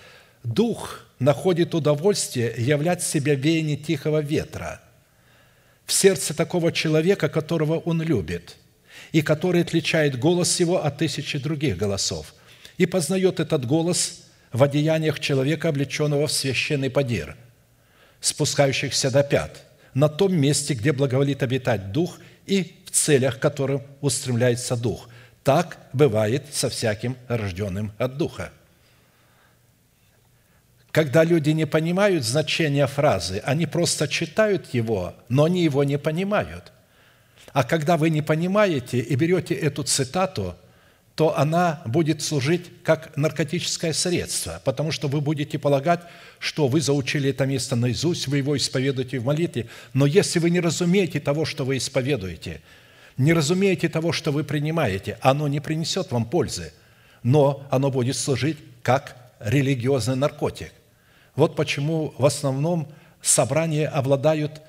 «Дух 0.43 1.05
находит 1.19 1.73
удовольствие 1.73 2.53
являть 2.57 3.01
себя 3.01 3.33
веяние 3.33 3.77
тихого 3.77 4.19
ветра 4.19 4.81
в 5.85 5.93
сердце 5.93 6.33
такого 6.33 6.71
человека, 6.71 7.29
которого 7.29 7.79
он 7.79 8.01
любит» 8.01 8.57
и 9.11 9.21
который 9.21 9.61
отличает 9.61 10.19
голос 10.19 10.59
его 10.59 10.83
от 10.83 10.97
тысячи 10.97 11.39
других 11.39 11.77
голосов, 11.77 12.33
и 12.77 12.85
познает 12.85 13.39
этот 13.39 13.65
голос 13.65 14.23
в 14.51 14.61
одеяниях 14.61 15.21
человека, 15.21 15.69
облеченного 15.69 16.27
в 16.27 16.31
священный 16.33 16.89
подир, 16.89 17.37
спускающихся 18.19 19.11
до 19.11 19.23
пят, 19.23 19.63
на 19.93 20.09
том 20.09 20.35
месте, 20.35 20.73
где 20.73 20.91
благоволит 20.91 21.43
обитать 21.43 21.93
Дух, 21.93 22.19
и 22.45 22.75
в 22.85 22.91
целях, 22.91 23.37
к 23.37 23.41
которым 23.41 23.83
устремляется 24.01 24.75
Дух. 24.75 25.07
Так 25.43 25.77
бывает 25.93 26.43
со 26.51 26.69
всяким 26.69 27.15
рожденным 27.29 27.93
от 27.97 28.17
Духа. 28.17 28.51
Когда 30.95 31.25
люди 31.25 31.49
не 31.49 31.67
понимают 31.67 32.23
значения 32.23 32.87
фразы, 32.87 33.41
они 33.43 33.65
просто 33.65 34.07
читают 34.07 34.73
его, 34.73 35.13
но 35.27 35.43
они 35.43 35.61
его 35.61 35.83
не 35.83 35.97
понимают. 35.97 36.71
А 37.51 37.65
когда 37.65 37.97
вы 37.97 38.09
не 38.09 38.21
понимаете 38.21 38.99
и 38.99 39.13
берете 39.17 39.55
эту 39.55 39.83
цитату, 39.83 40.55
то 41.15 41.37
она 41.37 41.81
будет 41.83 42.21
служить 42.21 42.71
как 42.81 43.17
наркотическое 43.17 43.91
средство, 43.91 44.61
потому 44.63 44.93
что 44.93 45.09
вы 45.09 45.19
будете 45.19 45.59
полагать, 45.59 45.99
что 46.39 46.69
вы 46.69 46.79
заучили 46.79 47.31
это 47.31 47.45
место 47.45 47.75
наизусть, 47.75 48.29
вы 48.29 48.37
его 48.37 48.55
исповедуете 48.55 49.19
в 49.19 49.25
молитве. 49.25 49.67
Но 49.91 50.05
если 50.05 50.39
вы 50.39 50.49
не 50.49 50.61
разумеете 50.61 51.19
того, 51.19 51.43
что 51.43 51.65
вы 51.65 51.75
исповедуете, 51.75 52.61
не 53.17 53.33
разумеете 53.33 53.89
того, 53.89 54.13
что 54.13 54.31
вы 54.31 54.45
принимаете, 54.45 55.17
оно 55.19 55.49
не 55.49 55.59
принесет 55.59 56.13
вам 56.13 56.23
пользы, 56.23 56.71
но 57.21 57.67
оно 57.69 57.91
будет 57.91 58.15
служить 58.15 58.59
как 58.81 59.17
религиозный 59.41 60.15
наркотик. 60.15 60.71
Вот 61.35 61.55
почему 61.55 62.13
в 62.17 62.25
основном 62.25 62.87
собрания 63.21 63.87
обладают 63.87 64.61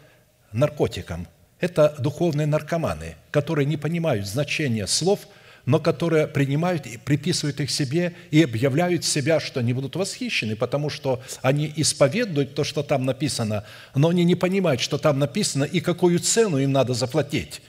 наркотиком– 0.52 1.26
это 1.60 1.94
духовные 1.98 2.46
наркоманы, 2.46 3.16
которые 3.30 3.66
не 3.66 3.76
понимают 3.76 4.26
значения 4.26 4.86
слов, 4.86 5.20
но 5.64 5.80
которые 5.80 6.28
принимают 6.28 6.86
и 6.86 6.96
приписывают 6.96 7.60
их 7.60 7.70
себе 7.70 8.14
и 8.30 8.42
объявляют 8.42 9.04
себя, 9.04 9.40
что 9.40 9.60
они 9.60 9.72
будут 9.72 9.96
восхищены, 9.96 10.54
потому 10.54 10.90
что 10.90 11.22
они 11.42 11.72
исповедуют 11.74 12.54
то, 12.54 12.62
что 12.62 12.82
там 12.82 13.04
написано, 13.04 13.64
но 13.94 14.10
они 14.10 14.22
не 14.24 14.34
понимают, 14.34 14.80
что 14.80 14.98
там 14.98 15.18
написано 15.18 15.64
и 15.64 15.80
какую 15.80 16.20
цену 16.20 16.58
им 16.58 16.72
надо 16.72 16.94
заплатить, 16.94 17.62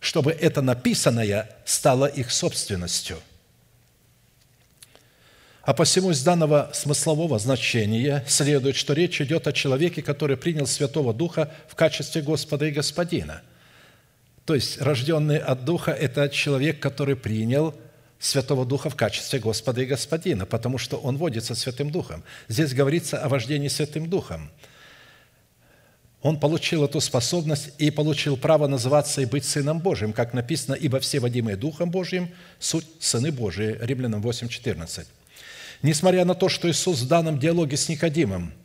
чтобы 0.00 0.32
это 0.32 0.62
написанное 0.62 1.50
стало 1.64 2.06
их 2.06 2.32
собственностью– 2.32 3.18
а 5.66 5.74
посему 5.74 6.12
из 6.12 6.22
данного 6.22 6.70
смыслового 6.72 7.40
значения 7.40 8.24
следует, 8.28 8.76
что 8.76 8.92
речь 8.92 9.20
идет 9.20 9.48
о 9.48 9.52
человеке, 9.52 10.00
который 10.00 10.36
принял 10.36 10.64
Святого 10.64 11.12
Духа 11.12 11.50
в 11.66 11.74
качестве 11.74 12.22
Господа 12.22 12.66
и 12.66 12.70
Господина. 12.70 13.42
То 14.44 14.54
есть 14.54 14.80
рожденный 14.80 15.38
от 15.38 15.64
Духа– 15.64 15.90
это 15.92 16.28
человек, 16.28 16.78
который 16.78 17.16
принял 17.16 17.74
Святого 18.20 18.64
Духа 18.64 18.90
в 18.90 18.94
качестве 18.94 19.40
Господа 19.40 19.82
и 19.82 19.86
Господина, 19.86 20.46
потому 20.46 20.78
что 20.78 20.98
Он 20.98 21.16
водится 21.16 21.56
Святым 21.56 21.90
Духом. 21.90 22.22
Здесь 22.46 22.72
говорится 22.72 23.18
о 23.18 23.28
вождении 23.28 23.66
Святым 23.66 24.08
Духом. 24.08 24.52
Он 26.22 26.38
получил 26.38 26.84
эту 26.84 27.00
способность 27.00 27.70
и 27.78 27.90
получил 27.90 28.36
право 28.36 28.68
называться 28.68 29.20
и 29.20 29.26
быть 29.26 29.44
Сыном 29.44 29.80
Божьим, 29.80 30.12
как 30.12 30.32
написано, 30.32 30.76
«Ибо 30.76 31.00
все 31.00 31.18
водимые 31.18 31.56
Духом 31.56 31.90
Божьим– 31.90 32.30
суть 32.60 32.86
Сыны 33.00 33.32
Божии» 33.32 33.76
Римлянам 33.80 34.22
8, 34.22 34.46
14. 34.46 35.08
Несмотря 35.82 36.24
на 36.24 36.34
то, 36.34 36.48
что 36.48 36.70
Иисус 36.70 37.00
в 37.00 37.08
данном 37.08 37.38
диалоге 37.38 37.76
с 37.76 37.88
Никодимом– 37.88 38.52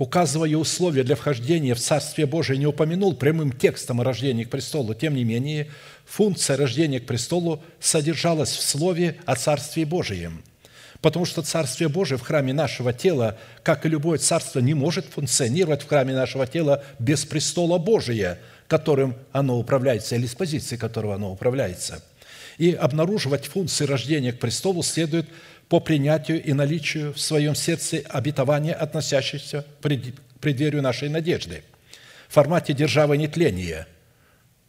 указывая 0.00 0.56
условия 0.56 1.02
для 1.02 1.14
вхождения 1.14 1.74
в 1.74 1.78
Царствие 1.78 2.26
Божие, 2.26 2.58
не 2.58 2.66
упомянул 2.66 3.14
прямым 3.14 3.52
текстом 3.52 4.00
о 4.00 4.04
рождении 4.04 4.44
к 4.44 4.50
престолу, 4.50 4.94
тем 4.94 5.14
не 5.14 5.24
менее, 5.24 5.68
функция 6.06 6.56
рождения 6.56 7.00
к 7.00 7.06
престолу 7.06 7.62
содержалась 7.80 8.48
в 8.48 8.62
слове 8.62 9.16
о 9.26 9.36
Царстве 9.36 9.84
Божием. 9.84 10.42
Потому 11.02 11.26
что 11.26 11.42
Царствие 11.42 11.90
Божие 11.90 12.16
в 12.16 12.22
храме 12.22 12.54
нашего 12.54 12.94
тела, 12.94 13.36
как 13.62 13.84
и 13.84 13.90
любое 13.90 14.16
царство, 14.16 14.60
не 14.60 14.72
может 14.72 15.04
функционировать 15.04 15.82
в 15.82 15.88
храме 15.88 16.14
нашего 16.14 16.46
тела 16.46 16.82
без 16.98 17.26
престола 17.26 17.76
Божия, 17.76 18.38
которым 18.68 19.14
оно 19.32 19.58
управляется, 19.58 20.16
или 20.16 20.26
с 20.26 20.34
позиции 20.34 20.76
которого 20.76 21.16
оно 21.16 21.30
управляется. 21.30 22.02
И 22.60 22.74
обнаруживать 22.74 23.46
функции 23.46 23.86
рождения 23.86 24.34
к 24.34 24.38
престолу 24.38 24.82
следует 24.82 25.26
по 25.70 25.80
принятию 25.80 26.44
и 26.44 26.52
наличию 26.52 27.14
в 27.14 27.18
своем 27.18 27.54
сердце 27.54 28.02
обетования, 28.06 28.74
относящихся 28.74 29.62
к 29.62 30.40
преддверию 30.40 30.82
нашей 30.82 31.08
надежды, 31.08 31.64
в 32.28 32.34
формате 32.34 32.74
державы 32.74 33.16
нетления, 33.16 33.86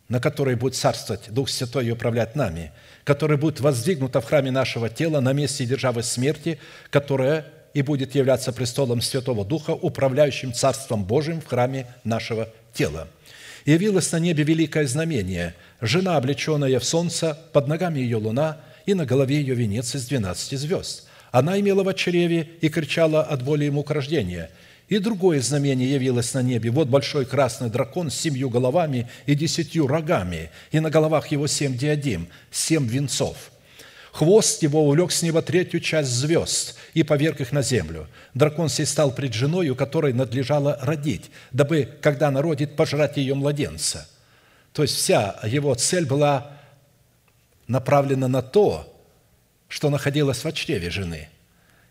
на 0.08 0.22
которой 0.22 0.56
будет 0.56 0.76
царствовать 0.76 1.30
Дух 1.32 1.50
Святой 1.50 1.88
и 1.88 1.92
управлять 1.92 2.38
нами, 2.38 2.72
которая 3.04 3.38
будет 3.38 3.60
воздвигнута 3.60 4.22
в 4.22 4.26
храме 4.26 4.52
нашего 4.52 4.88
тела 4.88 5.20
на 5.20 5.34
месте 5.34 5.66
державы 5.66 6.02
смерти, 6.02 6.60
которая 6.92 7.46
и 7.74 7.82
будет 7.82 8.16
являться 8.16 8.54
престолом 8.54 9.02
Святого 9.02 9.44
Духа, 9.44 9.72
управляющим 9.72 10.54
Царством 10.54 11.04
Божьим 11.04 11.42
в 11.42 11.46
храме 11.46 11.88
нашего 12.06 12.48
тела. 12.74 13.10
Явилось 13.66 14.14
на 14.14 14.20
небе 14.20 14.46
великое 14.46 14.88
знамение– 14.88 15.56
жена, 15.82 16.18
облеченная 16.18 16.80
в 16.80 16.86
солнце, 16.86 17.38
под 17.52 17.68
ногами 17.68 18.00
ее 18.00 18.18
луна– 18.18 18.58
и 18.86 18.94
на 18.94 19.06
голове 19.06 19.38
ее 19.38 19.56
венец 19.56 19.96
из 19.96 20.06
двенадцати 20.08 20.56
звезд. 20.56 21.06
Она 21.32 21.60
имела 21.60 21.84
в 21.84 21.94
чреве 21.94 22.50
и 22.62 22.70
кричала 22.70 23.24
от 23.24 23.44
боли 23.44 23.66
ему 23.66 23.84
к 23.84 23.92
рождению. 23.92 24.50
И 24.90 24.98
другое 24.98 25.40
знамение 25.40 25.90
явилось 25.90 26.34
на 26.34 26.42
небе. 26.42 26.70
Вот 26.70 26.90
большой 26.90 27.26
красный 27.26 27.70
дракон 27.70 28.12
с 28.12 28.16
семью 28.16 28.50
головами 28.50 29.08
и 29.26 29.36
десятью 29.36 29.88
рогами, 29.88 30.50
и 30.72 30.82
на 30.82 30.90
головах 30.90 31.28
его 31.28 31.48
семь 31.48 31.78
диадим, 31.78 32.28
семь 32.52 32.88
венцов. 32.88 33.38
Хвост 34.12 34.62
его 34.62 34.86
улег 34.86 35.14
с 35.14 35.22
неба 35.22 35.42
третью 35.42 35.80
часть 35.80 36.10
звезд 36.10 36.76
и 36.94 37.04
поверг 37.04 37.40
их 37.40 37.54
на 37.54 37.62
землю. 37.62 38.08
Дракон 38.34 38.68
сей 38.68 38.86
стал 38.86 39.16
пред 39.16 39.34
женою, 39.34 39.74
которой 39.74 40.12
надлежало 40.12 40.78
родить, 40.82 41.32
дабы, 41.54 41.88
когда 42.02 42.28
она 42.28 42.42
родит, 42.42 42.76
пожрать 42.76 43.16
ее 43.16 43.36
младенца. 43.36 44.10
То 44.74 44.84
есть 44.84 44.96
вся 44.96 45.40
его 45.44 45.74
цель 45.76 46.06
была 46.06 46.52
направлена 47.68 48.28
на 48.28 48.42
то, 48.42 48.88
что 49.68 49.90
находилось 49.90 50.44
в 50.44 50.52
чреве 50.54 50.90
жены. 50.90 51.30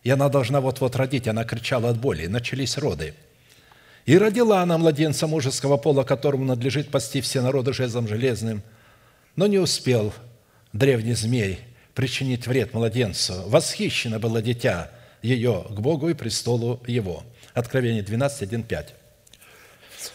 И 0.02 0.10
она 0.10 0.28
должна 0.28 0.60
вот-вот 0.60 0.96
родить. 0.96 1.28
Она 1.28 1.44
кричала 1.44 1.90
от 1.90 1.98
боли. 1.98 2.26
Начались 2.26 2.78
роды. 2.78 3.14
«И 4.06 4.16
родила 4.16 4.62
она 4.62 4.78
младенца 4.78 5.26
мужеского 5.26 5.76
пола, 5.76 6.04
которому 6.04 6.44
надлежит 6.44 6.90
пасти 6.90 7.20
все 7.20 7.42
народы 7.42 7.72
жезлом 7.72 8.08
железным. 8.08 8.62
Но 9.36 9.46
не 9.46 9.58
успел 9.58 10.12
древний 10.72 11.12
змей 11.12 11.60
причинить 11.94 12.46
вред 12.46 12.72
младенцу. 12.72 13.44
Восхищено 13.46 14.18
было 14.18 14.40
дитя 14.40 14.90
ее 15.22 15.66
к 15.68 15.80
Богу 15.80 16.08
и 16.08 16.14
престолу 16.14 16.82
его». 16.86 17.24
Откровение 17.52 18.02
12, 18.02 18.42
1, 18.42 18.62
5. 18.62 18.94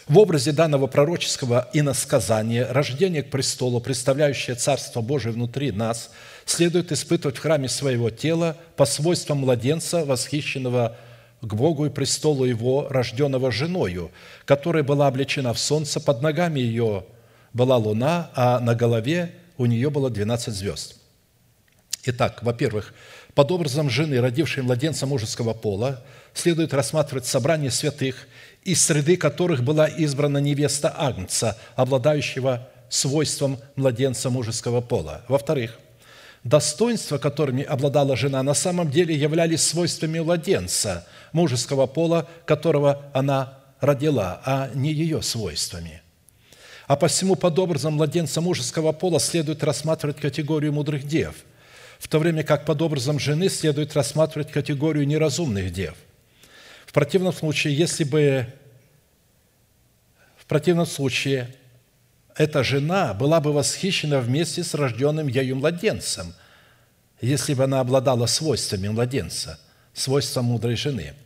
В 0.08 0.18
образе 0.18 0.52
данного 0.52 0.86
пророческого 0.86 1.68
иносказания 1.72 2.66
рождение 2.72 3.22
к 3.22 3.30
престолу, 3.30 3.80
представляющее 3.80 4.56
Царство 4.56 5.00
Божие 5.00 5.32
внутри 5.32 5.72
нас, 5.72 6.10
следует 6.44 6.92
испытывать 6.92 7.36
в 7.36 7.40
храме 7.40 7.68
своего 7.68 8.10
тела 8.10 8.56
по 8.76 8.84
свойствам 8.84 9.38
младенца, 9.38 10.04
восхищенного 10.04 10.96
к 11.40 11.54
Богу 11.54 11.86
и 11.86 11.90
престолу 11.90 12.44
Его, 12.44 12.88
рожденного 12.88 13.52
женою, 13.52 14.10
которая 14.44 14.82
была 14.82 15.06
облечена 15.06 15.52
в 15.52 15.58
солнце, 15.58 16.00
под 16.00 16.22
ногами 16.22 16.60
ее 16.60 17.04
была 17.52 17.76
луна, 17.76 18.30
а 18.34 18.60
на 18.60 18.74
голове 18.74 19.32
у 19.58 19.66
нее 19.66 19.90
было 19.90 20.10
12 20.10 20.54
звезд. 20.54 20.96
Итак, 22.04 22.42
во-первых, 22.42 22.94
под 23.34 23.50
образом 23.50 23.90
жены, 23.90 24.20
родившей 24.20 24.62
младенца 24.62 25.06
мужеского 25.06 25.52
пола, 25.52 26.04
следует 26.34 26.72
рассматривать 26.72 27.26
собрание 27.26 27.70
святых 27.70 28.28
из 28.66 28.84
среды 28.84 29.16
которых 29.16 29.62
была 29.62 29.86
избрана 29.86 30.38
невеста 30.38 30.92
Агнца, 30.94 31.56
обладающего 31.76 32.68
свойством 32.88 33.58
младенца 33.76 34.28
мужеского 34.28 34.80
пола. 34.80 35.22
Во-вторых, 35.28 35.78
достоинства, 36.42 37.18
которыми 37.18 37.62
обладала 37.62 38.16
жена, 38.16 38.42
на 38.42 38.54
самом 38.54 38.90
деле 38.90 39.14
являлись 39.14 39.62
свойствами 39.62 40.18
младенца 40.18 41.06
мужеского 41.32 41.86
пола, 41.86 42.28
которого 42.44 43.08
она 43.14 43.60
родила, 43.80 44.42
а 44.44 44.68
не 44.74 44.92
ее 44.92 45.22
свойствами. 45.22 46.02
А 46.88 46.96
посему 46.96 47.36
под 47.36 47.56
образом 47.60 47.94
младенца 47.94 48.40
мужеского 48.40 48.90
пола 48.90 49.20
следует 49.20 49.62
рассматривать 49.62 50.16
категорию 50.16 50.72
мудрых 50.72 51.06
дев, 51.06 51.36
в 52.00 52.08
то 52.08 52.18
время 52.18 52.42
как 52.42 52.64
под 52.64 52.82
образом 52.82 53.20
жены 53.20 53.48
следует 53.48 53.94
рассматривать 53.94 54.50
категорию 54.50 55.06
неразумных 55.06 55.72
дев– 55.72 55.94
в 56.86 56.92
противном 56.92 57.32
случае, 57.32 57.76
если 57.76 58.04
бы 58.04 58.46
в 60.38 60.46
противном 60.46 60.86
случае 60.86 61.54
эта 62.34 62.64
жена 62.64 63.12
была 63.12 63.40
бы 63.40 63.52
восхищена 63.52 64.20
вместе 64.20 64.64
с 64.64 64.72
рожденным 64.72 65.28
ею 65.28 65.56
младенцем, 65.56 66.34
если 67.20 67.52
бы 67.54 67.64
она 67.64 67.80
обладала 67.80 68.26
свойствами 68.26 68.88
младенца, 68.88 69.60
свойством 69.92 70.46
мудрой 70.46 70.76
жены– 70.76 71.14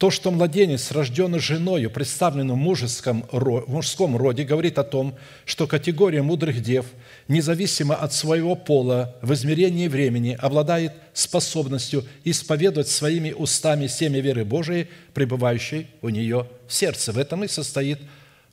то, 0.00 0.10
что 0.10 0.30
младенец, 0.30 0.92
рожденный 0.92 1.40
женою, 1.40 1.90
представлен 1.90 2.50
в 2.50 2.56
мужеском, 2.56 3.26
в 3.30 3.64
мужском 3.68 4.16
роде, 4.16 4.44
говорит 4.44 4.78
о 4.78 4.82
том, 4.82 5.14
что 5.44 5.66
категория 5.66 6.22
мудрых 6.22 6.62
дев, 6.62 6.86
независимо 7.28 7.96
от 7.96 8.14
своего 8.14 8.54
пола, 8.54 9.14
в 9.20 9.34
измерении 9.34 9.88
времени, 9.88 10.38
обладает 10.40 10.94
способностью 11.12 12.06
исповедовать 12.24 12.88
своими 12.88 13.32
устами 13.32 13.88
семя 13.88 14.20
веры 14.20 14.46
Божией, 14.46 14.88
пребывающей 15.12 15.86
у 16.00 16.08
нее 16.08 16.48
в 16.66 16.72
сердце. 16.72 17.12
В 17.12 17.18
этом 17.18 17.44
и 17.44 17.48
состоит 17.48 18.00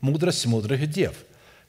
мудрость 0.01 0.45
мудрых 0.47 0.85
дев. 0.89 1.13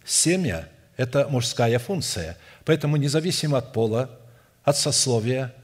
Семя– 0.05 0.69
это 0.97 1.29
мужская 1.31 1.79
функция, 1.79 2.37
поэтому 2.65 2.97
независимо 2.97 3.59
от 3.59 3.73
пола, 3.73 4.11
от 4.65 4.77
сословия, 4.77 5.55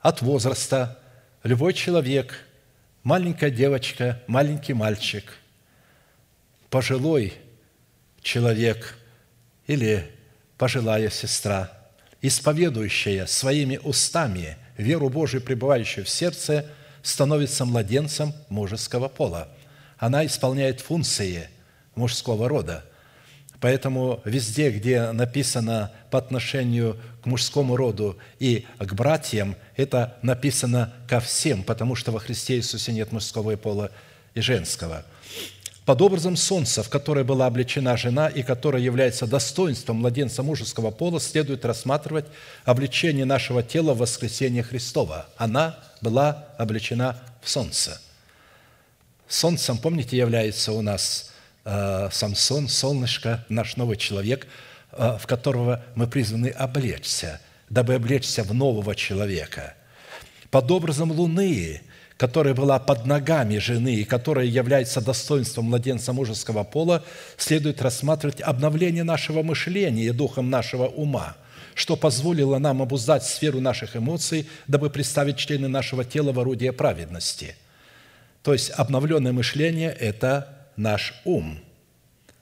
от 0.00 0.22
возраста, 0.22 0.98
любой 1.44 1.72
человек– 1.72 2.34
маленькая 3.02 3.50
девочка, 3.50 4.22
маленький 4.26 4.74
мальчик, 4.74 5.38
пожилой 6.70 7.34
человек 8.22 8.96
или 9.66 10.10
пожилая 10.58 11.10
сестра, 11.10 11.72
исповедующая 12.20 13.26
своими 13.26 13.78
устами 13.78 14.56
веру 14.76 15.08
Божию, 15.08 15.42
пребывающую 15.42 16.04
в 16.04 16.08
сердце, 16.08 16.66
становится 17.02 17.64
младенцем 17.64 18.32
мужеского 18.48 19.08
пола. 19.08 19.48
Она 19.98 20.24
исполняет 20.24 20.80
функции 20.80 21.48
мужского 21.94 22.48
рода– 22.48 22.84
Поэтому 23.62 24.20
везде, 24.24 24.70
где 24.70 25.12
написано 25.12 25.92
по 26.10 26.18
отношению 26.18 26.98
к 27.22 27.26
мужскому 27.26 27.76
роду 27.76 28.18
и 28.40 28.66
к 28.76 28.92
братьям, 28.92 29.54
это 29.76 30.16
написано 30.20 30.92
ко 31.08 31.20
всем, 31.20 31.62
потому 31.62 31.94
что 31.94 32.10
во 32.10 32.18
Христе 32.18 32.56
Иисусе 32.56 32.92
нет 32.92 33.12
мужского 33.12 33.52
и 33.52 33.56
пола 33.56 33.92
и 34.34 34.40
женского. 34.40 35.04
Под 35.84 36.02
образом 36.02 36.36
солнца, 36.36 36.82
в 36.82 36.88
которое 36.88 37.22
была 37.22 37.46
облечена 37.46 37.96
жена 37.96 38.26
и 38.26 38.42
которая 38.42 38.82
является 38.82 39.28
достоинством 39.28 39.98
младенца 39.98 40.42
мужеского 40.42 40.90
пола, 40.90 41.20
следует 41.20 41.64
рассматривать 41.64 42.26
обличение 42.64 43.26
нашего 43.26 43.62
тела 43.62 43.94
в 43.94 43.98
воскресение 43.98 44.64
Христова. 44.64 45.28
Она 45.36 45.78
была 46.00 46.48
облечена 46.58 47.16
в 47.40 47.48
солнце. 47.48 48.00
Солнцем, 49.28 49.78
помните, 49.78 50.16
является 50.16 50.72
у 50.72 50.82
нас 50.82 51.31
Самсон, 51.64 52.68
солнышко, 52.68 53.44
наш 53.48 53.76
новый 53.76 53.96
человек, 53.96 54.46
э, 54.90 55.16
в 55.20 55.26
которого 55.26 55.84
мы 55.94 56.06
призваны 56.06 56.48
облечься, 56.48 57.40
дабы 57.70 57.94
облечься 57.94 58.42
в 58.42 58.52
нового 58.52 58.94
человека. 58.94 59.74
Под 60.50 60.70
образом 60.70 61.12
Луны, 61.12 61.80
которая 62.16 62.54
была 62.54 62.78
под 62.78 63.06
ногами 63.06 63.58
жены 63.58 63.94
и 63.94 64.04
которая 64.04 64.46
является 64.46 65.00
достоинством 65.00 65.66
младенца 65.66 66.12
мужеского 66.12 66.64
пола, 66.64 67.04
следует 67.36 67.80
рассматривать 67.80 68.40
обновление 68.40 69.04
нашего 69.04 69.42
мышления 69.42 70.04
и 70.04 70.10
духом 70.10 70.50
нашего 70.50 70.86
ума. 70.86 71.36
что 71.74 71.96
позволило 71.96 72.58
нам 72.58 72.82
обуздать 72.82 73.24
сферу 73.24 73.58
наших 73.58 73.96
эмоций, 73.96 74.46
дабы 74.66 74.90
представить 74.90 75.38
члены 75.38 75.68
нашего 75.68 76.04
тела 76.04 76.32
в 76.32 76.38
орудие 76.38 76.70
праведности. 76.70 77.56
То 78.42 78.52
есть 78.52 78.70
обновленное 78.70 79.32
мышление– 79.32 79.90
это 80.00 80.61
наш 80.76 81.14
ум, 81.24 81.58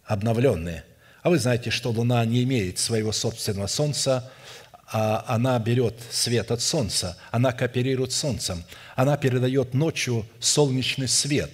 обновленный. 0.05 0.83
А 1.23 1.31
вы 1.31 1.39
знаете, 1.39 1.71
что 1.71 1.91
Луна 1.91 2.25
не 2.25 2.43
имеет 2.45 2.79
своего 2.79 3.13
собственного 3.13 3.67
Солнца, 3.67 4.31
а 4.93 5.25
она 5.29 5.59
берет 5.59 5.95
свет 6.11 6.51
от 6.51 6.61
Солнца, 6.61 7.17
она 7.31 7.53
кооперирует 7.53 8.13
с 8.13 8.17
Солнцем, 8.17 8.65
она 8.97 9.17
передает 9.17 9.75
ночью 9.75 10.27
солнечный 10.41 11.07
свет 11.07 11.51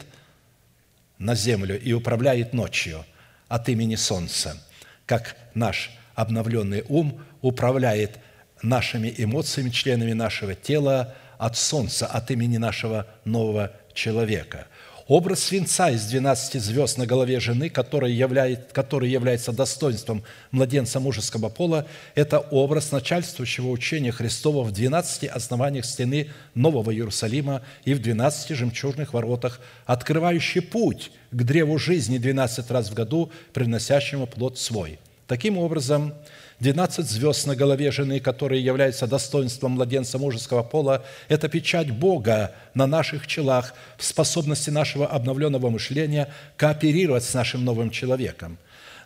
на 1.18 1.34
Землю 1.34 1.78
и 1.78 1.92
управляет 1.92 2.54
ночью 2.54 3.04
от 3.48 3.68
имени 3.68 3.96
Солнца, 3.96 4.56
как 5.04 5.36
наш 5.54 5.90
обновленный 6.14 6.84
ум 6.88 7.20
управляет 7.42 8.18
нашими 8.62 9.12
эмоциями, 9.18 9.70
членами 9.70 10.12
нашего 10.12 10.54
тела 10.54 11.14
от 11.36 11.58
Солнца, 11.58 12.06
от 12.06 12.30
имени 12.30 12.56
нашего 12.56 13.06
нового 13.24 13.72
человека– 13.92 14.66
Образ 15.08 15.44
свинца 15.44 15.90
из 15.90 16.04
12 16.06 16.60
звезд 16.60 16.98
на 16.98 17.06
голове 17.06 17.38
жены, 17.38 17.70
который, 17.70 18.12
являет, 18.12 18.72
который 18.72 19.08
является 19.08 19.52
достоинством 19.52 20.24
младенца 20.50 20.98
мужеского 20.98 21.48
пола, 21.48 21.86
это 22.16 22.40
образ 22.40 22.90
начальствующего 22.90 23.68
учения 23.68 24.10
Христова 24.10 24.64
в 24.64 24.72
12 24.72 25.28
основаниях 25.28 25.84
стены 25.84 26.30
Нового 26.56 26.92
Иерусалима 26.92 27.62
и 27.84 27.94
в 27.94 28.02
12 28.02 28.56
жемчужных 28.56 29.14
воротах, 29.14 29.60
открывающий 29.84 30.60
путь 30.60 31.12
к 31.30 31.40
древу 31.40 31.78
жизни 31.78 32.18
12 32.18 32.68
раз 32.72 32.90
в 32.90 32.94
году, 32.94 33.30
приносящему 33.52 34.26
плод 34.26 34.58
свой. 34.58 34.98
Таким 35.28 35.56
образом, 35.56 36.14
12 36.60 37.06
звезд 37.06 37.46
на 37.46 37.54
голове 37.54 37.90
жены, 37.90 38.18
которые 38.18 38.64
являются 38.64 39.06
достоинством 39.06 39.72
младенца 39.72 40.18
мужеского 40.18 40.62
пола, 40.62 41.04
это 41.28 41.48
печать 41.48 41.90
Бога 41.90 42.52
на 42.72 42.86
наших 42.86 43.26
челах 43.26 43.74
в 43.98 44.04
способности 44.04 44.70
нашего 44.70 45.06
обновленного 45.06 45.68
мышления 45.68 46.32
кооперировать 46.56 47.24
с 47.24 47.34
нашим 47.34 47.62
новым 47.64 47.90
человеком. 47.90 48.56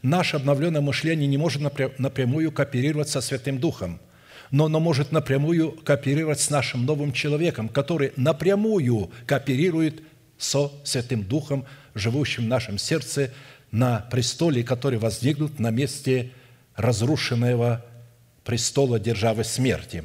Наше 0.02 0.36
обновленное 0.36 0.80
мышление 0.80 1.26
не 1.26 1.38
может 1.38 1.60
напрямую 1.98 2.52
кооперировать 2.52 3.08
со 3.08 3.20
Святым 3.20 3.58
Духом, 3.58 4.00
но 4.52 4.66
оно 4.66 4.78
может 4.78 5.10
напрямую 5.10 5.72
кооперировать 5.72 6.40
с 6.40 6.50
нашим 6.50 6.86
новым 6.86 7.12
человеком, 7.12 7.68
который 7.68 8.12
напрямую 8.16 9.10
кооперирует 9.26 10.02
со 10.38 10.70
Святым 10.84 11.24
Духом, 11.24 11.66
живущим 11.94 12.44
в 12.44 12.48
нашем 12.48 12.78
сердце, 12.78 13.32
на 13.72 14.06
престоле, 14.10 14.62
который 14.62 14.98
воздвигнут 14.98 15.58
на 15.58 15.70
месте 15.70 16.30
разрушенного 16.80 17.84
престола 18.44 18.98
державы 18.98 19.44
смерти. 19.44 20.04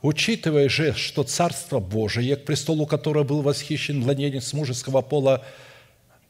Учитывая 0.00 0.68
же, 0.68 0.94
что 0.94 1.24
Царство 1.24 1.80
Божие, 1.80 2.36
к 2.36 2.44
престолу 2.44 2.86
которого 2.86 3.24
был 3.24 3.42
восхищен 3.42 4.00
младенец 4.00 4.52
мужеского 4.52 5.02
пола, 5.02 5.44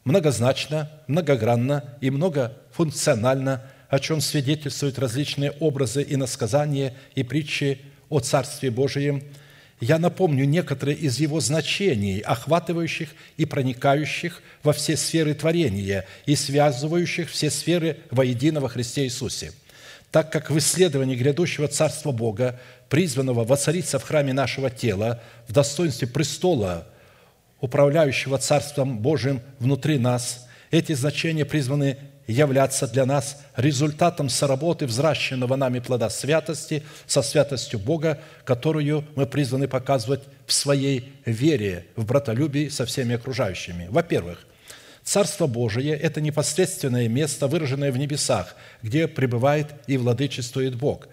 многозначно, 0.04 0.90
многогранно 1.06 1.96
и 2.00 2.10
многофункционально, 2.10 3.62
о 3.90 3.98
чем 3.98 4.20
свидетельствуют 4.20 4.98
различные 4.98 5.52
образы 5.52 6.02
и 6.02 6.16
насказания 6.16 6.94
и 7.14 7.22
притчи 7.22 7.80
о 8.08 8.20
Царстве 8.20 8.70
Божием– 8.70 9.22
я 9.80 9.98
напомню 9.98 10.44
некоторые 10.44 10.96
из 10.96 11.20
его 11.20 11.40
значений, 11.40 12.18
охватывающих 12.20 13.10
и 13.36 13.44
проникающих 13.44 14.42
во 14.62 14.72
все 14.72 14.96
сферы 14.96 15.34
творения 15.34 16.04
и 16.26 16.34
связывающих 16.34 17.30
все 17.30 17.50
сферы 17.50 17.98
воедино 18.10 18.60
во 18.60 18.68
Христе 18.68 19.04
Иисусе. 19.04 19.52
Так 20.10 20.32
как 20.32 20.50
в 20.50 20.58
исследовании 20.58 21.16
грядущего 21.16 21.68
Царства 21.68 22.12
Бога, 22.12 22.58
призванного 22.88 23.44
воцариться 23.44 23.98
в 23.98 24.04
храме 24.04 24.32
нашего 24.32 24.70
тела, 24.70 25.22
в 25.46 25.52
достоинстве 25.52 26.08
престола, 26.08 26.86
управляющего 27.60 28.38
Царством 28.38 28.98
Божиим 28.98 29.42
внутри 29.58 29.98
нас, 29.98 30.46
эти 30.70 30.92
значения 30.94 31.44
призваны 31.44 31.98
являться 32.28 32.86
для 32.86 33.06
нас 33.06 33.40
результатом 33.56 34.28
соработы 34.28 34.86
взращенного 34.86 35.56
нами 35.56 35.80
плода 35.80 36.10
святости 36.10 36.84
со 37.06 37.22
святостью 37.22 37.80
Бога, 37.80 38.20
которую 38.44 39.04
мы 39.16 39.26
призваны 39.26 39.66
показывать 39.66 40.22
в 40.46 40.52
своей 40.52 41.12
вере, 41.24 41.86
в 41.96 42.04
братолюбии 42.04 42.68
со 42.68 42.84
всеми 42.86 43.16
окружающими. 43.16 43.88
Во-первых, 43.90 44.46
Царство 45.02 45.46
Божие– 45.46 45.94
это 45.96 46.20
непосредственное 46.20 47.08
место, 47.08 47.46
выраженное 47.46 47.90
в 47.90 47.96
небесах, 47.96 48.54
где 48.82 49.08
пребывает 49.08 49.68
и 49.86 49.96
владычествует 49.96 50.74
Бог. 50.74 51.08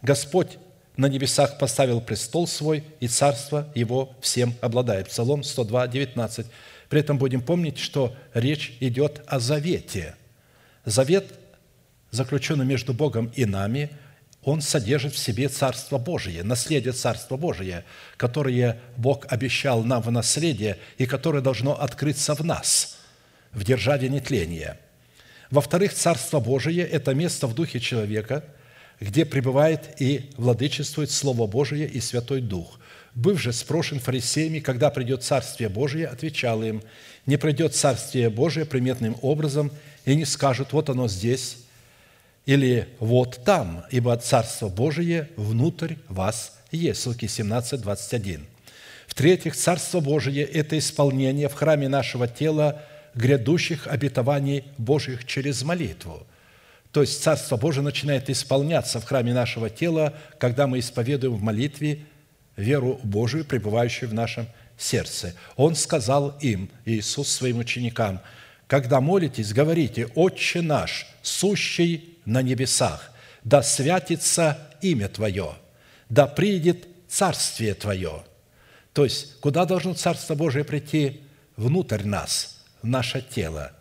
Господь 0.00 0.56
на 0.96 1.08
небесах 1.08 1.58
поставил 1.58 2.00
престол 2.00 2.46
свой, 2.46 2.84
и 3.00 3.06
царство 3.06 3.68
его 3.74 4.14
всем 4.22 4.54
обладает. 4.62 5.08
Псалом 5.08 5.42
102, 5.42 5.88
19. 5.88 6.46
При 6.88 7.00
этом 7.00 7.18
будем 7.18 7.42
помнить, 7.42 7.76
что 7.76 8.16
речь 8.32 8.78
идет 8.80 9.20
о 9.26 9.38
завете– 9.40 10.14
Завет, 10.84 11.32
заключенный 12.10 12.66
между 12.66 12.92
Богом 12.92 13.32
и 13.34 13.44
нами, 13.44 13.90
он 14.42 14.60
содержит 14.60 15.14
в 15.14 15.18
себе 15.18 15.48
Царство 15.48 15.96
Божие, 15.96 16.42
наследие 16.42 16.92
Царства 16.92 17.36
Божие, 17.36 17.84
которое 18.18 18.78
Бог 18.98 19.26
обещал 19.30 19.82
нам 19.82 20.02
в 20.02 20.10
наследие 20.10 20.78
и 20.98 21.06
которое 21.06 21.40
должно 21.40 21.80
открыться 21.80 22.34
в 22.34 22.44
нас, 22.44 22.98
в 23.52 23.64
державе 23.64 24.10
нетления. 24.10 24.78
Во-вторых, 25.50 25.94
Царство 25.94 26.40
Божие– 26.40 26.82
это 26.82 27.14
место 27.14 27.46
в 27.46 27.54
духе 27.54 27.80
человека, 27.80 28.44
где 29.00 29.24
пребывает 29.24 30.00
и 30.00 30.30
владычествует 30.36 31.10
Слово 31.10 31.46
Божие 31.46 31.88
и 31.88 32.00
Святой 32.00 32.42
Дух. 32.42 32.78
Быв 33.14 33.40
же 33.40 33.52
спрошен 33.52 34.00
фарисеями, 34.00 34.58
когда 34.58 34.90
придет 34.90 35.22
Царствие 35.22 35.68
Божие, 35.70 36.06
отвечал 36.06 36.62
им, 36.62 36.82
не 37.24 37.38
придет 37.38 37.74
Царствие 37.74 38.28
Божие 38.28 38.66
приметным 38.66 39.16
образом– 39.22 39.72
и 40.04 40.14
не 40.14 40.24
скажут, 40.24 40.72
вот 40.72 40.90
оно 40.90 41.08
здесь, 41.08 41.58
или 42.46 42.88
вот 42.98 43.40
там, 43.44 43.84
ибо 43.90 44.16
Царство 44.16 44.68
Божие 44.68 45.30
внутрь 45.36 45.94
вас 46.08 46.58
есть. 46.70 47.06
Луки 47.06 47.26
17, 47.26 47.80
21. 47.80 48.46
В-третьих, 49.06 49.56
Царство 49.56 50.00
Божие– 50.00 50.44
это 50.44 50.76
исполнение 50.78 51.48
в 51.48 51.54
храме 51.54 51.88
нашего 51.88 52.28
тела 52.28 52.82
грядущих 53.14 53.86
обетований 53.86 54.64
Божьих 54.76 55.24
через 55.24 55.62
молитву. 55.62 56.26
То 56.90 57.00
есть 57.00 57.22
Царство 57.22 57.56
Божие 57.56 57.82
начинает 57.82 58.28
исполняться 58.28 59.00
в 59.00 59.04
храме 59.04 59.32
нашего 59.32 59.70
тела, 59.70 60.14
когда 60.38 60.66
мы 60.66 60.80
исповедуем 60.80 61.36
в 61.36 61.42
молитве 61.42 62.00
веру 62.56 63.00
Божию, 63.02 63.44
пребывающую 63.44 64.08
в 64.08 64.14
нашем 64.14 64.46
сердце. 64.76 65.34
Он 65.56 65.74
сказал 65.76 66.36
им, 66.40 66.68
Иисус, 66.84 67.30
своим 67.30 67.58
ученикам– 67.58 68.20
когда 68.66 69.00
молитесь, 69.00 69.52
говорите, 69.52 70.06
«Отче 70.14 70.62
наш, 70.62 71.06
сущий 71.22 72.18
на 72.24 72.42
небесах, 72.42 73.10
да 73.42 73.62
святится 73.62 74.58
имя 74.80 75.08
Твое, 75.08 75.54
да 76.08 76.26
придет 76.26 76.86
Царствие 77.08 77.74
Твое». 77.74 78.24
То 78.92 79.04
есть, 79.04 79.40
куда 79.40 79.64
должно 79.64 79.94
Царство 79.94 80.34
Божие 80.34 80.64
прийти? 80.64 81.20
Внутрь 81.56 82.04
нас, 82.04 82.64
в 82.82 82.86
наше 82.86 83.20
тело. 83.20 83.72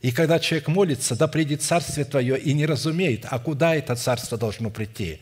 И 0.00 0.12
когда 0.12 0.38
человек 0.38 0.68
молится, 0.68 1.14
да 1.14 1.28
придет 1.28 1.62
Царствие 1.62 2.04
Твое, 2.04 2.38
и 2.38 2.52
не 2.52 2.66
разумеет, 2.66 3.26
а 3.28 3.38
куда 3.38 3.74
это 3.74 3.94
Царство 3.96 4.38
должно 4.38 4.70
прийти, 4.70 5.20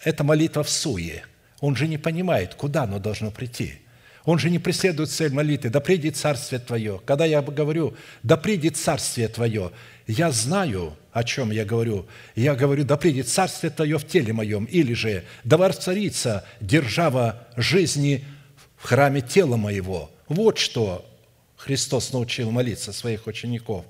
это 0.00 0.24
молитва 0.24 0.62
в 0.62 0.70
суе. 0.70 1.24
Он 1.60 1.76
же 1.76 1.86
не 1.86 1.98
понимает, 1.98 2.54
куда 2.54 2.84
оно 2.84 2.98
должно 2.98 3.30
прийти– 3.30 3.80
он 4.24 4.38
же 4.38 4.50
не 4.50 4.58
преследует 4.58 5.10
цель 5.10 5.32
молитвы, 5.32 5.70
да 5.70 5.80
придет 5.80 6.16
Царствие 6.16 6.60
Твое. 6.60 7.00
Когда 7.04 7.24
я 7.24 7.42
говорю, 7.42 7.94
да 8.22 8.36
придет 8.36 8.76
Царствие 8.76 9.28
Твое, 9.28 9.72
я 10.06 10.30
знаю, 10.30 10.96
о 11.12 11.24
чем 11.24 11.50
я 11.50 11.64
говорю. 11.64 12.06
Я 12.36 12.54
говорю, 12.54 12.84
да 12.84 12.96
придет 12.96 13.28
Царствие 13.28 13.70
Твое 13.70 13.98
в 13.98 14.06
теле 14.06 14.32
моем, 14.32 14.64
или 14.64 14.94
же 14.94 15.24
да 15.44 15.56
воцарится 15.56 16.44
держава 16.60 17.46
жизни 17.56 18.24
в 18.76 18.84
храме 18.84 19.20
тела 19.20 19.56
моего. 19.56 20.10
Вот 20.28 20.58
что 20.58 21.04
Христос 21.56 22.12
научил 22.12 22.50
молиться 22.50 22.92
своих 22.92 23.26
учеников. 23.26 23.84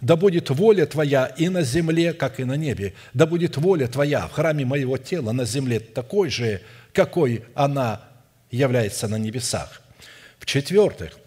Да 0.00 0.16
будет 0.16 0.50
воля 0.50 0.86
Твоя 0.86 1.26
и 1.26 1.48
на 1.48 1.62
земле, 1.62 2.12
как 2.12 2.38
и 2.40 2.44
на 2.44 2.56
небе. 2.56 2.94
Да 3.14 3.26
будет 3.26 3.56
воля 3.56 3.86
Твоя 3.86 4.26
в 4.26 4.32
храме 4.32 4.64
моего 4.64 4.96
тела 4.98 5.32
на 5.32 5.44
земле 5.44 5.80
такой 5.80 6.30
же, 6.30 6.62
какой 6.92 7.44
она 7.54 8.07
является 8.50 9.08
на 9.08 9.16
небесах. 9.16 9.82
В-четвертых, 10.38 11.18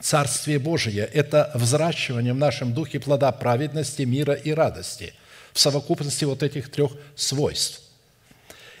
Царствие 0.00 0.58
Божие– 0.58 1.04
это 1.12 1.52
взращивание 1.54 2.32
в 2.32 2.36
нашем 2.36 2.74
духе 2.74 2.98
плода 2.98 3.30
праведности, 3.30 4.02
мира 4.02 4.34
и 4.34 4.50
радости 4.50 5.14
в 5.52 5.60
совокупности 5.60 6.24
вот 6.24 6.42
этих 6.42 6.70
трех 6.70 6.92
свойств. 7.14 7.82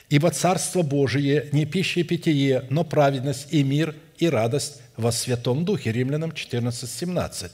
Ибо 0.08 0.30
Царство 0.30 0.82
Божие 0.82 1.48
не 1.52 1.64
пища 1.64 2.00
и 2.00 2.02
питье, 2.02 2.66
но 2.70 2.82
праведность 2.82 3.48
и 3.50 3.62
мир 3.62 3.94
и 4.18 4.28
радость 4.28 4.82
во 4.96 5.12
Святом 5.12 5.64
Духе. 5.64 5.92
Римлянам 5.92 6.32
14, 6.32 6.90
17. 6.90 7.52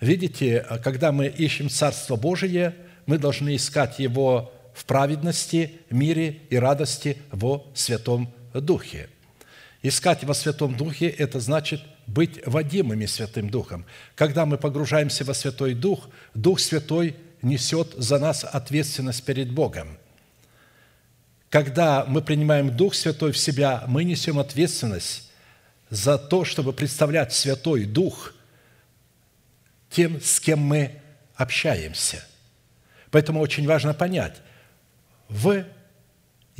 Видите, 0.00 0.66
когда 0.82 1.12
мы 1.12 1.26
ищем 1.26 1.68
Царство 1.68 2.16
Божие, 2.16 2.74
мы 3.06 3.18
должны 3.18 3.56
искать 3.56 3.98
его 3.98 4.52
в 4.74 4.84
праведности, 4.84 5.80
мире 5.90 6.40
и 6.48 6.56
радости 6.56 7.18
во 7.30 7.66
Святом 7.74 8.24
Духе. 8.24 8.39
Искать 9.82 10.24
во 10.24 10.34
Святом 10.34 10.76
Духе– 10.76 11.08
это 11.18 11.40
значит 11.40 11.82
быть 12.06 12.44
водимыми 12.46 13.06
Святым 13.06 13.48
Духом. 13.48 13.86
Когда 14.14 14.44
мы 14.44 14.58
погружаемся 14.58 15.24
во 15.24 15.32
Святой 15.32 15.74
Дух, 15.74 16.08
Дух 16.34 16.60
Святой 16.60 17.16
несет 17.40 17.94
за 17.96 18.18
нас 18.18 18.44
ответственность 18.44 19.24
перед 19.24 19.50
Богом. 19.50 19.96
Когда 21.48 22.04
мы 22.04 22.22
принимаем 22.22 22.76
Дух 22.76 22.94
Святой 22.94 23.32
в 23.32 23.38
себя, 23.38 23.84
мы 23.86 24.04
несем 24.04 24.38
ответственность 24.38 25.30
за 25.88 26.18
то, 26.18 26.44
чтобы 26.44 26.72
представлять 26.72 27.32
Святой 27.32 27.84
Дух 27.84 28.34
тем, 29.88 30.20
с 30.20 30.38
кем 30.40 30.60
мы 30.60 31.00
общаемся. 31.34 32.24
Поэтому 33.10 33.40
очень 33.40 33.66
важно 33.66 33.94
понять, 33.94 34.36
в 35.28 35.64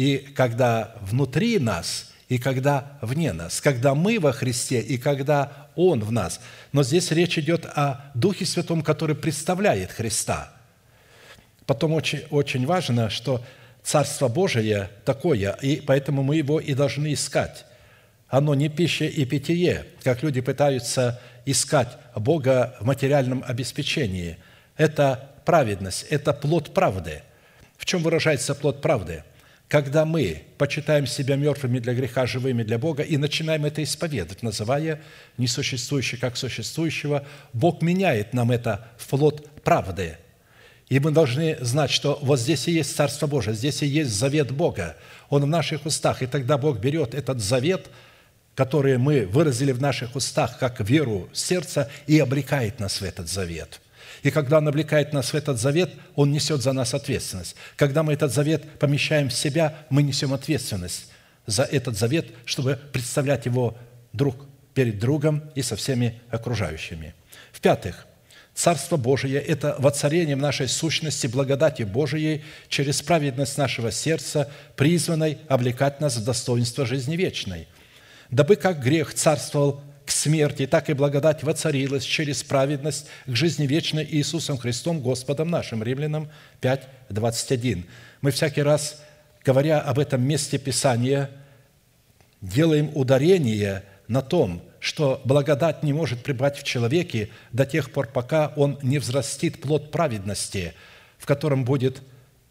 и 0.00 0.16
когда 0.16 0.94
внутри 1.02 1.58
нас, 1.58 2.10
и 2.30 2.38
когда 2.38 2.96
вне 3.02 3.34
нас, 3.34 3.60
когда 3.60 3.94
мы 3.94 4.18
во 4.18 4.32
Христе, 4.32 4.80
и 4.80 4.96
когда 4.96 5.68
Он 5.74 6.00
в 6.02 6.10
нас. 6.10 6.40
Но 6.72 6.82
здесь 6.82 7.10
речь 7.10 7.36
идет 7.36 7.66
о 7.66 8.10
Духе 8.14 8.46
Святом, 8.46 8.80
который 8.80 9.14
представляет 9.14 9.92
Христа. 9.92 10.54
Потом 11.66 11.92
очень, 11.92 12.22
очень 12.30 12.64
важно, 12.64 13.10
что 13.10 13.44
Царство 13.82 14.28
Божие 14.28 14.88
такое, 15.04 15.52
и 15.60 15.82
поэтому 15.82 16.22
мы 16.22 16.36
его 16.36 16.60
и 16.60 16.72
должны 16.72 17.12
искать. 17.12 17.66
Оно 18.26 18.54
не 18.54 18.70
пища 18.70 19.04
и 19.04 19.26
питье, 19.26 19.84
как 20.02 20.22
люди 20.22 20.40
пытаются 20.40 21.20
искать 21.44 21.98
Бога 22.16 22.74
в 22.80 22.86
материальном 22.86 23.44
обеспечении. 23.46 24.38
Это 24.78 25.28
праведность, 25.44 26.06
это 26.08 26.32
плод 26.32 26.72
правды. 26.72 27.22
В 27.76 27.84
чем 27.84 28.02
выражается 28.02 28.54
плод 28.54 28.80
правды? 28.80 29.24
Когда 29.70 30.04
мы 30.04 30.42
почитаем 30.58 31.06
себя 31.06 31.36
мертвыми 31.36 31.78
для 31.78 31.94
греха, 31.94 32.26
живыми 32.26 32.62
для 32.62 32.76
Бога, 32.76 33.02
и 33.02 33.16
начинаем 33.16 33.64
это 33.64 33.82
исповедовать, 33.82 34.42
называя 34.42 35.00
несуществующее 35.38 36.20
как 36.20 36.36
существующего, 36.36 37.24
Бог 37.54 37.80
меняет 37.80 38.34
нам 38.34 38.50
это 38.50 38.88
в 38.98 39.06
плод 39.06 39.48
правды– 39.62 40.18
и 40.90 40.98
мы 40.98 41.12
должны 41.12 41.56
знать, 41.60 41.92
что 41.92 42.18
вот 42.20 42.40
здесь 42.40 42.66
и 42.66 42.72
есть 42.72 42.96
Царство 42.96 43.28
Божие, 43.28 43.54
здесь 43.54 43.80
и 43.82 43.86
есть 43.86 44.10
завет 44.10 44.50
Бога. 44.50 44.96
Он 45.28 45.42
в 45.42 45.46
наших 45.46 45.86
устах. 45.86 46.20
И 46.20 46.26
тогда 46.26 46.58
Бог 46.58 46.80
берет 46.80 47.14
этот 47.14 47.40
завет, 47.40 47.88
который 48.56 48.98
мы 48.98 49.24
выразили 49.24 49.70
в 49.70 49.80
наших 49.80 50.16
устах, 50.16 50.58
как 50.58 50.80
веру 50.80 51.28
сердца, 51.32 51.88
и 52.08 52.18
облекает 52.18 52.80
нас 52.80 53.00
в 53.00 53.04
этот 53.04 53.28
завет. 53.28 53.80
И 54.22 54.30
когда 54.30 54.58
Он 54.58 54.68
облекает 54.68 55.12
нас 55.12 55.32
в 55.32 55.34
этот 55.34 55.58
завет, 55.58 55.90
Он 56.14 56.30
несет 56.30 56.62
за 56.62 56.72
нас 56.72 56.94
ответственность. 56.94 57.56
Когда 57.76 58.02
мы 58.02 58.12
этот 58.12 58.32
завет 58.32 58.78
помещаем 58.78 59.28
в 59.28 59.32
себя, 59.32 59.74
мы 59.88 60.02
несем 60.02 60.34
ответственность 60.34 61.10
за 61.46 61.62
этот 61.62 61.96
завет, 61.96 62.28
чтобы 62.44 62.78
представлять 62.92 63.46
его 63.46 63.76
друг 64.12 64.46
перед 64.74 64.98
другом 64.98 65.50
и 65.54 65.62
со 65.62 65.76
всеми 65.76 66.20
окружающими. 66.30 67.14
В-пятых, 67.52 68.06
Царство 68.54 68.96
Божие– 68.96 69.40
это 69.40 69.76
воцарение 69.78 70.36
в 70.36 70.40
нашей 70.40 70.68
сущности 70.68 71.26
благодати 71.26 71.82
Божией 71.82 72.44
через 72.68 73.00
праведность 73.00 73.56
нашего 73.56 73.90
сердца, 73.90 74.50
призванной 74.76 75.38
облекать 75.48 76.00
нас 76.00 76.16
в 76.16 76.24
достоинство 76.24 76.84
жизни 76.84 77.16
вечной. 77.16 77.68
Дабы 78.30 78.56
как 78.56 78.82
грех 78.82 79.14
царствовал 79.14 79.80
к 80.10 80.12
смерти, 80.12 80.66
так 80.66 80.90
и 80.90 80.92
благодать 80.92 81.44
воцарилась 81.44 82.02
через 82.02 82.42
праведность 82.42 83.06
к 83.26 83.36
жизни 83.36 83.64
вечной 83.64 84.04
Иисусом 84.04 84.58
Христом, 84.58 85.00
Господом 85.00 85.50
нашим. 85.50 85.84
Римлянам 85.84 86.28
5, 86.60 86.88
21. 87.10 87.86
Мы 88.20 88.32
всякий 88.32 88.62
раз, 88.62 89.00
говоря 89.44 89.80
об 89.80 90.00
этом 90.00 90.20
месте 90.20 90.58
Писания, 90.58 91.30
делаем 92.40 92.90
ударение 92.94 93.84
на 94.08 94.20
том– 94.20 94.62
что 94.80 95.20
благодать 95.24 95.82
не 95.82 95.92
может 95.92 96.22
пребывать 96.22 96.58
в 96.58 96.64
человеке 96.64 97.28
до 97.52 97.66
тех 97.66 97.92
пор, 97.92 98.08
пока 98.08 98.52
он 98.56 98.78
не 98.82 98.98
взрастит 98.98 99.60
плод 99.60 99.92
праведности, 99.92 100.72
в 101.18 101.26
котором 101.26 101.66
будет 101.66 102.00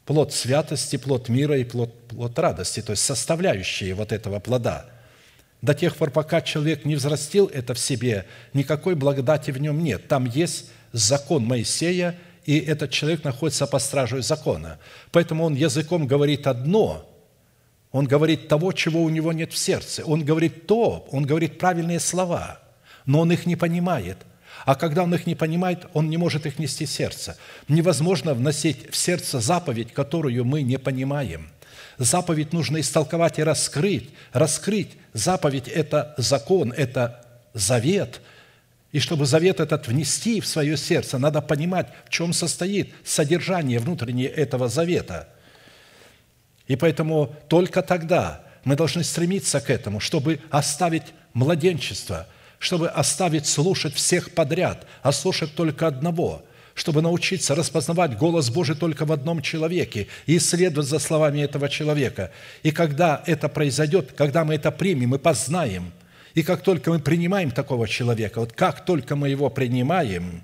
плод 0.05 0.31
святости, 0.31 0.97
плод 0.97 1.27
мира 1.27 1.57
и 1.57 1.63
плод, 1.63 1.91
плод 2.07 2.37
радости, 2.37 2.81
то 2.81 2.91
есть 2.91 3.03
составляющие 3.03 3.95
вот 3.95 4.11
этого 4.11 4.39
плода. 4.39 4.85
До 5.61 5.73
тех 5.73 5.95
пор, 5.95 6.11
пока 6.11 6.41
человек 6.41 6.85
не 6.85 6.95
взрастил 6.95 7.47
это 7.47 7.73
в 7.73 7.79
себе, 7.79 8.25
никакой 8.53 8.95
благодати 8.95 9.51
в 9.51 9.59
нем 9.59 9.83
нет. 9.83 10.07
Там 10.07 10.25
есть 10.25 10.71
закон 10.93 11.45
Моисея, 11.45 12.15
и 12.45 12.57
этот 12.57 12.91
человек 12.91 13.23
находится 13.23 13.67
по 13.67 13.79
стражу 13.79 14.21
закона. 14.21 14.79
Поэтому 15.11 15.43
он 15.43 15.55
языком 15.55 16.07
говорит 16.07 16.47
одно, 16.47 17.05
он 17.91 18.05
говорит 18.05 18.47
того, 18.47 18.71
чего 18.71 19.03
у 19.03 19.09
него 19.09 19.33
нет 19.33 19.51
в 19.51 19.57
сердце. 19.57 20.05
Он 20.05 20.23
говорит 20.23 20.67
то, 20.67 21.07
он 21.11 21.25
говорит 21.25 21.57
правильные 21.57 21.99
слова, 21.99 22.59
но 23.05 23.19
он 23.19 23.31
их 23.31 23.45
не 23.45 23.55
понимает. 23.55 24.17
А 24.65 24.75
когда 24.75 25.03
он 25.03 25.13
их 25.13 25.25
не 25.25 25.35
понимает, 25.35 25.87
он 25.93 26.09
не 26.09 26.17
может 26.17 26.45
их 26.45 26.59
нести 26.59 26.85
в 26.85 26.91
сердце. 26.91 27.37
Невозможно 27.67 28.33
вносить 28.33 28.91
в 28.91 28.95
сердце 28.95 29.39
заповедь, 29.39 29.93
которую 29.93 30.45
мы 30.45 30.61
не 30.61 30.77
понимаем. 30.77 31.49
Заповедь 31.99 32.53
нужно 32.53 32.79
истолковать 32.79 33.37
и 33.37 33.43
раскрыть. 33.43 34.09
Раскрыть 34.33 34.97
заповедь– 35.13 35.67
это 35.67 36.15
закон, 36.17 36.71
это 36.71 37.23
завет. 37.53 38.21
И 38.91 38.99
чтобы 38.99 39.27
завет 39.27 39.59
этот 39.59 39.87
внести 39.87 40.41
в 40.41 40.47
свое 40.47 40.75
сердце, 40.75 41.19
надо 41.19 41.41
понимать, 41.41 41.89
в 42.05 42.09
чем 42.09 42.33
состоит 42.33 42.91
содержание 43.05 43.77
внутреннее 43.77 44.29
этого 44.29 44.67
завета– 44.67 45.27
и 46.69 46.75
поэтому 46.75 47.35
только 47.49 47.81
тогда 47.81 48.43
мы 48.63 48.75
должны 48.75 49.03
стремиться 49.03 49.59
к 49.59 49.71
этому, 49.71 49.99
чтобы 49.99 50.39
оставить 50.51 51.03
младенчество, 51.33 52.27
чтобы 52.59 52.89
оставить 52.89 53.47
слушать 53.47 53.95
всех 53.95 54.35
подряд, 54.35 54.85
а 55.01 55.11
слушать 55.11 55.55
только 55.55 55.87
одного, 55.87 56.43
чтобы 56.79 57.01
научиться 57.01 57.55
распознавать 57.55 58.17
голос 58.17 58.49
Божий 58.49 58.73
только 58.73 59.05
в 59.05 59.11
одном 59.11 59.41
человеке 59.41 60.07
и 60.25 60.37
исследовать 60.37 60.87
за 60.87 60.97
словами 60.97 61.41
этого 61.41 61.67
человека. 61.67 62.31
И 62.63 62.71
когда 62.71 63.21
это 63.25 63.49
произойдет, 63.49 64.13
когда 64.15 64.45
мы 64.45 64.55
это 64.55 64.71
примем 64.71 65.13
и 65.13 65.17
познаем, 65.17 65.91
и 66.35 66.41
как 66.41 66.61
только 66.61 66.91
мы 66.91 66.99
принимаем 66.99 67.51
такого 67.51 67.85
человека, 67.85 68.39
вот 68.39 68.53
как 68.53 68.85
только 68.85 69.17
мы 69.17 69.27
его 69.27 69.49
принимаем, 69.49 70.41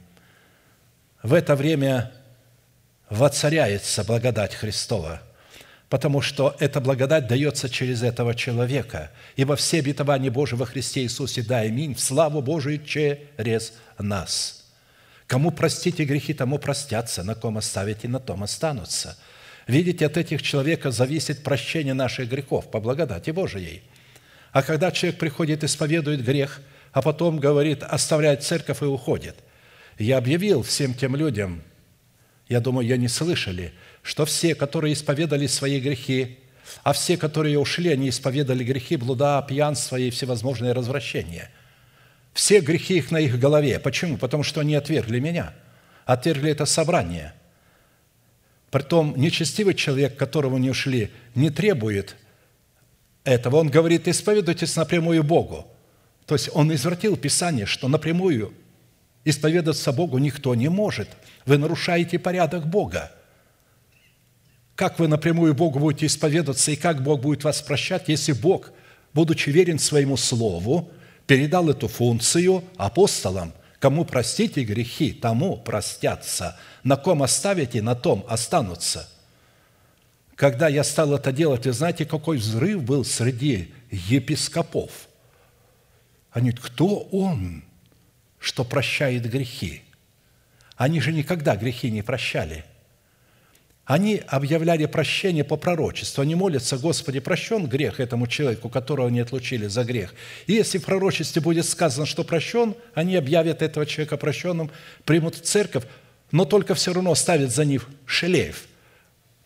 в 1.24 1.34
это 1.34 1.56
время 1.56 2.12
воцаряется 3.10 4.04
благодать 4.04 4.56
Христова– 4.56 5.22
потому 5.88 6.20
что 6.20 6.56
эта 6.60 6.82
благодать 6.82 7.28
дается 7.28 7.70
через 7.70 8.02
этого 8.02 8.34
человека. 8.34 9.12
Ибо 9.36 9.56
все 9.56 9.80
обетования 9.80 10.32
Божьи 10.32 10.56
во 10.56 10.66
Христе 10.66 11.04
Иисусе, 11.04 11.44
да, 11.44 11.60
аминь, 11.60 11.94
в 11.94 12.00
славу 12.00 12.42
Божию 12.42 12.84
через 12.84 13.72
нас. 14.00 14.55
Кому 15.28 15.52
простите 15.52 16.06
грехи, 16.06 16.34
тому 16.34 16.60
простятся, 16.60 17.24
на 17.24 17.36
ком 17.36 17.58
оставите, 17.58 18.08
на 18.08 18.20
том 18.20 18.44
останутся. 18.44 19.18
Видите, 19.68 20.06
от 20.06 20.18
этих 20.18 20.44
человека 20.44 20.92
зависит 20.92 21.44
прощение 21.44 21.94
наших 21.94 22.30
грехов 22.30 22.70
по 22.70 22.80
благодати 22.80 23.32
Божией. 23.32 23.82
А 24.52 24.62
когда 24.62 24.92
человек 24.92 25.20
приходит, 25.20 25.64
исповедует 25.64 26.24
грех, 26.24 26.62
а 26.92 27.02
потом 27.02 27.40
говорит, 27.40 27.84
оставляет 27.84 28.44
церковь 28.44 28.82
и 28.82 28.86
уходит. 28.86 29.36
Я 29.98 30.18
объявил 30.18 30.62
всем 30.62 30.94
тем 30.94 31.16
людям, 31.16 31.64
я 32.48 32.60
думаю, 32.60 32.88
я 32.88 32.98
не 32.98 33.08
слышали– 33.08 33.74
что 34.06 34.26
все, 34.26 34.54
которые 34.54 34.94
исповедали 34.94 35.48
свои 35.48 35.80
грехи, 35.80 36.38
а 36.84 36.94
все, 36.94 37.18
которые 37.18 37.58
ушли, 37.58 37.92
они 37.92 38.10
исповедали 38.10 38.64
грехи 38.64 38.98
блуда, 38.98 39.44
пьянства 39.48 39.96
и 39.96 40.12
всевозможные 40.12 40.74
развращения. 40.74 41.50
Все 42.36 42.60
грехи 42.60 42.98
их 42.98 43.10
на 43.10 43.18
их 43.18 43.40
голове. 43.40 43.80
Почему? 43.80 44.18
Потому 44.18 44.44
что 44.44 44.62
они 44.62 44.76
отвергли 44.76 45.20
меня. 45.20 45.56
Отвергли 46.06 46.52
это 46.52 46.66
собрание. 46.66 47.34
Притом 48.70 49.16
нечестивый 49.18 49.74
человек, 49.74 50.16
которого 50.16 50.58
не 50.58 50.70
ушли, 50.70 51.10
не 51.34 51.50
требует 51.50 52.16
этого. 53.24 53.56
Он 53.56 53.70
говорит, 53.70 54.08
исповедуйтесь 54.08 54.76
напрямую 54.76 55.24
Богу. 55.24 55.66
То 56.28 56.36
есть 56.36 56.52
он 56.54 56.72
извратил 56.72 57.18
Писание, 57.18 57.66
что 57.66 57.88
напрямую 57.88 58.54
исповедаться 59.24 59.92
Богу 59.92 60.20
никто 60.20 60.54
не 60.54 60.70
может. 60.70 61.10
Вы 61.48 61.58
нарушаете 61.58 62.20
порядок 62.20 62.68
Бога– 62.68 63.12
как 64.76 65.00
вы 65.00 65.08
напрямую 65.08 65.56
Богу 65.56 65.80
будете 65.80 66.06
исповедоваться 66.06 66.72
и 66.72 66.76
как 66.76 67.02
Бог 67.02 67.22
будет 67.22 67.46
вас 67.46 67.62
прощать, 67.62 68.10
если 68.10 68.34
Бог, 68.34 68.72
будучи 69.14 69.50
верен 69.50 69.80
своему 69.80 70.18
Слову, 70.18 70.92
передал 71.28 71.70
эту 71.70 71.88
функцию 71.88 72.64
апостолам, 72.78 73.54
кому 73.80 74.06
простите 74.06 74.64
грехи, 74.64 75.12
тому 75.14 75.58
простятся, 75.58 76.58
на 76.84 76.98
ком 76.98 77.24
оставите, 77.24 77.82
на 77.82 77.96
том 77.96 78.26
останутся. 78.28 79.10
Когда 80.36 80.68
я 80.68 80.84
стал 80.84 81.14
это 81.14 81.32
делать, 81.32 81.66
вы 81.66 81.72
знаете, 81.72 82.06
какой 82.06 82.38
взрыв 82.38 82.84
был 82.84 83.06
среди 83.06 83.74
епископов? 83.90 84.92
Они 86.32 86.52
говорят, 86.52 86.72
кто 86.72 87.00
он, 87.12 87.64
что 88.40 88.66
прощает 88.66 89.30
грехи? 89.30 89.84
Они 90.76 91.00
же 91.00 91.14
никогда 91.14 91.56
грехи 91.56 91.90
не 91.90 92.02
прощали– 92.02 92.66
они 93.86 94.24
объявляли 94.28 94.88
прощение 94.88 95.44
по 95.44 95.58
пророчеству. 95.58 96.24
Они 96.24 96.34
молятся, 96.34 96.78
Господи, 96.78 97.20
прощен 97.20 97.68
грех 97.68 98.00
этому 98.00 98.26
человеку, 98.26 98.68
которого 98.68 99.10
не 99.10 99.20
отлучили 99.20 99.68
за 99.68 99.84
грех. 99.84 100.16
И 100.48 100.54
если 100.54 100.80
в 100.80 100.86
пророчестве 100.86 101.40
будет 101.40 101.68
сказано, 101.68 102.08
что 102.08 102.24
прощен, 102.24 102.74
они 102.96 103.16
объявят 103.16 103.62
этого 103.62 103.86
человека 103.86 104.18
прощенным, 104.18 104.72
примут 105.06 105.36
в 105.36 105.42
церковь, 105.42 105.84
но 106.32 106.46
только 106.46 106.74
все 106.74 106.94
равно 106.94 107.14
ставят 107.14 107.52
за 107.52 107.64
них 107.64 107.88
шелеев. 108.08 108.66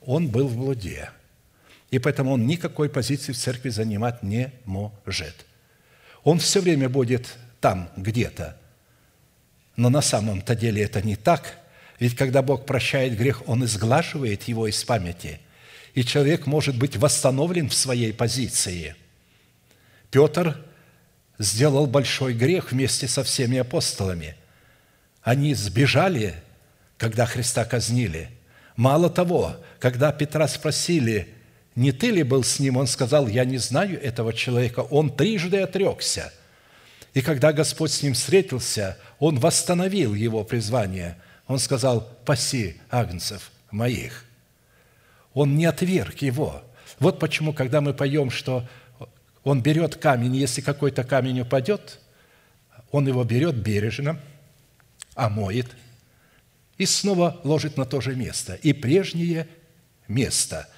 Он 0.05 0.29
был 0.29 0.47
в 0.47 0.55
блуде. 0.55 1.09
И 1.91 1.99
поэтому 1.99 2.31
он 2.31 2.47
никакой 2.47 2.89
позиции 2.89 3.33
в 3.33 3.37
церкви 3.37 3.69
занимать 3.69 4.23
не 4.23 4.53
может. 4.63 5.45
Он 6.23 6.39
все 6.39 6.61
время 6.61 6.87
будет 6.87 7.27
там 7.59 7.89
где-то. 7.97 8.57
Но 9.75 9.89
на 9.89 10.01
самом-то 10.01 10.55
деле 10.55 10.81
это 10.81 11.01
не 11.01 11.17
так– 11.17 11.57
ведь 11.99 12.15
когда 12.15 12.41
Бог 12.41 12.65
прощает 12.65 13.17
грех, 13.17 13.47
Он 13.47 13.65
изглаживает 13.65 14.43
его 14.43 14.67
из 14.67 14.83
памяти, 14.83 15.39
и 15.93 16.03
человек 16.03 16.45
может 16.45 16.77
быть 16.77 16.95
восстановлен 16.95 17.69
в 17.69 17.73
своей 17.73 18.13
позиции. 18.13 18.95
Петр 20.09 20.57
сделал 21.37 21.87
большой 21.87 22.33
грех 22.33 22.71
вместе 22.71 23.07
со 23.07 23.23
всеми 23.23 23.57
апостолами. 23.57 24.35
Они 25.21 25.53
сбежали, 25.53 26.35
когда 26.97 27.25
Христа 27.25 27.65
казнили. 27.65 28.29
Мало 28.75 29.09
того, 29.09 29.57
когда 29.79 30.11
Петра 30.11 30.47
спросили, 30.47 31.27
не 31.75 31.91
ты 31.91 32.11
ли 32.11 32.23
был 32.23 32.43
с 32.43 32.59
ним, 32.59 32.77
он 32.77 32.87
сказал, 32.87 33.27
я 33.27 33.43
не 33.43 33.57
знаю 33.57 34.01
этого 34.01 34.33
человека. 34.33 34.81
Он 34.81 35.13
трижды 35.13 35.59
отрекся. 35.59 36.33
И 37.13 37.21
когда 37.21 37.51
Господь 37.51 37.91
с 37.91 38.01
ним 38.01 38.13
встретился, 38.13 38.97
он 39.19 39.37
восстановил 39.37 40.13
его 40.13 40.45
призвание– 40.45 41.17
он 41.49 41.57
сказал, 41.57 42.01
паси 42.25 42.79
агнцев 42.91 43.51
моих. 43.71 44.23
Он 45.33 45.57
не 45.57 45.65
отверг 45.65 46.19
его. 46.19 46.63
Вот 46.99 47.19
почему, 47.19 47.53
когда 47.53 47.81
мы 47.81 47.95
поем, 47.95 48.29
что 48.29 48.69
он 49.43 49.63
берет 49.63 49.95
камень, 49.95 50.35
если 50.35 50.61
какой-то 50.61 51.03
камень 51.03 51.41
упадет, 51.41 51.99
он 52.91 53.07
его 53.07 53.23
берет 53.23 53.55
бережно, 53.55 54.19
омоет 55.15 55.65
и 56.77 56.85
снова 56.85 57.41
ложит 57.43 57.77
на 57.77 57.85
то 57.85 57.99
же 57.99 58.15
место. 58.15 58.53
И 58.53 58.71
прежнее 58.71 59.47
место 60.07 60.69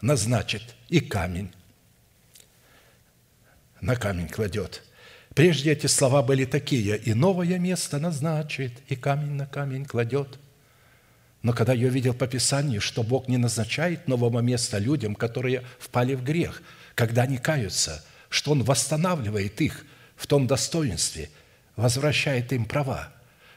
назначит 0.00 0.74
и 0.88 0.98
камень 0.98 1.52
на 3.80 3.94
камень 3.94 4.28
кладет– 4.28 4.82
Прежде 5.34 5.72
эти 5.72 5.86
слова 5.86 6.22
были 6.22 6.44
такие, 6.44 6.96
«И 6.96 7.12
новое 7.12 7.58
место 7.58 7.98
назначит, 7.98 8.72
и 8.88 8.94
камень 8.94 9.32
на 9.32 9.46
камень 9.46 9.84
кладет». 9.84 10.38
Но 11.42 11.52
когда 11.52 11.72
я 11.72 11.88
видел 11.88 12.14
по 12.14 12.26
Писанию, 12.26 12.80
что 12.80 13.02
Бог 13.02 13.28
не 13.28 13.36
назначает 13.36 14.08
нового 14.08 14.40
места 14.40 14.78
людям, 14.78 15.14
которые 15.14 15.62
впали 15.78 16.14
в 16.14 16.22
грех, 16.22 16.62
когда 16.94 17.22
они 17.22 17.36
каются, 17.36 18.04
что 18.28 18.52
Он 18.52 18.62
восстанавливает 18.62 19.60
их 19.60 19.84
в 20.16 20.26
том 20.26 20.46
достоинстве, 20.46 21.28
возвращает 21.76 22.52
им 22.52 22.64
права. 22.64 23.12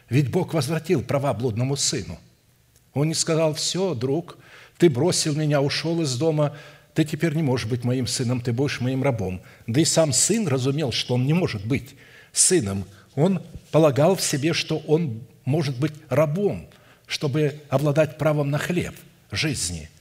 Ведь 0.10 0.30
Бог 0.30 0.54
возвратил 0.54 1.04
права 1.04 1.34
блудному 1.34 1.76
сыну. 1.78 2.20
Он 2.94 3.08
не 3.08 3.14
сказал, 3.14 3.54
все, 3.54 3.94
друг, 3.94 4.38
ты 4.78 4.90
бросил 4.90 5.36
меня, 5.36 5.62
ушел 5.62 6.02
из 6.02 6.18
дома, 6.18 6.58
ты 6.98 7.06
теперь 7.06 7.36
не 7.36 7.44
можешь 7.44 7.68
быть 7.68 7.84
моим 7.84 8.08
сыном, 8.08 8.42
ты 8.42 8.52
будешь 8.52 8.82
моим 8.82 9.04
рабом. 9.04 9.44
Да 9.68 9.80
и 9.80 9.86
сам 9.86 10.12
сын 10.12 10.48
разумел, 10.48 10.92
что 10.92 11.14
он 11.14 11.28
не 11.28 11.34
может 11.34 11.64
быть 11.64 11.96
сыном. 12.32 12.88
Он 13.14 13.44
полагал 13.70 14.16
в 14.16 14.22
себе, 14.24 14.54
что 14.54 14.80
он 14.80 15.22
может 15.46 15.80
быть 15.80 15.94
рабом, 16.10 16.68
чтобы 17.06 17.62
обладать 17.70 18.18
правом 18.18 18.50
на 18.50 18.58
хлеб 18.58 18.96
жизни. 19.30 19.92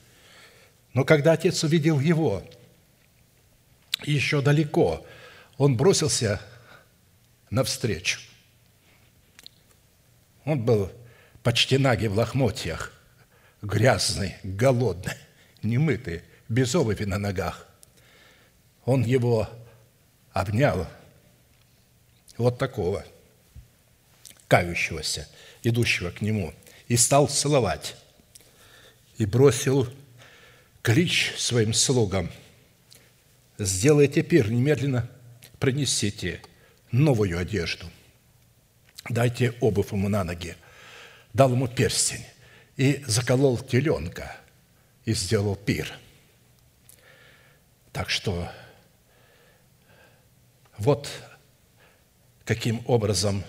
Но 0.95 1.03
когда 1.03 1.33
отец 1.33 1.63
увидел 1.63 1.99
его 1.99 2.43
еще 4.03 4.41
далеко, 4.41 5.05
он 5.59 5.77
бросился 5.77 6.41
навстречу. 7.51 8.21
Он 10.45 10.63
был 10.63 10.91
почти 11.43 11.77
наги 11.77 12.07
в 12.07 12.17
лохмотьях, 12.17 12.91
грязный, 13.61 14.33
голодный, 14.41 15.13
немытый– 15.61 16.23
без 16.49 16.75
обуви 16.75 17.05
на 17.05 17.17
ногах. 17.17 17.67
Он 18.85 19.03
его 19.03 19.49
обнял, 20.31 20.87
вот 22.37 22.57
такого, 22.57 23.05
кающегося, 24.47 25.27
идущего 25.63 26.11
к 26.11 26.21
нему, 26.21 26.53
и 26.87 26.95
стал 26.95 27.27
целовать, 27.27 27.95
и 29.17 29.25
бросил 29.25 29.91
клич 30.81 31.33
своим 31.37 31.73
слугам, 31.73 32.29
«Сделайте 33.57 34.21
пир, 34.21 34.51
немедленно 34.51 35.09
принесите 35.59 36.41
новую 36.91 37.39
одежду, 37.39 37.89
дайте 39.09 39.53
обувь 39.59 39.91
ему 39.91 40.09
на 40.09 40.23
ноги». 40.23 40.55
Дал 41.33 41.51
ему 41.51 41.67
перстень 41.67 42.25
и 42.77 43.03
заколол 43.05 43.59
теленка, 43.59 44.37
и 45.05 45.13
сделал 45.13 45.55
пир– 45.55 45.91
так 47.97 48.11
что 48.11 48.47
вот 50.77 51.09
каким 52.45 52.83
образом 52.85 53.43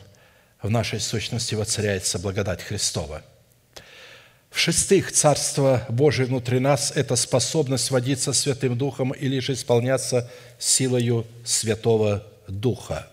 в 0.63 0.71
нашей 0.71 1.01
сущности 1.01 1.55
воцаряется 1.55 2.19
благодать 2.19 2.63
Христова. 2.63 3.23
В-шестых, 4.49 5.13
Царство 5.13 5.85
Божие 5.91 6.25
внутри 6.25 6.61
нас– 6.61 6.91
это 6.95 7.15
способность 7.17 7.91
водиться 7.91 8.33
Святым 8.33 8.79
Духом 8.79 9.11
или 9.11 9.39
же 9.41 9.53
исполняться 9.53 10.31
силою 10.59 11.27
Святого 11.45 12.27
Духа. 12.49 13.07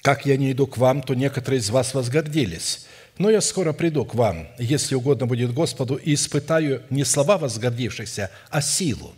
«Как 0.00 0.26
я 0.26 0.36
не 0.36 0.52
иду 0.52 0.68
к 0.68 0.76
вам, 0.76 1.02
то 1.02 1.14
некоторые 1.14 1.58
из 1.58 1.70
вас 1.70 1.92
возгордились. 1.92 2.86
Но 3.18 3.30
я 3.30 3.40
скоро 3.40 3.72
приду 3.72 4.04
к 4.04 4.14
вам, 4.14 4.48
если 4.58 4.94
угодно 4.96 5.26
будет 5.26 5.52
Господу, 5.54 5.94
и 5.94 6.14
испытаю 6.14 6.82
не 6.90 7.04
слова 7.04 7.38
возгордившихся, 7.38 8.30
а 8.50 8.60
силу. 8.60 9.14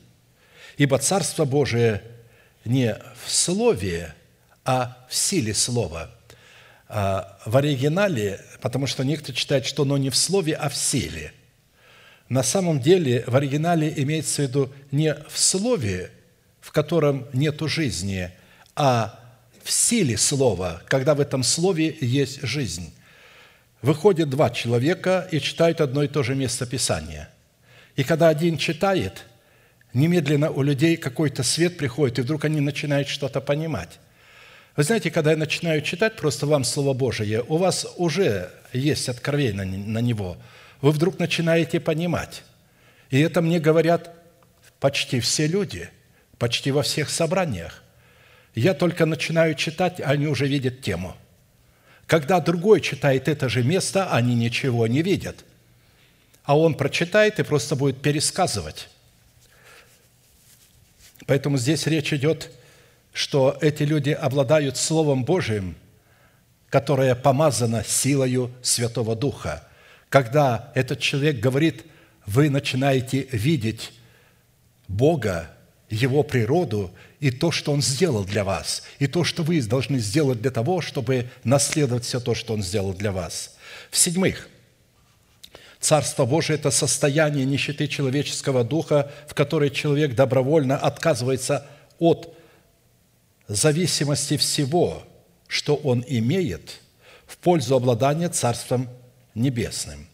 Ибо 0.76 0.98
Царство 0.98 1.46
Божие 1.46 2.02
не 2.66 2.94
в 3.24 3.32
слове, 3.32 4.14
а 4.64 5.06
в 5.08 5.14
силе 5.14 5.54
слова. 5.54 6.10
А 6.88 7.38
в 7.46 7.56
оригинале, 7.56 8.40
потому 8.60 8.86
что 8.86 9.02
некоторые 9.02 9.36
читают, 9.36 9.64
что 9.64 9.82
оно 9.82 9.96
не 9.96 10.10
в 10.10 10.16
слове, 10.16 10.54
а 10.54 10.68
в 10.68 10.76
силе. 10.76 11.32
На 12.28 12.42
самом 12.42 12.80
деле 12.80 13.24
в 13.26 13.34
оригинале 13.34 13.92
имеется 13.96 14.42
в 14.42 14.46
виду 14.46 14.72
не 14.90 15.14
в 15.14 15.38
слове, 15.38 16.10
в 16.60 16.70
котором 16.70 17.26
нет 17.32 17.60
жизни, 17.62 18.30
а 18.74 19.18
в 19.62 19.70
силе 19.70 20.18
слова, 20.18 20.82
когда 20.86 21.14
в 21.14 21.20
этом 21.20 21.42
слове 21.42 21.96
есть 22.00 22.42
жизнь 22.42 22.92
выходят 23.86 24.28
два 24.28 24.50
человека 24.50 25.28
и 25.30 25.38
читают 25.40 25.80
одно 25.80 26.02
и 26.02 26.08
то 26.08 26.24
же 26.24 26.34
место 26.34 26.66
Писания. 26.66 27.30
И 27.94 28.02
когда 28.02 28.28
один 28.28 28.58
читает, 28.58 29.24
немедленно 29.94 30.50
у 30.50 30.62
людей 30.62 30.96
какой-то 30.96 31.44
свет 31.44 31.78
приходит, 31.78 32.18
и 32.18 32.22
вдруг 32.22 32.44
они 32.44 32.60
начинают 32.60 33.06
что-то 33.06 33.40
понимать. 33.40 34.00
Вы 34.74 34.82
знаете, 34.82 35.12
когда 35.12 35.30
я 35.30 35.36
начинаю 35.36 35.82
читать 35.82 36.16
просто 36.16 36.46
вам 36.46 36.64
Слово 36.64 36.94
Божие, 36.94 37.44
у 37.46 37.58
вас 37.58 37.86
уже 37.96 38.50
есть 38.72 39.08
откровение 39.08 39.64
на 39.64 40.00
него. 40.00 40.36
Вы 40.82 40.90
вдруг 40.90 41.20
начинаете 41.20 41.78
понимать. 41.78 42.42
И 43.10 43.20
это 43.20 43.40
мне 43.40 43.60
говорят 43.60 44.10
почти 44.80 45.20
все 45.20 45.46
люди, 45.46 45.88
почти 46.38 46.72
во 46.72 46.82
всех 46.82 47.08
собраниях. 47.08 47.84
Я 48.56 48.74
только 48.74 49.06
начинаю 49.06 49.54
читать, 49.54 50.00
а 50.00 50.10
они 50.10 50.26
уже 50.26 50.48
видят 50.48 50.80
тему– 50.80 51.16
когда 52.06 52.40
другой 52.40 52.80
читает 52.80 53.28
это 53.28 53.48
же 53.48 53.64
место, 53.64 54.12
они 54.12 54.34
ничего 54.34 54.86
не 54.86 55.02
видят. 55.02 55.44
А 56.44 56.56
он 56.56 56.74
прочитает 56.74 57.40
и 57.40 57.42
просто 57.42 57.74
будет 57.74 58.00
пересказывать. 58.00 58.88
Поэтому 61.26 61.58
здесь 61.58 61.86
речь 61.86 62.12
идет, 62.12 62.50
что 63.12 63.58
эти 63.60 63.82
люди 63.82 64.10
обладают 64.10 64.76
Словом 64.76 65.24
Божиим, 65.24 65.74
которое 66.70 67.16
помазано 67.16 67.82
силою 67.84 68.52
Святого 68.62 69.16
Духа. 69.16 69.66
Когда 70.08 70.70
этот 70.74 71.00
человек 71.00 71.40
говорит, 71.40 71.84
вы 72.26 72.50
начинаете 72.50 73.26
видеть 73.32 73.92
Бога, 74.86 75.50
Его 75.88 76.22
природу– 76.22 76.90
и 77.20 77.30
то, 77.30 77.50
что 77.50 77.72
Он 77.72 77.82
сделал 77.82 78.24
для 78.24 78.44
вас, 78.44 78.82
и 78.98 79.06
то, 79.06 79.24
что 79.24 79.42
вы 79.42 79.60
должны 79.62 79.98
сделать 79.98 80.40
для 80.40 80.50
того, 80.50 80.80
чтобы 80.80 81.30
наследовать 81.44 82.04
все 82.04 82.20
то, 82.20 82.34
что 82.34 82.54
Он 82.54 82.62
сделал 82.62 82.92
для 82.92 83.12
вас. 83.12 83.56
В-седьмых, 83.90 84.48
Царство 85.80 86.24
Божие– 86.24 86.58
это 86.58 86.70
состояние 86.70 87.44
нищеты 87.44 87.86
человеческого 87.86 88.64
духа, 88.64 89.10
в 89.28 89.34
которой 89.34 89.70
человек 89.70 90.14
добровольно 90.14 90.76
отказывается 90.76 91.66
от 91.98 92.34
зависимости 93.46 94.36
всего, 94.36 95.04
что 95.46 95.76
он 95.76 96.04
имеет, 96.08 96.80
в 97.26 97.36
пользу 97.38 97.76
обладания 97.76 98.28
Царством 98.28 98.88
Небесным. 99.34 100.08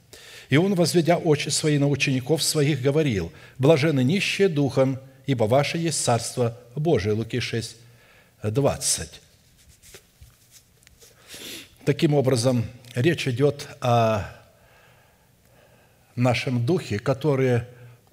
И 0.50 0.56
он, 0.56 0.74
возведя 0.74 1.16
очи 1.16 1.48
свои 1.48 1.78
на 1.78 1.88
учеников 1.88 2.42
своих, 2.42 2.82
говорил, 2.82 3.32
«Блажены 3.56 4.02
нищие 4.02 4.48
духом, 4.48 4.98
ибо 5.26 5.44
ваше 5.44 5.78
есть 5.78 6.02
Царство 6.02 6.56
Божие». 6.74 7.14
Луки 7.14 7.40
6, 7.40 7.76
20. 8.42 9.20
Таким 11.84 12.14
образом, 12.14 12.64
речь 12.94 13.26
идет 13.26 13.68
о 13.80 14.24
нашем 16.14 16.64
духе, 16.64 16.98
который 16.98 17.62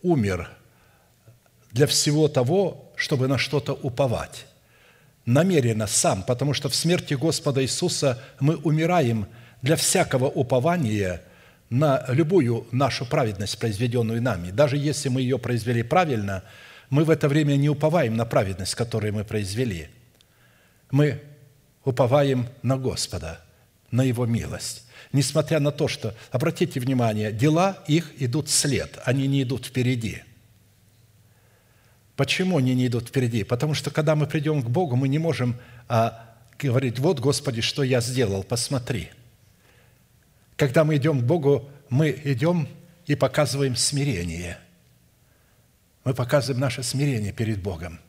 умер 0.01 0.49
для 1.71 1.85
всего 1.87 2.27
того, 2.27 2.91
чтобы 2.95 3.27
на 3.27 3.37
что-то 3.37 3.73
уповать. 3.73 4.45
Намеренно 5.25 5.85
сам, 5.85 6.23
потому 6.23 6.53
что 6.53 6.69
в 6.69 6.75
смерти 6.75 7.13
Господа 7.13 7.61
Иисуса 7.61 8.21
мы 8.39 8.55
умираем 8.55 9.27
для 9.61 9.75
всякого 9.75 10.25
упования 10.25 11.21
на 11.69 12.03
любую 12.07 12.65
нашу 12.71 13.05
праведность, 13.05 13.59
произведенную 13.59 14.21
нами. 14.21 14.49
Даже 14.49 14.77
если 14.77 15.09
мы 15.09 15.21
ее 15.21 15.37
произвели 15.37 15.83
правильно, 15.83 16.43
мы 16.89 17.03
в 17.03 17.09
это 17.09 17.27
время 17.27 17.55
не 17.55 17.69
уповаем 17.69 18.15
на 18.15 18.25
праведность, 18.25 18.75
которую 18.75 19.13
мы 19.13 19.23
произвели. 19.23 19.89
Мы 20.91 21.21
уповаем 21.83 22.47
на 22.61 22.77
Господа, 22.77 23.41
на 23.91 24.03
Его 24.03 24.25
милость. 24.25 24.85
Несмотря 25.11 25.59
на 25.59 25.71
то, 25.71 25.87
что, 25.87 26.15
обратите 26.31 26.79
внимание, 26.79 27.31
дела 27.31 27.83
их 27.87 28.11
идут 28.21 28.47
вслед, 28.47 28.99
они 29.05 29.27
не 29.27 29.43
идут 29.43 29.65
впереди. 29.65 30.23
Почему 32.15 32.57
они 32.57 32.75
не 32.75 32.87
идут 32.87 33.07
впереди? 33.07 33.43
Потому 33.43 33.73
что, 33.73 33.91
когда 33.91 34.15
мы 34.15 34.27
придем 34.27 34.61
к 34.61 34.69
Богу, 34.69 34.95
мы 34.95 35.07
не 35.07 35.19
можем 35.19 35.55
а, 35.87 36.35
говорить, 36.59 36.99
вот, 36.99 37.19
Господи, 37.19 37.61
что 37.61 37.81
я 37.81 38.01
сделал, 38.01 38.43
посмотри. 38.43 39.09
Когда 40.57 40.83
мы 40.83 40.97
идем 40.97 41.21
к 41.21 41.23
Богу, 41.23 41.69
мы 41.89 42.19
идем 42.25 42.67
и 43.05 43.15
показываем 43.15 43.75
смирение. 43.75 44.59
Мы 46.09 46.15
показываем 46.15 46.59
наше 46.59 46.81
смирение 46.81 47.31
перед 47.31 47.61
Богом. 47.61 47.99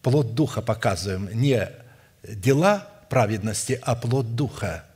Плод 0.00 0.34
Духа 0.34 0.62
показываем, 0.62 1.28
не 1.38 1.68
дела 2.26 2.88
праведности, 3.10 3.78
а 3.82 3.94
плод 3.94 4.34
Духа– 4.34 4.86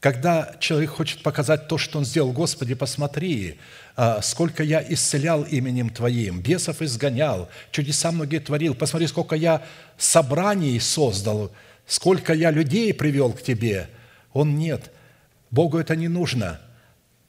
когда 0.00 0.56
человек 0.58 0.90
хочет 0.90 1.22
показать 1.22 1.66
то, 1.68 1.78
что 1.78 1.98
он 1.98 2.04
сделал, 2.04 2.32
Господи, 2.32 2.74
посмотри, 2.74 3.58
а, 3.96 4.20
сколько 4.22 4.62
я 4.62 4.84
исцелял 4.86 5.44
именем 5.44 5.88
Твоим, 5.88 6.42
бесов 6.42 6.82
изгонял, 6.82 7.48
чудеса 7.70 8.10
многие 8.12 8.40
творил, 8.40 8.74
посмотри, 8.74 9.06
сколько 9.06 9.34
я 9.34 9.62
собраний 9.96 10.78
создал, 10.80 11.52
сколько 11.86 12.34
я 12.34 12.50
людей 12.50 12.92
привел 12.92 13.32
к 13.32 13.40
Тебе. 13.40 13.88
Он 14.34 14.58
нет. 14.58 14.90
Богу 15.50 15.78
это 15.78 15.96
не 15.96 16.08
нужно. 16.08 16.60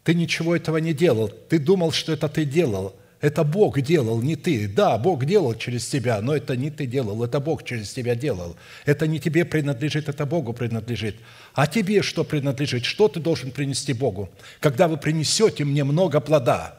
Ты 0.04 0.16
ничего 0.16 0.54
этого 0.56 0.78
не 0.78 0.94
делал. 0.94 1.30
Ты 1.30 1.60
думал, 1.60 1.92
что 1.92 2.14
это 2.14 2.28
ты 2.28 2.46
делал– 2.46 2.96
это 3.22 3.44
Бог 3.44 3.80
делал, 3.82 4.22
не 4.22 4.36
ты. 4.36 4.68
Да, 4.68 4.98
Бог 4.98 5.26
делал 5.26 5.56
через 5.56 5.88
тебя, 5.88 6.22
но 6.22 6.36
это 6.36 6.56
не 6.56 6.70
ты 6.70 6.86
делал, 6.86 7.24
это 7.24 7.40
Бог 7.40 7.64
через 7.64 7.92
тебя 7.94 8.16
делал. 8.16 8.56
Это 8.86 9.08
не 9.08 9.20
тебе 9.20 9.46
принадлежит, 9.46 10.10
это 10.10 10.26
Богу 10.26 10.54
принадлежит. 10.54 11.16
А 11.54 11.66
тебе 11.66 12.02
что 12.02 12.24
принадлежит? 12.24 12.84
Что 12.84 13.08
ты 13.08 13.20
должен 13.20 13.52
принести 13.52 13.94
Богу? 13.94 14.30
Когда 14.60 14.88
вы 14.88 14.98
принесете 14.98 15.64
мне 15.64 15.84
много 15.84 16.20
плода, 16.20 16.76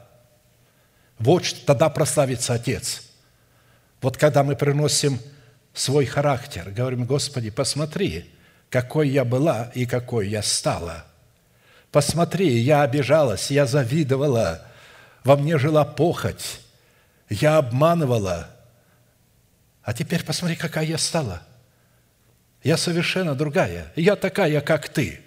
вот 1.18 1.44
тогда 1.64 1.88
прославится 1.88 2.54
Отец. 2.54 3.02
Вот 4.02 4.18
когда 4.18 4.44
мы 4.44 4.56
приносим 4.56 5.18
свой 5.72 6.04
характер, 6.04 6.70
говорим, 6.70 7.06
Господи, 7.06 7.48
посмотри, 7.48 8.26
какой 8.68 9.08
я 9.08 9.24
была 9.24 9.72
и 9.74 9.86
какой 9.86 10.28
я 10.28 10.42
стала. 10.42 11.06
Посмотри, 11.90 12.58
я 12.58 12.82
обижалась, 12.82 13.50
я 13.50 13.64
завидовала– 13.64 14.66
во 15.26 15.36
мне 15.36 15.58
жила 15.58 15.84
похоть, 15.84 16.60
я 17.28 17.58
обманывала. 17.58 18.48
А 19.82 19.92
теперь 19.92 20.24
посмотри, 20.24 20.54
какая 20.54 20.86
я 20.86 20.98
стала. 20.98 21.42
Я 22.62 22.76
совершенно 22.76 23.34
другая. 23.34 23.92
Я 23.96 24.14
такая, 24.14 24.60
как 24.60 24.88
ты. 24.88 25.20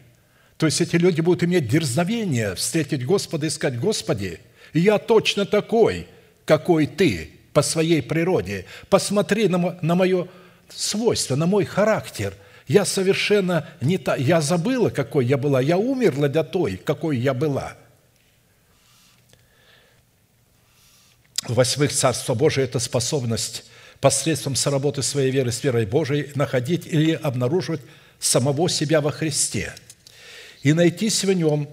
То 0.56 0.66
есть 0.68 0.80
эти 0.80 0.96
люди 0.96 1.20
будут 1.20 1.44
иметь 1.44 1.68
дерзновение 1.68 2.56
встретить 2.56 3.06
Господа 3.06 3.48
и 3.48 3.50
сказать, 3.50 3.78
Господи, 3.78 4.40
я 4.74 5.00
точно 5.00 5.46
такой, 5.46 6.08
какой 6.46 6.88
ты 6.88 7.32
по 7.52 7.62
своей 7.62 8.02
природе. 8.02 8.66
Посмотри 8.90 9.50
на, 9.50 9.78
на 9.82 9.96
мое 9.96 10.30
свойство, 10.70 11.36
на 11.36 11.46
мой 11.46 11.66
характер. 11.66 12.34
Я 12.70 12.86
совершенно 12.86 13.68
не 13.82 13.98
та. 13.98 14.16
Я 14.16 14.40
забыла, 14.40 14.92
какой 14.92 15.26
я 15.26 15.38
была. 15.38 15.60
Я 15.60 15.78
умерла 15.78 16.30
для 16.30 16.44
той, 16.44 16.78
какой 16.78 17.18
я 17.18 17.34
была– 17.34 17.74
Восьмых, 21.48 21.94
Царство 21.94 22.34
Божие– 22.34 22.66
это 22.66 22.80
способность 22.80 23.64
посредством 24.02 24.56
соработы 24.56 25.02
своей 25.02 25.32
веры 25.32 25.52
с 25.52 25.64
верой 25.64 25.86
Божией 25.86 26.32
находить 26.36 26.86
или 26.86 27.14
обнаруживать 27.14 27.82
самого 28.20 28.70
себя 28.70 29.02
во 29.02 29.12
Христе 29.12 29.74
и 30.64 30.74
найтись 30.74 31.24
в 31.24 31.32
нем 31.32 31.70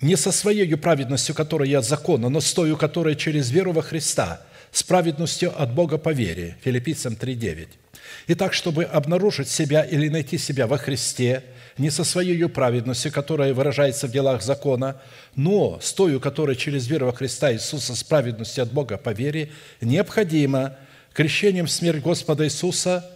не 0.00 0.16
со 0.16 0.32
своей 0.32 0.74
праведностью, 0.76 1.34
которая 1.34 1.68
я 1.68 1.78
от 1.78 1.86
закона, 1.86 2.28
но 2.28 2.40
с 2.40 2.52
той, 2.52 2.76
которая 2.76 3.14
через 3.14 3.50
веру 3.50 3.72
во 3.72 3.82
Христа, 3.82 4.42
с 4.70 4.82
праведностью 4.82 5.52
от 5.60 5.72
Бога 5.72 5.96
по 5.96 6.10
вере. 6.10 6.56
Филиппийцам 6.64 7.14
3,9. 7.14 7.68
Итак, 8.28 8.52
чтобы 8.52 8.84
обнаружить 8.84 9.48
себя 9.48 9.82
или 9.82 10.08
найти 10.08 10.38
себя 10.38 10.66
во 10.66 10.76
Христе– 10.78 11.44
не 11.78 11.90
со 11.90 12.04
своей 12.04 12.46
праведностью, 12.48 13.12
которая 13.12 13.54
выражается 13.54 14.06
в 14.06 14.10
делах 14.10 14.42
закона, 14.42 15.00
но 15.34 15.78
с 15.80 15.92
той, 15.92 16.18
которая 16.20 16.56
через 16.56 16.86
веру 16.86 17.06
во 17.06 17.12
Христа 17.12 17.52
Иисуса 17.52 17.94
с 17.94 18.02
праведностью 18.02 18.62
от 18.62 18.72
Бога 18.72 18.96
по 18.96 19.10
вере, 19.10 19.50
необходимо 19.80 20.76
крещением 21.12 21.66
в 21.66 21.70
смерть 21.70 22.02
Господа 22.02 22.44
Иисуса 22.44 23.08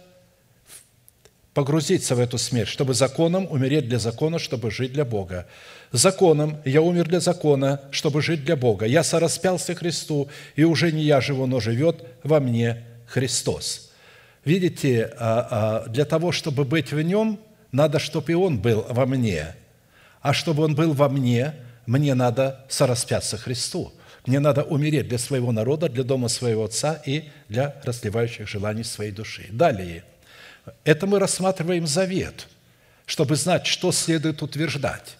погрузиться 1.53 2.13
в 2.13 2.19
эту 2.19 2.37
смерть, 2.37 2.69
чтобы 2.69 2.93
законом 2.93 3.47
умереть 3.49 3.89
для 3.89 3.97
закона, 3.97 4.37
чтобы 4.37 4.69
жить 4.69 4.93
для 4.93 5.05
Бога. 5.05 5.47
Законом 5.91 6.57
я 6.65 6.83
умер 6.83 7.07
для 7.07 7.19
закона, 7.19 7.81
чтобы 7.89 8.21
жить 8.21 8.45
для 8.45 8.55
Бога. 8.55 8.85
Я 8.85 9.03
сораспялся 9.03 9.73
Христу, 9.73 10.29
и 10.55 10.63
уже 10.63 10.91
не 10.91 11.01
я 11.01 11.19
живу, 11.19 11.47
но 11.47 11.59
живет 11.59 12.03
во 12.23 12.39
мне 12.39 12.83
Христос. 13.07 13.89
Видите, 14.45 15.11
а, 15.17 15.83
а, 15.85 15.89
для 15.89 16.05
того, 16.05 16.31
чтобы 16.31 16.63
быть 16.63 16.91
в 16.91 17.01
Нем, 17.01 17.39
надо, 17.71 17.99
чтобы 17.99 18.31
и 18.31 18.35
Он 18.35 18.59
был 18.59 18.85
во 18.89 19.05
мне. 19.05 19.55
А 20.21 20.33
чтобы 20.33 20.63
Он 20.63 20.75
был 20.75 20.93
во 20.93 21.09
мне, 21.09 21.53
мне 21.85 22.13
надо 22.13 22.65
сораспяться 22.69 23.37
Христу. 23.37 23.93
Мне 24.25 24.39
надо 24.39 24.63
умереть 24.63 25.07
для 25.07 25.17
своего 25.17 25.51
народа, 25.51 25.87
для 25.87 26.03
дома 26.03 26.27
своего 26.27 26.65
Отца 26.65 27.01
и 27.05 27.29
для 27.47 27.75
расливающих 27.83 28.47
желаний 28.47 28.83
своей 28.83 29.11
души. 29.11 29.47
Далее. 29.51 30.03
Это 30.83 31.07
мы 31.07 31.19
рассматриваем 31.19 31.87
завет, 31.87 32.47
чтобы 33.05 33.37
знать, 33.37 33.65
что 33.65 33.91
следует 33.93 34.41
утверждать. 34.41 35.17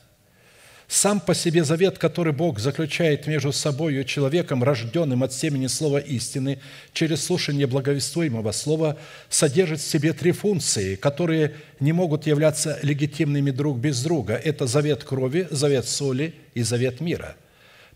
Сам 0.88 1.20
по 1.20 1.36
себе 1.36 1.66
завет, 1.66 1.98
который 1.98 2.32
Бог 2.32 2.60
заключает 2.60 3.28
между 3.28 3.52
собой 3.52 4.00
и 4.00 4.06
человеком, 4.06 4.64
рожденным 4.64 5.22
от 5.22 5.34
семени 5.34 5.68
слова 5.68 5.98
истины, 5.98 6.60
через 6.94 7.26
слушание 7.26 7.68
благовествуемого 7.68 8.54
слова, 8.54 8.98
содержит 9.30 9.82
в 9.82 9.88
себе 9.88 10.14
три 10.14 10.32
функции, 10.32 10.96
которые 10.96 11.56
не 11.82 11.92
могут 11.92 12.26
являться 12.26 12.80
легитимными 12.84 13.52
друг 13.52 13.80
без 13.80 14.02
друга. 14.02 14.36
Это 14.36 14.66
завет 14.66 15.04
крови, 15.04 15.48
завет 15.52 15.90
соли 15.90 16.34
и 16.54 16.64
завет 16.64 17.02
мира. 17.02 17.36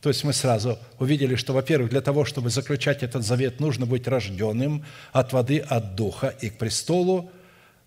То 0.01 0.09
есть 0.09 0.25
мы 0.25 0.33
сразу 0.33 0.77
увидели, 0.99 1.35
что, 1.35 1.53
во-первых, 1.53 1.91
для 1.91 2.01
того, 2.01 2.25
чтобы 2.25 2.49
заключать 2.49 3.03
этот 3.03 3.23
завет, 3.23 3.61
нужно 3.61 3.85
быть 3.85 4.05
рожденным 4.05 4.83
от 5.13 5.31
воды, 5.31 5.59
от 5.59 5.95
духа 5.95 6.35
и 6.41 6.49
к 6.49 6.57
престолу, 6.57 7.31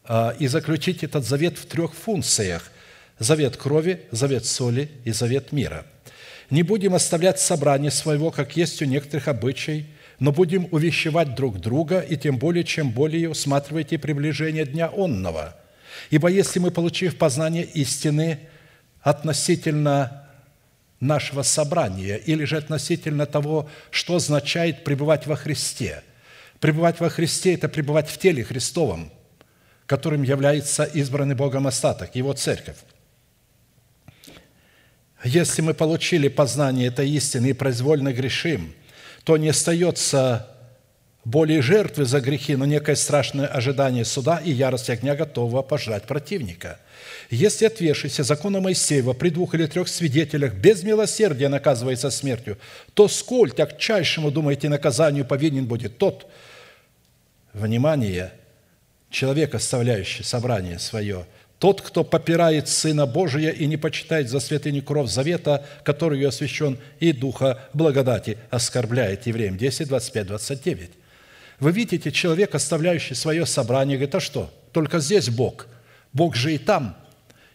а, 0.04 0.34
и 0.38 0.46
заключить 0.46 1.02
этот 1.04 1.26
завет 1.26 1.58
в 1.58 1.66
трех 1.66 1.92
функциях 1.92 2.70
завет 3.18 3.56
крови, 3.56 4.02
завет 4.10 4.44
соли 4.44 4.90
и 5.04 5.12
завет 5.12 5.52
мира. 5.52 5.86
Не 6.50 6.62
будем 6.62 6.94
оставлять 6.94 7.40
собрание 7.40 7.90
своего, 7.90 8.30
как 8.30 8.56
есть 8.56 8.80
у 8.82 8.84
некоторых 8.84 9.28
обычай, 9.28 9.86
но 10.18 10.30
будем 10.32 10.68
увещевать 10.70 11.34
друг 11.34 11.60
друга, 11.60 12.00
и 12.00 12.16
тем 12.16 12.38
более, 12.38 12.64
чем 12.64 12.90
более 12.90 13.30
усматриваете 13.30 13.98
приближение 13.98 14.64
дня 14.64 14.90
онного. 14.94 15.56
Ибо 16.10 16.28
если 16.28 16.58
мы, 16.58 16.70
получив 16.70 17.16
познание 17.16 17.64
истины 17.64 18.40
относительно 19.00 20.24
нашего 21.00 21.42
собрания 21.42 22.16
или 22.16 22.44
же 22.44 22.56
относительно 22.56 23.26
того, 23.26 23.68
что 23.90 24.16
означает 24.16 24.84
пребывать 24.84 25.26
во 25.26 25.36
Христе. 25.36 26.02
Пребывать 26.60 27.00
во 27.00 27.10
Христе– 27.10 27.54
это 27.54 27.68
пребывать 27.68 28.08
в 28.08 28.18
теле 28.18 28.42
Христовом, 28.42 29.12
которым 29.86 30.22
является 30.22 30.84
избранный 30.84 31.34
Богом 31.34 31.66
остаток, 31.66 32.14
Его 32.14 32.32
церковь. 32.32 32.76
Если 35.24 35.62
мы 35.62 35.72
получили 35.72 36.28
познание 36.28 36.88
этой 36.88 37.08
истины 37.08 37.48
и 37.48 37.52
произвольно 37.54 38.12
грешим, 38.12 38.74
то 39.24 39.38
не 39.38 39.48
остается 39.48 40.50
более 41.24 41.62
жертвы 41.62 42.04
за 42.04 42.20
грехи, 42.20 42.54
но 42.56 42.66
некое 42.66 42.94
страшное 42.94 43.46
ожидание 43.46 44.04
суда 44.04 44.42
и 44.44 44.50
ярость 44.50 44.90
огня, 44.90 45.16
готового 45.16 45.62
пожрать 45.62 46.04
противника. 46.04 46.78
Если 47.30 47.64
отвешийся 47.64 48.22
закона 48.22 48.60
Моисеева 48.60 49.14
при 49.14 49.30
двух 49.30 49.54
или 49.54 49.64
трех 49.64 49.88
свидетелях 49.88 50.54
без 50.54 50.82
милосердия 50.82 51.48
наказывается 51.48 52.10
смертью, 52.10 52.58
то 52.92 53.08
сколь 53.08 53.50
тягчайшему, 53.50 54.30
думаете, 54.30 54.68
наказанию 54.68 55.24
повинен 55.24 55.64
будет 55.64 55.96
тот, 55.96 56.26
внимание, 57.54 58.32
человек, 59.08 59.54
оставляющий 59.54 60.24
собрание 60.24 60.78
свое, 60.78 61.24
тот, 61.64 61.80
кто 61.80 62.04
попирает 62.04 62.68
Сына 62.68 63.06
Божия 63.06 63.48
и 63.48 63.64
не 63.64 63.78
почитает 63.78 64.28
за 64.28 64.38
святыню 64.38 64.82
кровь 64.82 65.08
завета, 65.08 65.64
который 65.82 66.22
освящен, 66.22 66.76
и 67.00 67.10
Духа 67.10 67.58
благодати 67.72 68.36
оскорбляет. 68.50 69.26
Евреям 69.26 69.56
10, 69.56 69.88
25, 69.88 70.26
29. 70.26 70.90
Вы 71.60 71.72
видите, 71.72 72.12
человек, 72.12 72.54
оставляющий 72.54 73.16
свое 73.16 73.46
собрание, 73.46 73.96
говорит, 73.96 74.14
а 74.14 74.20
что, 74.20 74.52
только 74.72 74.98
здесь 74.98 75.30
Бог, 75.30 75.66
Бог 76.12 76.36
же 76.36 76.54
и 76.54 76.58
там, 76.58 76.98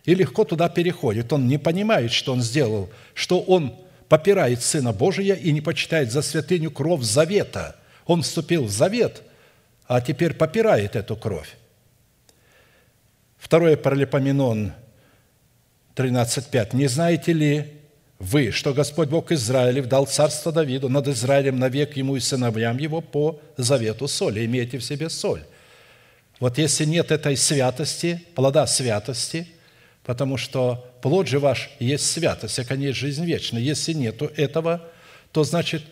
и 0.05 0.15
легко 0.15 0.43
туда 0.43 0.69
переходит. 0.69 1.31
Он 1.31 1.47
не 1.47 1.59
понимает, 1.59 2.11
что 2.11 2.33
он 2.33 2.41
сделал, 2.41 2.89
что 3.13 3.39
он 3.39 3.75
попирает 4.07 4.63
Сына 4.63 4.91
Божия 4.91 5.35
и 5.35 5.51
не 5.51 5.61
почитает 5.61 6.11
за 6.11 6.23
святыню 6.23 6.71
кровь 6.71 7.03
завета. 7.03 7.75
Он 8.07 8.23
вступил 8.23 8.63
в 8.63 8.71
завет, 8.71 9.21
а 9.85 10.01
теперь 10.01 10.33
попирает 10.33 10.95
эту 10.95 11.15
кровь. 11.15 11.58
Второе 13.39 13.77
Паралипоменон 13.77 14.73
13.5. 15.95 16.75
«Не 16.75 16.87
знаете 16.87 17.33
ли, 17.33 17.73
вы, 18.19 18.51
что 18.51 18.73
Господь 18.73 19.07
Бог 19.07 19.31
Израилев 19.31 19.87
дал 19.87 20.05
царство 20.05 20.51
Давиду 20.51 20.89
над 20.89 21.07
Израилем 21.07 21.57
навек 21.57 21.95
ему 21.95 22.17
и 22.17 22.19
сыновьям 22.19 22.77
его 22.77 22.99
по 22.99 23.39
завету 23.55 24.09
соли. 24.09 24.45
Имейте 24.45 24.77
в 24.77 24.83
себе 24.83 25.09
соль. 25.09 25.43
Вот 26.41 26.57
если 26.57 26.83
нет 26.83 27.11
этой 27.11 27.37
святости, 27.37 28.25
плода 28.35 28.67
святости, 28.67 29.47
потому 30.03 30.35
что 30.35 30.85
плод 31.01 31.27
же 31.27 31.39
ваш 31.39 31.69
есть 31.79 32.11
святость, 32.11 32.59
а 32.59 32.65
конец 32.65 32.95
жизнь 32.95 33.23
вечная. 33.23 33.61
Если 33.61 33.93
нету 33.93 34.29
этого, 34.35 34.85
то 35.31 35.45
значит, 35.45 35.83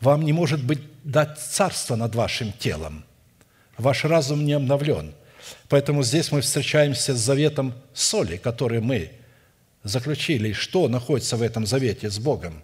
вам 0.00 0.24
не 0.24 0.32
может 0.32 0.64
быть 0.64 0.80
дать 1.04 1.38
царство 1.38 1.94
над 1.96 2.14
вашим 2.14 2.52
телом. 2.52 3.04
Ваш 3.76 4.04
разум 4.04 4.46
не 4.46 4.54
обновлен. 4.54 5.14
Поэтому 5.68 6.02
здесь 6.02 6.30
мы 6.32 6.40
встречаемся 6.40 7.14
с 7.14 7.18
заветом 7.18 7.74
соли, 7.92 8.36
который 8.36 8.80
мы 8.80 9.10
заключили, 9.82 10.52
что 10.52 10.88
находится 10.88 11.36
в 11.36 11.42
этом 11.42 11.66
завете 11.66 12.10
с 12.10 12.18
Богом. 12.18 12.62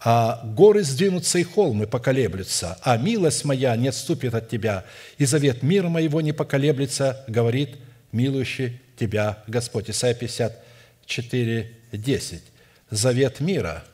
А 0.00 0.42
горы 0.44 0.82
сдвинутся 0.82 1.38
и 1.38 1.44
холмы 1.44 1.86
поколеблются, 1.86 2.78
а 2.82 2.96
милость 2.96 3.44
моя 3.44 3.74
не 3.76 3.88
отступит 3.88 4.34
от 4.34 4.48
тебя, 4.48 4.84
и 5.16 5.24
завет 5.24 5.62
мира 5.62 5.88
моего 5.88 6.20
не 6.20 6.32
поколеблется, 6.32 7.24
говорит 7.26 7.76
милующий 8.12 8.80
тебя 8.98 9.42
Господь. 9.46 9.90
Исайя 9.90 10.14
54, 10.14 11.70
10. 11.92 12.42
Завет 12.90 13.40
мира, 13.40 13.84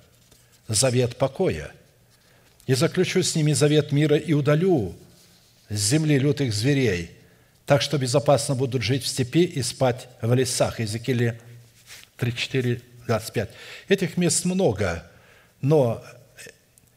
завет 0.69 1.17
покоя. 1.17 1.71
И 2.67 2.75
заключу 2.75 3.23
с 3.23 3.35
ними 3.35 3.53
завет 3.53 3.93
мира 3.93 4.17
и 4.17 4.33
удалю 4.33 4.95
с 5.69 5.77
земли 5.77 6.19
лютых 6.19 6.53
зверей, 6.53 7.11
так 7.71 7.83
что 7.83 7.99
безопасно 7.99 8.57
будут 8.57 8.83
жить 8.83 9.05
в 9.05 9.07
степи 9.07 9.45
и 9.45 9.63
спать 9.63 10.09
в 10.21 10.35
лесах. 10.35 10.81
Иезекииле 10.81 11.39
34, 12.17 12.81
25. 13.07 13.51
Этих 13.87 14.17
мест 14.17 14.45
много, 14.45 15.09
но 15.61 16.03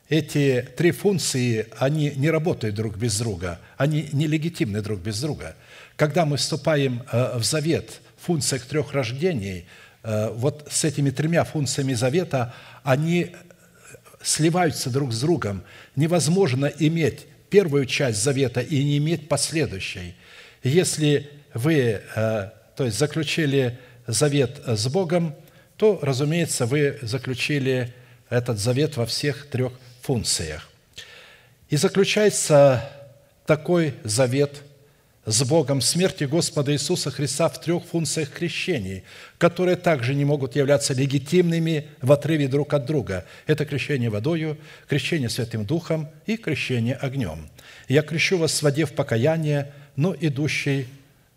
эти 0.10 0.68
три 0.76 0.90
функции, 0.90 1.68
они 1.78 2.14
не 2.16 2.32
работают 2.32 2.74
друг 2.74 2.98
без 2.98 3.20
друга, 3.20 3.60
они 3.78 4.10
нелегитимны 4.14 4.82
друг 4.82 5.00
без 5.00 5.22
друга. 5.22 5.56
Когда 5.95 6.26
мы 6.26 6.38
вступаем 6.38 7.04
э, 7.12 7.38
в 7.38 7.44
завет 7.44 8.02
в 8.18 8.26
функциях 8.26 8.66
трех 8.66 8.94
рождений, 8.94 9.68
э, 10.02 10.30
вот 10.34 10.68
с 10.72 10.86
этими 10.86 11.12
тремя 11.12 11.44
функциями 11.44 11.94
завета, 11.94 12.52
они 12.82 13.36
сливаются 14.24 14.90
друг 14.90 15.14
с 15.14 15.22
другом. 15.22 15.62
Невозможно 15.95 16.66
иметь 16.66 17.28
первую 17.52 17.86
часть 17.86 18.24
завета 18.24 18.62
и 18.62 18.84
не 18.84 18.98
иметь 18.98 19.30
последующей. 19.30 20.16
Если 20.64 21.30
вы, 21.53 22.02
э, 22.15 22.49
то 22.76 22.85
есть, 22.85 22.98
заключили 22.98 23.77
завет 24.07 24.61
с 24.65 24.88
Богом, 24.88 25.35
то, 25.77 25.99
разумеется, 26.02 26.65
вы 26.65 26.99
заключили 27.02 27.94
этот 28.30 28.60
завет 28.60 28.98
во 28.98 29.06
всех 29.06 29.48
трех 29.48 29.73
функциях. 30.02 30.69
И 31.69 31.76
заключается 31.76 32.90
такой 33.45 33.94
завет 34.03 34.61
с 35.26 35.44
Богом 35.44 35.80
смерти 35.80 36.26
Господа 36.26 36.73
Иисуса 36.73 37.10
Христа 37.10 37.48
в 37.48 37.60
трех 37.61 37.85
функциях 37.85 38.30
крещений, 38.30 39.03
которые 39.38 39.77
также 39.77 40.15
не 40.15 40.26
могут 40.26 40.56
являться 40.56 40.94
легитимными 40.94 41.88
в 42.02 42.11
отрыве 42.11 42.48
друг 42.48 42.73
от 42.73 42.85
друга. 42.85 43.26
Это 43.48 43.65
крещение 43.65 44.10
водою, 44.10 44.57
крещение 44.88 45.30
Святым 45.30 45.65
Духом 45.65 46.10
и 46.26 46.35
крещение 46.35 46.95
огнем. 46.95 47.49
«Я 47.88 48.02
крещу 48.02 48.38
вас 48.38 48.60
в 48.60 48.64
воде 48.64 48.85
в 48.85 48.94
покаяние, 48.94 49.72
но 49.95 50.15
идущий 50.20 50.88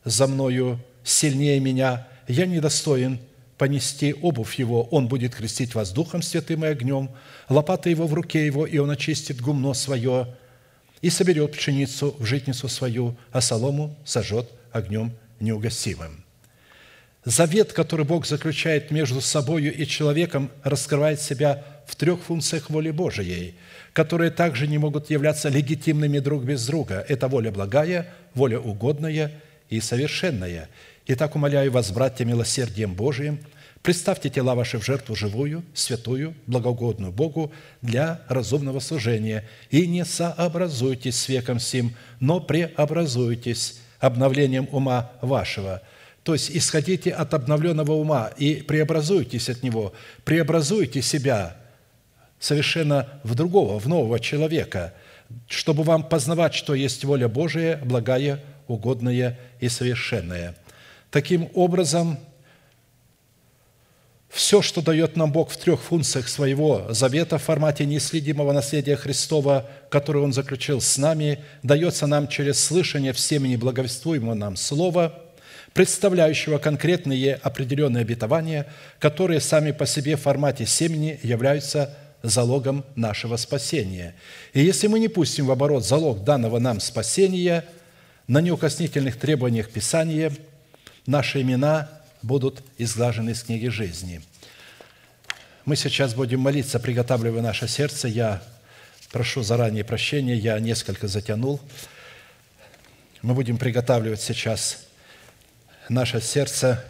за 0.04 0.26
мною 0.26 0.80
сильнее 1.04 1.60
меня, 1.60 2.06
я 2.28 2.46
недостоин 2.46 3.18
понести 3.58 4.14
обувь 4.14 4.58
его, 4.58 4.84
он 4.84 5.08
будет 5.08 5.34
крестить 5.34 5.74
вас 5.74 5.92
Духом 5.92 6.22
Святым 6.22 6.64
и 6.64 6.68
огнем, 6.68 7.10
лопата 7.48 7.88
его 7.88 8.06
в 8.06 8.14
руке 8.14 8.44
его, 8.44 8.66
и 8.66 8.78
он 8.78 8.90
очистит 8.90 9.40
гумно 9.40 9.72
свое, 9.74 10.34
и 11.00 11.10
соберет 11.10 11.52
пшеницу 11.52 12.14
в 12.18 12.24
житницу 12.24 12.68
свою, 12.68 13.16
а 13.32 13.40
солому 13.40 13.96
сожжет 14.04 14.50
огнем 14.72 15.12
неугасимым». 15.40 16.25
Завет, 17.26 17.72
который 17.72 18.06
Бог 18.06 18.24
заключает 18.24 18.92
между 18.92 19.20
собою 19.20 19.74
и 19.74 19.84
человеком, 19.84 20.48
раскрывает 20.62 21.20
себя 21.20 21.64
в 21.84 21.96
трех 21.96 22.22
функциях 22.22 22.70
воли 22.70 22.92
Божией, 22.92 23.56
которые 23.92 24.30
также 24.30 24.68
не 24.68 24.78
могут 24.78 25.10
являться 25.10 25.48
легитимными 25.48 26.20
друг 26.20 26.44
без 26.44 26.64
друга. 26.64 27.04
Это 27.08 27.26
воля 27.26 27.50
благая, 27.50 28.06
воля 28.34 28.60
угодная 28.60 29.32
и 29.68 29.80
совершенная. 29.80 30.68
Итак, 31.08 31.34
умоляю 31.34 31.72
вас, 31.72 31.90
братья, 31.90 32.24
милосердием 32.24 32.94
Божиим, 32.94 33.40
представьте 33.82 34.30
тела 34.30 34.54
ваши 34.54 34.78
в 34.78 34.84
жертву 34.84 35.16
живую, 35.16 35.64
святую, 35.74 36.32
благоугодную 36.46 37.10
Богу 37.10 37.50
для 37.82 38.20
разумного 38.28 38.78
служения, 38.78 39.42
и 39.70 39.88
не 39.88 40.04
сообразуйтесь 40.04 41.16
с 41.16 41.28
веком 41.28 41.58
сим, 41.58 41.96
но 42.20 42.38
преобразуйтесь 42.38 43.80
обновлением 43.98 44.68
ума 44.70 45.10
вашего». 45.22 45.82
То 46.26 46.34
есть 46.34 46.50
исходите 46.50 47.10
от 47.10 47.32
обновленного 47.32 47.92
ума 47.92 48.30
и 48.36 48.56
преобразуйтесь 48.56 49.48
от 49.48 49.62
него, 49.62 49.94
преобразуйте 50.24 51.00
себя 51.00 51.56
совершенно 52.38 53.08
в 53.22 53.34
другого, 53.34 53.78
в 53.78 53.88
нового 53.88 54.20
человека, 54.20 54.92
чтобы 55.48 55.84
вам 55.84 56.02
познавать, 56.02 56.52
что 56.52 56.74
есть 56.74 57.02
воля 57.04 57.28
Божия, 57.28 57.80
благая, 57.82 58.44
угодная 58.66 59.38
и 59.60 59.70
совершенная– 59.70 60.54
Таким 61.16 61.48
образом, 61.54 62.18
все, 64.28 64.60
что 64.60 64.82
дает 64.82 65.16
нам 65.16 65.32
Бог 65.32 65.50
в 65.50 65.56
трех 65.56 65.80
функциях 65.80 66.28
своего 66.28 66.92
завета 66.92 67.38
в 67.38 67.42
формате 67.42 67.86
неследимого 67.86 68.52
наследия 68.52 68.96
Христова, 68.96 69.66
которое 69.88 70.20
Он 70.20 70.34
заключил 70.34 70.82
с 70.82 70.98
нами, 70.98 71.42
дается 71.62 72.06
нам 72.06 72.28
через 72.28 72.62
слышание 72.62 73.14
всеми 73.14 73.56
благовествуемого 73.56 74.34
нам 74.34 74.56
Слова, 74.56 75.25
представляющего 75.76 76.58
конкретные 76.58 77.36
определенные 77.36 78.00
обетования, 78.00 78.66
которые 78.98 79.38
сами 79.38 79.70
по 79.70 79.86
себе 79.86 80.16
в 80.16 80.22
формате 80.22 80.66
семени 80.66 81.20
являются 81.22 81.96
залогом 82.24 82.84
нашего 82.96 83.36
спасения. 83.36 84.16
И 84.52 84.60
если 84.60 84.88
мы 84.88 84.98
не 84.98 85.06
пустим 85.06 85.46
в 85.46 85.52
оборот 85.52 85.86
залог 85.86 86.24
данного 86.24 86.58
нам 86.58 86.80
спасения 86.80 87.64
на 88.26 88.40
неукоснительных 88.40 89.16
требованиях 89.16 89.70
Писания– 89.70 90.32
наши 91.06 91.40
имена 91.42 91.88
будут 92.22 92.62
изглажены 92.78 93.30
из 93.30 93.42
книги 93.42 93.68
жизни. 93.68 94.20
Мы 95.64 95.76
сейчас 95.76 96.14
будем 96.14 96.40
молиться, 96.40 96.78
приготавливая 96.78 97.42
наше 97.42 97.68
сердце. 97.68 98.08
Я 98.08 98.42
прошу 99.10 99.42
заранее 99.42 99.84
прощения, 99.84 100.36
я 100.36 100.58
несколько 100.58 101.08
затянул. 101.08 101.60
Мы 103.22 103.34
будем 103.34 103.58
приготавливать 103.58 104.20
сейчас 104.20 104.85
наше 105.88 106.20
сердце 106.20 106.84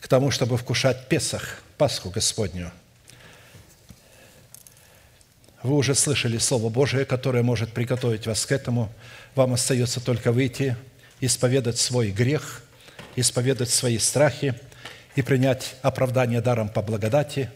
к 0.00 0.08
тому, 0.08 0.30
чтобы 0.30 0.56
вкушать 0.56 1.08
Песах, 1.08 1.62
Пасху 1.78 2.10
Господню. 2.10 2.70
Вы 5.62 5.76
уже 5.76 5.94
слышали 5.94 6.38
Слово 6.38 6.68
Божие, 6.68 7.04
которое 7.04 7.42
может 7.42 7.72
приготовить 7.72 8.26
вас 8.26 8.44
к 8.44 8.52
этому. 8.52 8.92
Вам 9.34 9.54
остается 9.54 10.00
только 10.00 10.30
выйти– 10.30 10.76
исповедать 11.20 11.78
свой 11.78 12.10
грех, 12.10 12.62
исповедать 13.16 13.70
свои 13.70 13.98
страхи 13.98 14.54
и 15.16 15.22
принять 15.22 15.76
оправдание 15.82 16.40
даром 16.40 16.68
по 16.68 16.82
благодати 16.82 17.50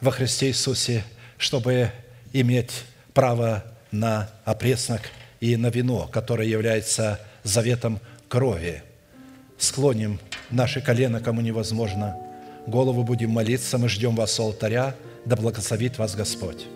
во 0.00 0.10
Христе 0.10 0.48
Иисусе, 0.48 1.04
чтобы 1.36 1.90
иметь 2.32 2.84
право 3.14 3.64
на 3.90 4.30
опреснок 4.44 5.02
и 5.40 5.56
на 5.56 5.68
вино, 5.68 6.08
которое 6.12 6.48
является 6.48 7.20
заветом 7.42 8.00
крови. 8.28 8.82
Склоним 9.58 10.18
наши 10.50 10.80
колено, 10.80 11.20
кому 11.20 11.40
невозможно. 11.40 12.16
Голову 12.66 13.02
будем 13.02 13.30
молиться, 13.30 13.78
мы 13.78 13.88
ждем 13.88 14.14
вас 14.14 14.38
у 14.40 14.44
алтаря. 14.44 14.94
Да 15.24 15.36
благословит 15.36 15.98
вас 15.98 16.14
Господь. 16.14 16.66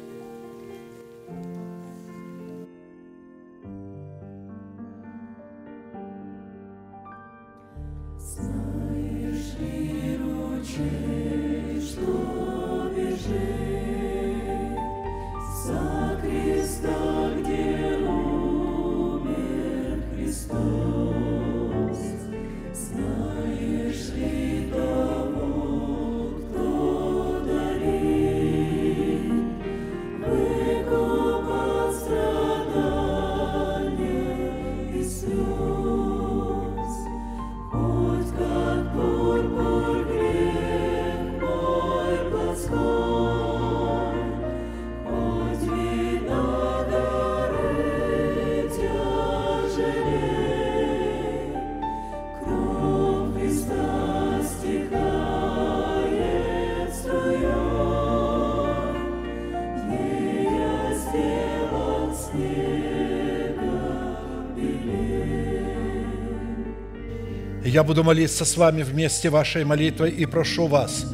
Я 67.73 67.82
буду 67.85 68.05
молиться 68.05 68.44
с 68.44 68.59
вами 68.59 68.82
вместе 68.82 69.31
вашей 69.31 69.65
молитвой 69.65 70.11
и 70.11 70.27
прошу 70.27 70.66
вас 70.66 71.07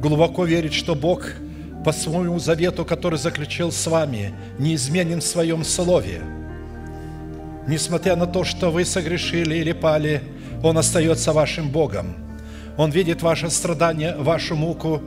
глубоко 0.00 0.44
верить, 0.44 0.74
что 0.74 0.96
Бог 0.96 1.24
по 1.84 1.92
своему 1.92 2.40
завету, 2.40 2.84
который 2.84 3.20
заключил 3.20 3.70
с 3.70 3.86
вами, 3.86 4.34
неизменен 4.58 5.20
в 5.20 5.24
своем 5.24 5.62
слове. 5.62 6.20
Несмотря 7.68 8.16
на 8.16 8.26
то, 8.26 8.42
что 8.42 8.72
вы 8.72 8.84
согрешили 8.84 9.54
или 9.54 9.70
пали, 9.70 10.24
Он 10.64 10.76
остается 10.76 11.32
вашим 11.32 11.70
Богом. 11.70 12.16
Он 12.76 12.90
видит 12.90 13.22
ваше 13.22 13.48
страдание, 13.48 14.16
вашу 14.16 14.56
муку 14.56 15.00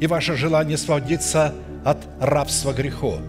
и 0.00 0.06
ваше 0.06 0.36
желание 0.36 0.74
освободиться 0.74 1.54
от 1.82 1.96
рабства 2.20 2.74
греху. 2.74 3.20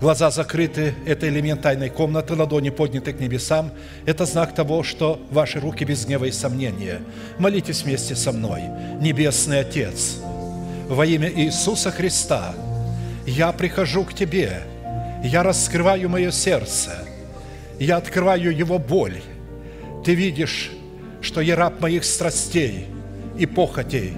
Глаза 0.00 0.30
закрыты– 0.30 0.94
это 1.06 1.28
элемент 1.28 1.60
тайной 1.60 1.90
комнаты, 1.90 2.34
ладони 2.34 2.70
подняты 2.70 3.12
к 3.12 3.20
небесам. 3.20 3.70
Это 4.06 4.24
знак 4.24 4.54
того, 4.54 4.82
что 4.82 5.20
ваши 5.30 5.60
руки 5.60 5.84
без 5.84 6.06
гнева 6.06 6.24
и 6.24 6.30
сомнения. 6.30 7.02
Молитесь 7.38 7.82
вместе 7.82 8.16
со 8.16 8.32
мной. 8.32 8.62
Небесный 8.98 9.60
Отец, 9.60 10.16
во 10.88 11.04
имя 11.04 11.30
Иисуса 11.30 11.90
Христа, 11.90 12.54
я 13.26 13.52
прихожу 13.52 14.04
к 14.04 14.14
Тебе, 14.14 14.62
я 15.22 15.42
раскрываю 15.42 16.08
мое 16.08 16.30
сердце, 16.30 16.92
я 17.78 17.98
открываю 17.98 18.56
его 18.56 18.78
боль. 18.78 19.20
Ты 20.02 20.14
видишь, 20.14 20.70
что 21.20 21.42
я 21.42 21.56
раб 21.56 21.78
моих 21.78 22.06
страстей 22.06 22.86
и 23.38 23.44
похотей. 23.44 24.14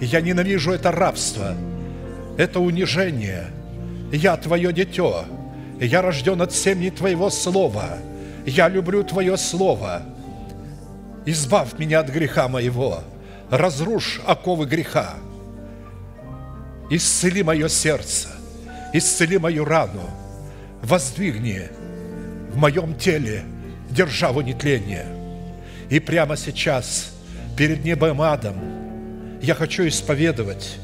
Я 0.00 0.20
ненавижу 0.20 0.70
это 0.70 0.92
рабство, 0.92 1.56
это 2.38 2.60
унижение– 2.60 3.48
я 4.14 4.36
Твое 4.36 4.72
дитё, 4.72 5.24
я 5.80 6.00
рожден 6.00 6.40
от 6.40 6.52
семени 6.52 6.90
Твоего 6.90 7.30
Слова, 7.30 7.98
я 8.46 8.68
люблю 8.68 9.02
Твое 9.02 9.36
Слово. 9.36 10.02
Избавь 11.26 11.78
меня 11.78 12.00
от 12.00 12.10
греха 12.10 12.48
моего, 12.48 13.00
разрушь 13.50 14.20
оковы 14.26 14.66
греха, 14.66 15.14
исцели 16.90 17.42
мое 17.42 17.68
сердце, 17.68 18.28
исцели 18.92 19.36
мою 19.38 19.64
рану, 19.64 20.08
воздвигни 20.82 21.62
в 22.52 22.56
моем 22.56 22.94
теле 22.94 23.42
державу 23.90 24.42
нетления. 24.42 25.06
И 25.90 25.98
прямо 25.98 26.36
сейчас, 26.36 27.12
перед 27.56 27.84
небом 27.84 28.22
адом, 28.22 28.54
я 29.42 29.54
хочу 29.54 29.88
исповедовать, 29.88 30.76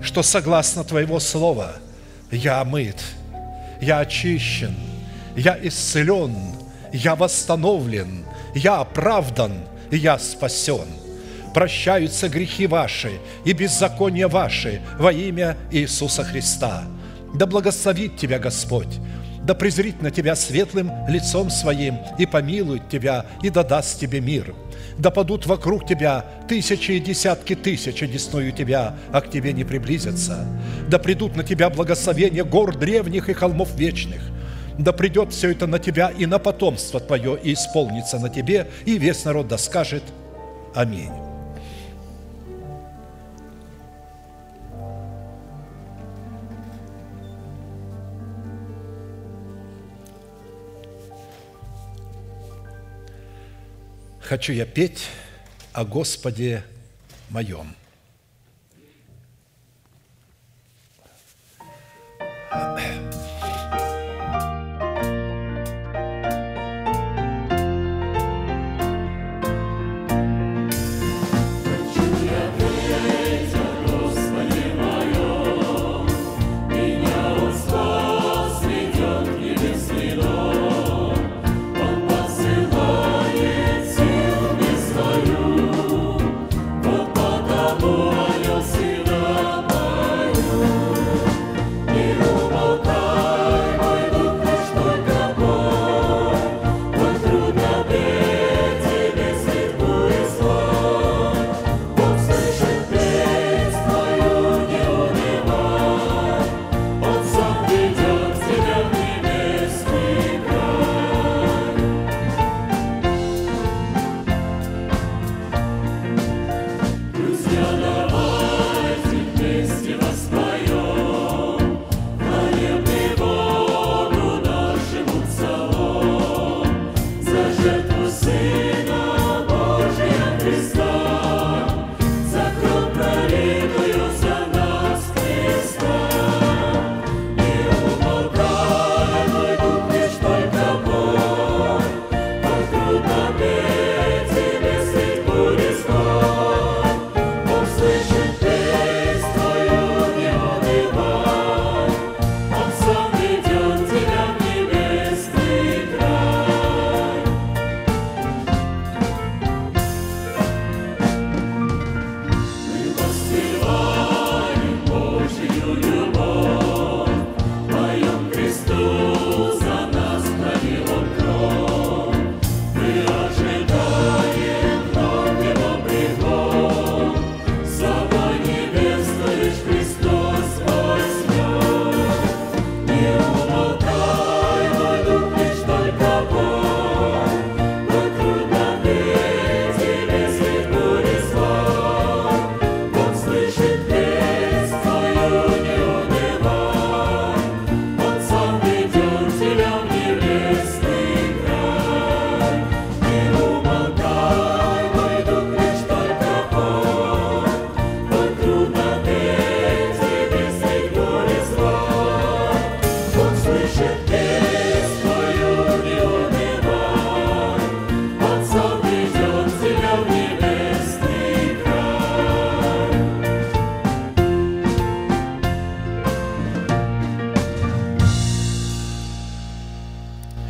что 0.00 0.22
согласно 0.22 0.84
Твоего 0.84 1.20
Слова– 1.20 1.72
я 2.30 2.60
омыт, 2.60 3.02
я 3.80 4.00
очищен, 4.00 4.74
я 5.36 5.58
исцелен, 5.62 6.36
я 6.92 7.14
восстановлен, 7.14 8.24
я 8.54 8.80
оправдан, 8.80 9.52
я 9.90 10.18
спасен. 10.18 10.86
Прощаются 11.54 12.28
грехи 12.28 12.66
ваши 12.66 13.12
и 13.44 13.52
беззакония 13.52 14.28
ваши 14.28 14.82
во 14.98 15.12
имя 15.12 15.56
Иисуса 15.70 16.22
Христа. 16.22 16.84
Да 17.34 17.46
благословит 17.46 18.16
тебя 18.16 18.38
Господь, 18.38 18.98
да 19.48 19.54
презрит 19.54 20.00
на 20.00 20.12
тебя 20.12 20.36
светлым 20.36 20.92
лицом 21.08 21.50
своим 21.50 21.98
и 22.18 22.26
помилует 22.26 22.88
тебя 22.88 23.26
и 23.42 23.50
да 23.50 23.64
даст 23.64 23.98
тебе 23.98 24.20
мир– 24.20 24.54
да 24.98 25.10
падут 25.10 25.46
вокруг 25.46 25.86
тебя 25.86 26.24
тысячи 26.48 26.92
и 26.92 27.00
десятки 27.00 27.54
тысяч, 27.54 28.02
одесную 28.02 28.52
тебя, 28.52 28.96
а 29.12 29.20
к 29.20 29.30
тебе 29.30 29.52
не 29.52 29.64
приблизятся. 29.64 30.44
Да 30.88 30.98
придут 30.98 31.36
на 31.36 31.44
тебя 31.44 31.70
благословения 31.70 32.44
гор 32.44 32.76
древних 32.76 33.28
и 33.28 33.32
холмов 33.32 33.74
вечных. 33.76 34.20
Да 34.76 34.92
придет 34.92 35.32
все 35.32 35.52
это 35.52 35.66
на 35.66 35.78
тебя 35.78 36.10
и 36.10 36.26
на 36.26 36.38
потомство 36.38 36.98
твое, 36.98 37.38
и 37.40 37.54
исполнится 37.54 38.18
на 38.18 38.28
тебе, 38.28 38.68
и 38.86 38.98
весь 38.98 39.24
народ 39.24 39.48
да 39.48 39.58
скажет 39.58 40.02
Аминь. 40.74 41.27
Хочу 54.28 54.52
я 54.52 54.66
петь 54.66 55.06
о 55.72 55.86
Господе 55.86 56.62
моем. 57.30 57.74
Друзья, 62.50 63.07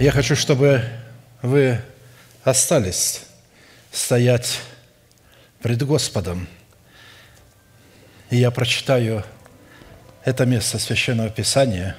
Я 0.08 0.12
хочу, 0.12 0.36
чтобы 0.36 0.82
вы 1.42 1.82
остались 2.42 3.24
стоять 3.92 4.58
пред 5.60 5.82
Господом. 5.82 6.48
И 8.30 8.38
я 8.38 8.50
прочитаю 8.50 9.22
это 10.24 10.46
место 10.46 10.78
Священного 10.78 11.28
Писания. 11.28 11.94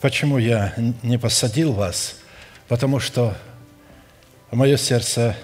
Почему 0.00 0.36
я 0.36 0.74
не 1.04 1.16
посадил 1.16 1.74
вас? 1.74 2.16
Потому 2.66 2.98
что 2.98 3.36
в 4.50 4.56
мое 4.56 4.76
сердце 4.76 5.36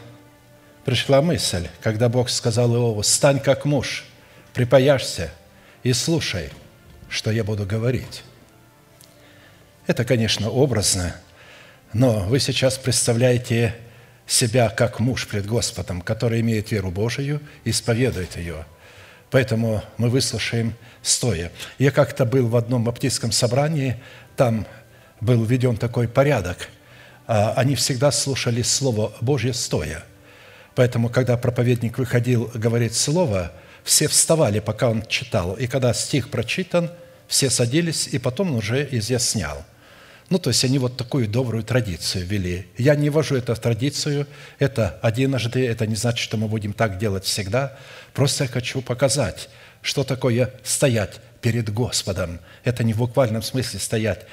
пришла 0.84 1.22
мысль, 1.22 1.68
когда 1.80 2.08
Бог 2.08 2.28
сказал 2.28 2.74
Иову, 2.74 3.04
«Стань 3.04 3.38
как 3.38 3.64
муж, 3.64 4.04
припаяшься 4.52 5.30
и 5.84 5.92
слушай, 5.92 6.50
что 7.08 7.30
я 7.30 7.44
буду 7.44 7.64
говорить». 7.66 8.24
Это, 9.86 10.04
конечно, 10.04 10.50
образно, 10.50 11.14
но 11.92 12.20
вы 12.20 12.38
сейчас 12.38 12.76
представляете 12.76 13.74
себя 14.26 14.68
как 14.68 15.00
муж 15.00 15.26
пред 15.26 15.46
Господом, 15.46 16.02
который 16.02 16.40
имеет 16.40 16.70
веру 16.70 16.90
Божию 16.90 17.40
и 17.64 17.70
исповедует 17.70 18.36
ее. 18.36 18.66
Поэтому 19.30 19.82
мы 19.96 20.10
выслушаем 20.10 20.74
стоя. 21.02 21.50
Я 21.78 21.90
как-то 21.90 22.26
был 22.26 22.48
в 22.48 22.56
одном 22.56 22.84
баптистском 22.84 23.32
собрании, 23.32 23.96
там 24.36 24.66
был 25.20 25.44
введен 25.44 25.76
такой 25.76 26.08
порядок. 26.08 26.68
А, 27.26 27.54
они 27.56 27.74
всегда 27.74 28.10
слушали 28.10 28.62
Слово 28.62 29.12
Божье 29.20 29.54
стоя. 29.54 30.04
Поэтому, 30.74 31.08
когда 31.08 31.36
проповедник 31.36 31.98
выходил 31.98 32.50
говорить 32.54 32.94
Слово, 32.94 33.52
все 33.82 34.08
вставали, 34.08 34.60
пока 34.60 34.90
он 34.90 35.04
читал. 35.06 35.54
И 35.54 35.66
когда 35.66 35.94
стих 35.94 36.30
прочитан, 36.30 36.90
все 37.26 37.50
садились, 37.50 38.08
и 38.08 38.18
потом 38.18 38.50
он 38.50 38.56
уже 38.56 38.86
изъяснял– 38.90 39.64
ну, 40.30 40.38
то 40.38 40.50
есть 40.50 40.62
они 40.64 40.78
вот 40.78 40.96
такую 40.96 41.26
добрую 41.26 41.64
традицию 41.64 42.26
вели. 42.26 42.66
Я 42.76 42.94
не 42.96 43.08
вожу 43.08 43.36
эту 43.36 43.54
традицию, 43.56 44.26
это 44.58 44.98
одиножды, 45.00 45.66
это 45.66 45.86
не 45.86 45.96
значит, 45.96 46.18
что 46.18 46.36
мы 46.36 46.48
будем 46.48 46.74
так 46.74 46.98
делать 46.98 47.24
всегда. 47.24 47.78
Просто 48.12 48.44
я 48.44 48.50
хочу 48.50 48.82
показать, 48.82 49.48
что 49.80 50.04
такое 50.04 50.52
стоять 50.64 51.20
перед 51.40 51.72
Господом. 51.72 52.40
Это 52.64 52.84
не 52.84 52.92
в 52.92 52.98
буквальном 52.98 53.42
смысле 53.42 53.80
стоять, 53.80 54.26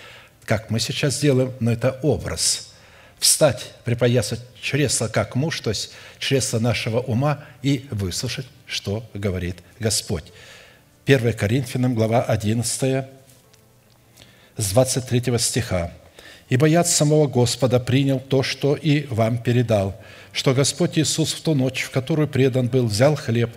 как 0.43 0.69
мы 0.69 0.79
сейчас 0.79 1.19
делаем, 1.19 1.53
но 1.61 1.71
это 1.71 1.97
образ. 2.01 2.73
Встать, 3.19 3.71
припоясать 3.85 4.41
чресло 4.61 5.07
как 5.07 5.35
муж, 5.35 5.61
то 5.61 5.69
есть 5.69 5.91
чресло 6.19 6.59
нашего 6.59 6.99
ума, 6.99 7.45
и 7.61 7.87
выслушать, 7.89 8.47
что 8.67 9.09
говорит 9.13 9.57
Господь. 9.79 10.25
1 11.05 11.33
Коринфянам, 11.33 11.95
глава 11.95 12.21
11, 12.23 13.05
с 14.57 14.71
23 14.71 15.37
стиха. 15.37 15.91
«Ибо 16.49 16.67
я 16.67 16.83
самого 16.83 17.27
Господа 17.27 17.79
принял 17.79 18.19
то, 18.19 18.43
что 18.43 18.75
и 18.75 19.07
вам 19.07 19.37
передал, 19.37 19.99
что 20.31 20.53
Господь 20.53 20.97
Иисус 20.99 21.33
в 21.33 21.41
ту 21.41 21.55
ночь, 21.55 21.83
в 21.83 21.91
которую 21.91 22.27
предан 22.27 22.67
был, 22.67 22.85
взял 22.85 23.15
хлеб 23.15 23.49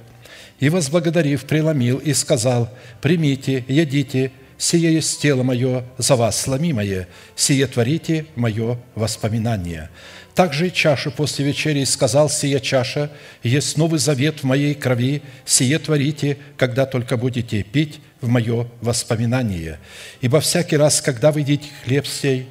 и, 0.59 0.69
возблагодарив, 0.71 1.45
преломил 1.45 1.99
и 1.99 2.15
сказал, 2.15 2.71
«Примите, 3.03 3.65
едите, 3.69 4.33
сие 4.57 4.95
есть 4.95 5.21
тело 5.21 5.43
мое 5.43 5.85
за 5.99 6.17
вас 6.17 6.41
сломимое, 6.41 7.09
сие 7.37 7.67
творите 7.67 8.27
мое 8.35 8.79
воспоминание». 8.95 9.91
Также 10.39 10.69
и 10.69 10.73
чашу 10.73 11.11
после 11.11 11.45
вечери 11.45 11.83
сказал, 11.83 12.31
«Сия 12.31 12.61
чаша 12.61 13.11
есть 13.43 13.77
новый 13.77 13.99
завет 13.99 14.39
в 14.39 14.45
моей 14.45 14.73
крови, 14.73 15.21
сие 15.45 15.81
творите, 15.81 16.39
когда 16.57 16.87
только 16.87 17.17
будете 17.17 17.65
пить 17.65 17.99
в 18.21 18.29
мое 18.29 18.69
воспоминание. 18.81 19.81
Ибо 20.21 20.39
всякий 20.39 20.77
раз, 20.77 21.01
когда 21.01 21.33
вы 21.33 21.41
едите 21.41 21.67
хлеб 21.83 22.07
сей, 22.07 22.47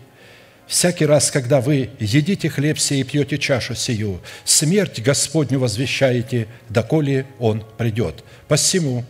всякий 0.67 1.05
раз, 1.05 1.31
когда 1.31 1.61
вы 1.61 1.89
едите 1.97 2.49
хлеб 2.49 2.77
сей 2.77 2.99
и 2.99 3.03
пьете 3.05 3.37
чашу 3.37 3.73
сию, 3.73 4.19
смерть 4.43 4.99
Господню 4.99 5.57
возвещаете, 5.57 6.47
доколе 6.67 7.25
Он 7.39 7.63
придет. 7.77 8.21
Посему, 8.49 9.05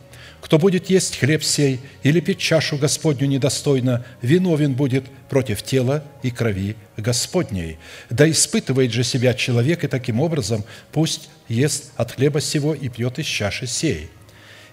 кто 0.47 0.59
будет 0.59 0.89
есть 0.89 1.17
хлеб 1.17 1.43
сей 1.43 1.81
или 2.03 2.21
пить 2.21 2.39
чашу 2.39 2.77
Господню 2.77 3.27
недостойно, 3.27 4.05
виновен 4.21 4.75
будет 4.75 5.03
против 5.27 5.61
тела 5.61 6.05
и 6.23 6.31
крови 6.31 6.77
Господней. 6.95 7.77
Да 8.09 8.31
испытывает 8.31 8.93
же 8.93 9.03
себя 9.03 9.33
человек, 9.33 9.83
и 9.83 9.89
таким 9.89 10.21
образом 10.21 10.63
пусть 10.93 11.27
ест 11.49 11.91
от 11.97 12.13
хлеба 12.13 12.39
сего 12.39 12.73
и 12.73 12.87
пьет 12.87 13.19
из 13.19 13.25
чаши 13.25 13.67
сей. 13.67 14.09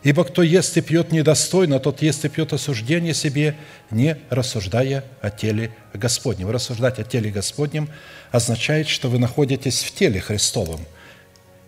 Ибо 0.05 0.23
кто 0.23 0.45
ест 0.45 0.77
и 0.77 0.81
пьет 0.81 1.11
недостойно, 1.11 1.81
тот 1.81 2.03
ест 2.03 2.25
и 2.25 2.29
пьет 2.29 2.53
осуждение 2.53 3.13
себе, 3.13 3.57
не 3.91 4.17
рассуждая 4.31 5.03
о 5.21 5.31
теле 5.31 5.73
Господнем. 5.93 6.51
Рассуждать 6.51 7.01
о 7.01 7.03
теле 7.03 7.33
Господнем 7.33 7.89
означает, 8.31 8.87
что 8.87 9.11
вы 9.11 9.19
находитесь 9.19 9.83
в 9.83 9.93
теле 9.93 10.21
Христовом. 10.21 10.83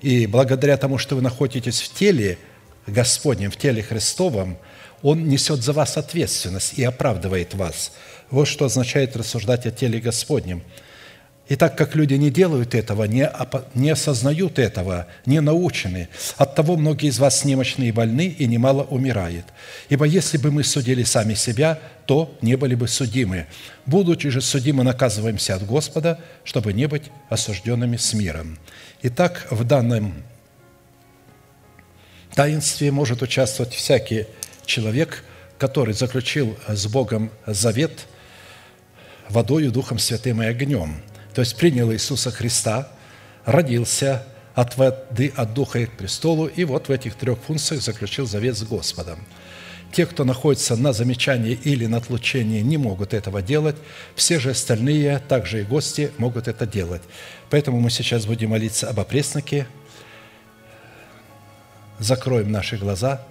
И 0.01 0.29
благодаря 0.29 0.77
тому, 0.77 0.97
что 0.97 1.17
вы 1.17 1.23
находитесь 1.23 1.81
в 1.81 1.93
теле 1.93 2.39
Господнем, 2.87 3.51
в 3.51 3.57
теле 3.57 3.83
Христовом, 3.83 4.57
Он 5.03 5.29
несет 5.29 5.63
за 5.63 5.73
вас 5.73 5.97
ответственность 5.97 6.75
и 6.79 6.85
оправдывает 6.85 7.55
вас. 7.55 7.93
Вот 8.31 8.47
что 8.47 8.65
означает 8.65 9.17
рассуждать 9.17 9.67
о 9.67 9.71
теле 9.71 10.01
Господнем– 10.01 10.63
и 11.49 11.55
так 11.55 11.79
как 11.79 11.95
люди 11.95 12.15
не 12.15 12.31
делают 12.31 12.75
этого, 12.75 13.05
не, 13.05 13.31
не 13.75 13.91
осознают 13.91 14.59
этого, 14.59 15.07
не 15.27 15.41
научены, 15.41 16.09
от 16.37 16.57
того 16.57 16.77
многие 16.77 17.09
из 17.09 17.21
вас 17.21 17.45
немощны 17.45 17.85
и 17.85 17.93
больны, 17.93 18.27
и 18.27 18.47
немало 18.47 18.83
умирает. 18.83 19.45
Ибо 19.89 20.07
если 20.07 20.39
бы 20.39 20.51
мы 20.51 20.65
судили 20.65 21.05
сами 21.05 21.35
себя, 21.35 21.79
то 22.07 22.37
не 22.43 22.57
были 22.57 22.75
бы 22.75 22.89
судимы. 22.89 23.47
Будучи 23.87 24.29
же 24.29 24.41
судимы, 24.41 24.83
наказываемся 24.83 25.55
от 25.55 25.65
Господа, 25.65 26.19
чтобы 26.43 26.73
не 26.73 26.87
быть 26.87 27.05
осужденными 27.29 27.97
с 27.97 28.13
миром. 28.13 28.59
Итак, 29.03 29.47
в 29.51 29.63
данном 29.63 30.15
таинстве 32.37 32.93
может 32.93 33.21
участвовать 33.23 33.75
всякий 33.75 34.27
человек, 34.65 35.25
который 35.59 35.95
заключил 35.95 36.57
с 36.69 36.87
Богом 36.87 37.33
завет 37.47 38.07
водою, 39.29 39.73
Духом 39.73 39.99
Святым 39.99 40.41
и 40.41 40.47
огнем– 40.47 41.03
то 41.37 41.41
есть 41.41 41.55
принял 41.55 41.93
Иисуса 41.93 42.31
Христа, 42.31 42.89
родился 43.45 44.23
от 44.55 44.79
воды, 44.79 45.31
от 45.37 45.53
Духа 45.53 45.81
и 45.81 45.85
к 45.85 45.93
престолу, 45.93 46.47
и 46.47 46.65
вот 46.65 46.89
в 46.89 46.91
этих 46.91 47.15
трех 47.15 47.39
функциях 47.41 47.83
заключил 47.83 48.27
завет 48.27 48.57
с 48.57 48.63
Господом. 48.63 49.19
Те, 49.93 50.07
кто 50.07 50.25
находится 50.25 50.77
на 50.77 50.95
замечании 50.95 51.53
или 51.53 51.85
на 51.85 51.99
отлучении, 51.99 52.63
не 52.63 52.79
могут 52.79 53.13
этого 53.13 53.43
делать. 53.43 53.77
Все 54.15 54.41
же 54.41 54.53
остальные, 54.53 55.19
также 55.29 55.61
и 55.61 55.65
гости, 55.65 56.11
могут 56.17 56.49
это 56.49 56.67
делать. 56.67 57.03
Поэтому 57.51 57.81
мы 57.81 57.91
сейчас 57.91 58.25
будем 58.25 58.49
молиться 58.49 58.89
об 58.89 58.99
опресноке. 58.99 59.67
Закроем 61.99 62.53
наши 62.53 62.77
глаза 62.77 63.23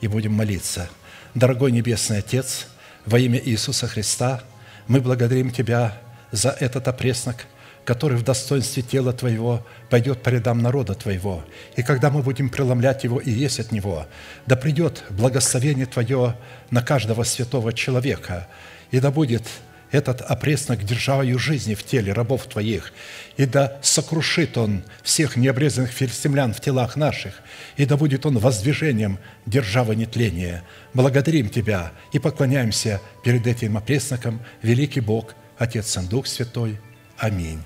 и 0.00 0.08
будем 0.08 0.32
молиться. 0.32 0.88
Дорогой 1.34 1.70
Небесный 1.70 2.18
Отец, 2.18 2.66
во 3.06 3.18
имя 3.18 3.40
Иисуса 3.42 3.86
Христа, 3.86 4.42
мы 4.88 5.00
благодарим 5.00 5.50
Тебя 5.50 6.00
за 6.32 6.50
этот 6.50 6.88
опреснок, 6.88 7.46
который 7.84 8.18
в 8.18 8.24
достоинстве 8.24 8.82
тела 8.82 9.12
Твоего 9.12 9.64
пойдет 9.88 10.22
по 10.22 10.30
рядам 10.30 10.58
народа 10.58 10.94
Твоего. 10.94 11.44
И 11.76 11.82
когда 11.82 12.10
мы 12.10 12.22
будем 12.22 12.50
преломлять 12.50 13.04
его 13.04 13.20
и 13.20 13.30
есть 13.30 13.60
от 13.60 13.70
него, 13.70 14.06
да 14.46 14.56
придет 14.56 15.04
благословение 15.10 15.86
Твое 15.86 16.34
на 16.70 16.82
каждого 16.82 17.22
святого 17.22 17.72
человека, 17.72 18.48
и 18.90 18.98
да 18.98 19.12
будет 19.12 19.44
этот 19.90 20.20
опреснок 20.20 20.84
державою 20.84 21.38
жизни 21.38 21.74
в 21.74 21.84
теле 21.84 22.12
рабов 22.12 22.46
Твоих, 22.46 22.92
и 23.36 23.46
да 23.46 23.78
сокрушит 23.82 24.58
он 24.58 24.84
всех 25.02 25.36
необрезанных 25.36 25.90
филистимлян 25.90 26.52
в 26.52 26.60
телах 26.60 26.96
наших, 26.96 27.34
и 27.76 27.84
да 27.84 27.96
будет 27.96 28.26
он 28.26 28.38
воздвижением 28.38 29.18
державы 29.46 29.96
нетления. 29.96 30.62
Благодарим 30.94 31.48
Тебя 31.48 31.92
и 32.12 32.18
поклоняемся 32.18 33.00
перед 33.24 33.46
этим 33.46 33.76
опресноком, 33.76 34.40
великий 34.62 35.00
Бог– 35.00 35.34
Отец, 35.58 35.88
Сын, 35.88 36.06
Дух 36.06 36.26
Святой. 36.26 36.78
Аминь. 37.18 37.60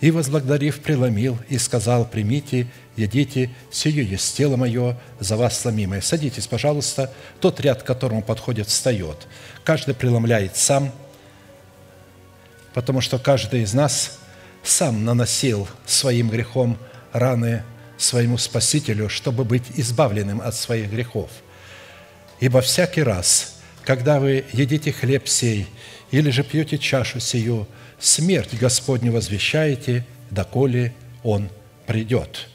И, 0.00 0.10
возблагодарив, 0.10 0.80
преломил 0.80 1.38
и 1.48 1.58
сказал, 1.58 2.06
примите, 2.06 2.68
едите, 2.96 3.50
сие 3.70 4.04
есть 4.04 4.36
тело 4.36 4.56
мое, 4.56 4.96
за 5.18 5.36
вас 5.36 5.60
сломимое. 5.60 6.00
Садитесь, 6.00 6.46
пожалуйста. 6.46 7.12
Тот 7.40 7.60
ряд, 7.60 7.82
к 7.82 7.86
которому 7.86 8.22
подходит, 8.22 8.68
встает. 8.68 9.26
Каждый 9.64 9.94
преломляет 9.94 10.56
сам, 10.56 10.92
потому 12.78 13.00
что 13.00 13.18
каждый 13.18 13.62
из 13.62 13.74
нас 13.74 14.20
сам 14.62 15.04
наносил 15.04 15.66
своим 15.84 16.30
грехом 16.30 16.78
раны 17.12 17.64
своему 17.96 18.38
Спасителю, 18.38 19.08
чтобы 19.08 19.42
быть 19.42 19.64
избавленным 19.74 20.40
от 20.40 20.54
своих 20.54 20.88
грехов. 20.88 21.28
Ибо 22.38 22.60
всякий 22.60 23.02
раз, 23.02 23.56
когда 23.82 24.20
вы 24.20 24.44
едите 24.52 24.92
хлеб 24.92 25.26
сей 25.26 25.66
или 26.12 26.30
же 26.30 26.44
пьете 26.44 26.78
чашу 26.78 27.18
сию, 27.18 27.66
смерть 27.98 28.54
Господню 28.54 29.10
возвещаете, 29.10 30.06
доколе 30.30 30.94
Он 31.24 31.48
придет». 31.84 32.46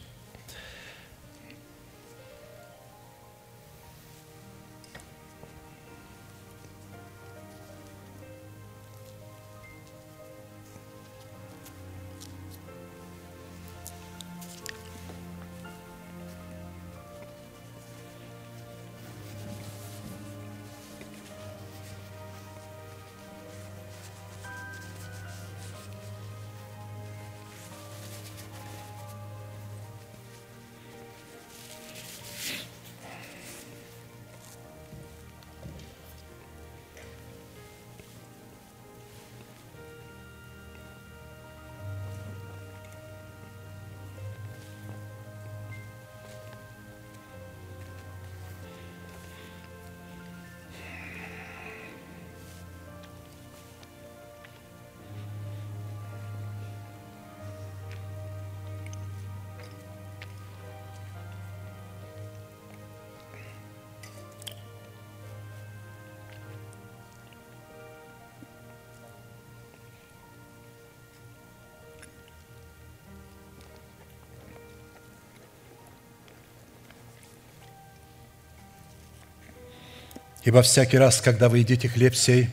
Ибо 80.44 80.62
всякий 80.62 80.98
раз, 80.98 81.22
когда 81.22 81.50
вы 81.50 81.60
едите 81.60 81.88
хлеб 81.88 82.16
сей, 82.16 82.50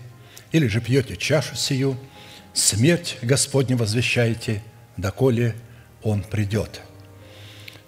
или 0.53 0.67
же 0.67 0.81
пьете 0.81 1.17
чашу 1.17 1.57
сию, 1.57 1.99
смерть 2.53 3.19
Господню 3.23 3.77
возвещаете, 3.77 4.63
доколе 4.97 5.55
Он 6.03 6.23
придет». 6.23 6.81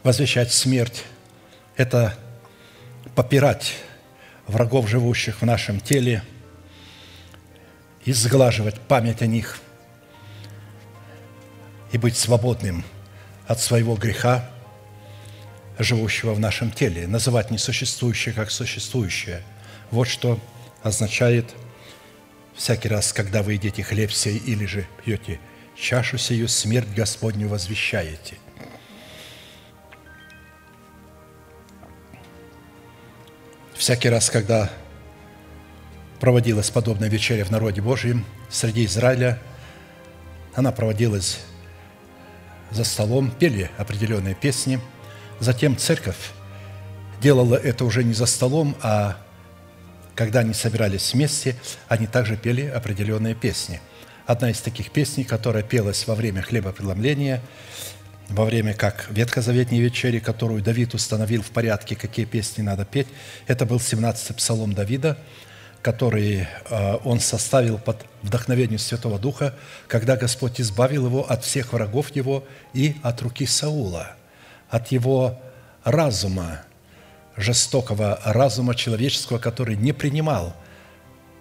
Возвещать 0.02 0.52
смерть– 0.52 1.04
это 1.76 2.18
попирать 3.14 3.74
врагов, 4.48 4.88
живущих 4.88 5.40
в 5.40 5.44
нашем 5.44 5.80
теле, 5.80 6.24
и 8.04 8.12
сглаживать 8.12 8.80
память 8.80 9.22
о 9.22 9.26
них, 9.26 9.60
и 11.92 11.98
быть 11.98 12.16
свободным 12.16 12.84
от 13.46 13.60
своего 13.60 13.94
греха, 13.94 14.50
живущего 15.78 16.34
в 16.34 16.40
нашем 16.40 16.72
теле, 16.72 17.06
называть 17.06 17.52
несуществующее 17.52 18.34
как 18.34 18.50
существующее. 18.50 19.42
Вот 19.92 20.08
что 20.08 20.40
означает 20.82 21.54
всякий 22.54 22.88
раз, 22.88 23.12
когда 23.12 23.42
вы 23.42 23.52
едите 23.52 23.82
хлеб 23.82 24.10
сей 24.10 24.38
или 24.38 24.64
же 24.64 24.86
пьете 25.04 25.38
чашу 25.76 26.16
сию, 26.16 26.48
смерть 26.48 26.88
Господню 26.96 27.46
возвещаете. 27.46 28.36
Всякий 33.74 34.08
раз, 34.08 34.30
когда 34.30 34.70
проводилась 36.20 36.70
подобная 36.70 37.10
вечеря 37.10 37.44
в 37.44 37.50
народе 37.50 37.82
Божьем 37.82 38.24
среди 38.48 38.86
Израиля, 38.86 39.42
она 40.54 40.72
проводилась 40.72 41.40
за 42.70 42.84
столом, 42.84 43.30
пели 43.30 43.70
определенные 43.76 44.34
песни. 44.34 44.80
Затем 45.38 45.76
церковь 45.76 46.30
делала 47.20 47.56
это 47.56 47.84
уже 47.84 48.04
не 48.04 48.14
за 48.14 48.24
столом, 48.24 48.74
а 48.80 49.21
когда 50.14 50.40
они 50.40 50.54
собирались 50.54 51.12
вместе, 51.14 51.56
они 51.88 52.06
также 52.06 52.36
пели 52.36 52.66
определенные 52.66 53.34
песни. 53.34 53.80
Одна 54.26 54.50
из 54.50 54.60
таких 54.60 54.90
песней, 54.90 55.24
которая 55.24 55.62
пелась 55.62 56.06
во 56.06 56.14
время 56.14 56.42
хлебопреломления, 56.42 57.42
во 58.28 58.44
время 58.44 58.74
как 58.74 59.06
ветхозаветней 59.10 59.80
вечери, 59.80 60.18
которую 60.20 60.62
Давид 60.62 60.94
установил 60.94 61.42
в 61.42 61.50
порядке, 61.50 61.96
какие 61.96 62.24
песни 62.24 62.62
надо 62.62 62.84
петь, 62.84 63.08
это 63.46 63.66
был 63.66 63.78
17-й 63.78 64.34
псалом 64.34 64.72
Давида– 64.72 65.18
который 65.82 66.46
э, 66.70 66.96
он 67.04 67.20
составил 67.20 67.76
под 67.76 68.06
вдохновением 68.22 68.78
Святого 68.78 69.18
Духа, 69.18 69.54
когда 69.88 70.16
Господь 70.16 70.60
избавил 70.60 71.06
его 71.06 71.28
от 71.28 71.44
всех 71.44 71.72
врагов 71.72 72.14
его 72.14 72.44
и 72.72 72.96
от 73.02 73.20
руки 73.20 73.44
Саула, 73.44 74.14
от 74.70 74.92
его 74.92 75.38
разума, 75.82 76.62
жестокого 77.36 78.20
разума 78.24 78.74
человеческого, 78.74 79.38
который 79.38 79.76
не 79.76 79.92
принимал 79.92 80.54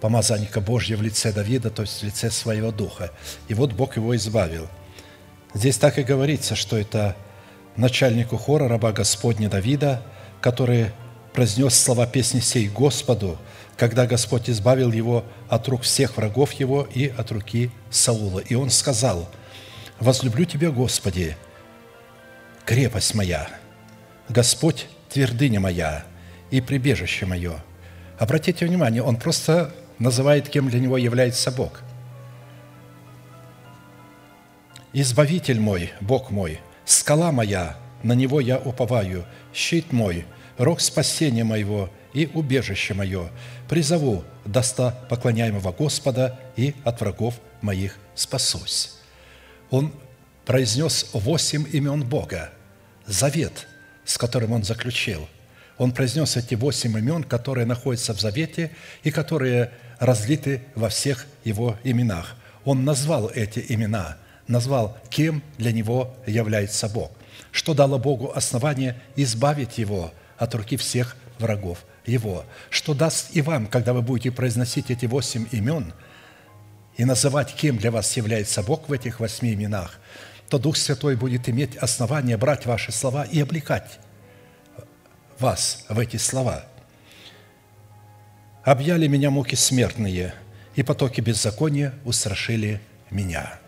помазанника 0.00 0.60
Божьего 0.60 0.98
в 0.98 1.02
лице 1.02 1.32
Давида, 1.32 1.70
то 1.70 1.82
есть 1.82 2.00
в 2.00 2.02
лице 2.04 2.30
своего 2.30 2.72
духа. 2.72 3.10
И 3.48 3.54
вот 3.54 3.72
Бог 3.72 3.96
его 3.96 4.16
избавил. 4.16 4.68
Здесь 5.54 5.78
так 5.78 5.98
и 5.98 6.02
говорится, 6.02 6.56
что 6.56 6.76
это 6.76 7.16
начальнику 7.76 8.36
хора, 8.36 8.68
раба 8.68 8.92
Господня 8.92 9.48
Давида, 9.48 10.02
который 10.40 10.90
произнес 11.32 11.74
слова 11.74 12.06
песни 12.06 12.40
сей 12.40 12.68
Господу– 12.68 13.38
когда 13.76 14.06
Господь 14.06 14.48
избавил 14.48 14.92
его 14.92 15.24
от 15.48 15.66
рук 15.68 15.82
всех 15.82 16.16
врагов 16.16 16.52
его 16.52 16.86
и 16.94 17.08
от 17.08 17.32
руки 17.32 17.70
Саула. 17.90 18.38
И 18.38 18.54
он 18.54 18.70
сказал, 18.70 19.28
«Возлюблю 19.98 20.44
Тебя, 20.44 20.70
Господи, 20.70 21.36
крепость 22.64 23.14
моя, 23.14 23.48
Господь– 24.28 24.86
твердыня 25.12 25.60
моя 25.60 26.04
и 26.50 26.60
прибежище 26.60 27.26
мое». 27.26 27.62
Обратите 28.18 28.66
внимание, 28.66 29.02
он 29.02 29.16
просто 29.16 29.74
называет, 29.98 30.48
кем 30.48 30.68
для 30.68 30.78
него 30.80 30.96
является 30.96 31.50
Бог. 31.50 31.82
«Избавитель 34.92 35.58
мой, 35.58 35.90
Бог 36.00 36.30
мой, 36.30 36.60
скала 36.84 37.32
моя, 37.32 37.76
на 38.02 38.12
Него 38.12 38.40
я 38.40 38.58
уповаю, 38.58 39.24
щит 39.54 39.92
мой, 39.92 40.26
рог 40.58 40.80
спасения 40.80 41.44
моего 41.44 41.90
и 42.12 42.30
убежище 42.32 42.94
мое, 42.94 43.30
призову 43.68 44.22
доста 44.44 45.04
поклоняемого 45.08 45.72
Господа 45.72 46.38
и 46.56 46.74
от 46.84 47.00
врагов 47.00 47.40
моих 47.62 47.98
спасусь». 48.14 48.94
Он 49.70 49.92
произнес 50.44 51.08
восемь 51.12 51.66
имен 51.72 52.04
Бога, 52.04 52.50
завет, 53.06 53.66
с 54.12 54.18
которым 54.18 54.52
он 54.52 54.62
заключил. 54.62 55.26
Он 55.78 55.90
произнес 55.90 56.36
эти 56.36 56.54
восемь 56.54 56.98
имен, 56.98 57.24
которые 57.24 57.64
находятся 57.64 58.12
в 58.12 58.20
завете 58.20 58.70
и 59.02 59.10
которые 59.10 59.72
разлиты 59.98 60.62
во 60.74 60.90
всех 60.90 61.26
его 61.44 61.78
именах. 61.82 62.36
Он 62.66 62.84
назвал 62.84 63.30
эти 63.30 63.64
имена, 63.70 64.18
назвал, 64.46 64.98
кем 65.08 65.42
для 65.56 65.72
него 65.72 66.14
является 66.26 66.88
Бог, 66.88 67.10
что 67.52 67.72
дало 67.72 67.98
Богу 67.98 68.30
основание 68.34 69.00
избавить 69.16 69.78
его 69.78 70.12
от 70.36 70.54
руки 70.54 70.76
всех 70.76 71.16
врагов 71.38 71.78
его, 72.04 72.44
что 72.68 72.92
даст 72.92 73.34
и 73.34 73.40
вам, 73.40 73.66
когда 73.66 73.94
вы 73.94 74.02
будете 74.02 74.30
произносить 74.30 74.90
эти 74.90 75.06
восемь 75.06 75.46
имен 75.52 75.94
и 76.98 77.06
называть, 77.06 77.54
кем 77.54 77.78
для 77.78 77.90
вас 77.90 78.14
является 78.18 78.62
Бог 78.62 78.90
в 78.90 78.92
этих 78.92 79.20
восьми 79.20 79.54
именах, 79.54 79.98
то 80.50 80.58
Дух 80.58 80.76
Святой 80.76 81.16
будет 81.16 81.48
иметь 81.48 81.76
основание 81.76 82.36
брать 82.36 82.66
ваши 82.66 82.92
слова 82.92 83.24
и 83.24 83.40
облекать 83.40 83.98
вас 85.38 85.84
в 85.88 85.98
эти 85.98 86.16
слова. 86.16 86.64
«Объяли 88.64 89.06
меня 89.06 89.30
муки 89.30 89.54
смертные, 89.54 90.34
и 90.74 90.82
потоки 90.82 91.20
беззакония 91.20 91.94
устрашили 92.04 92.80
меня. 93.10 93.58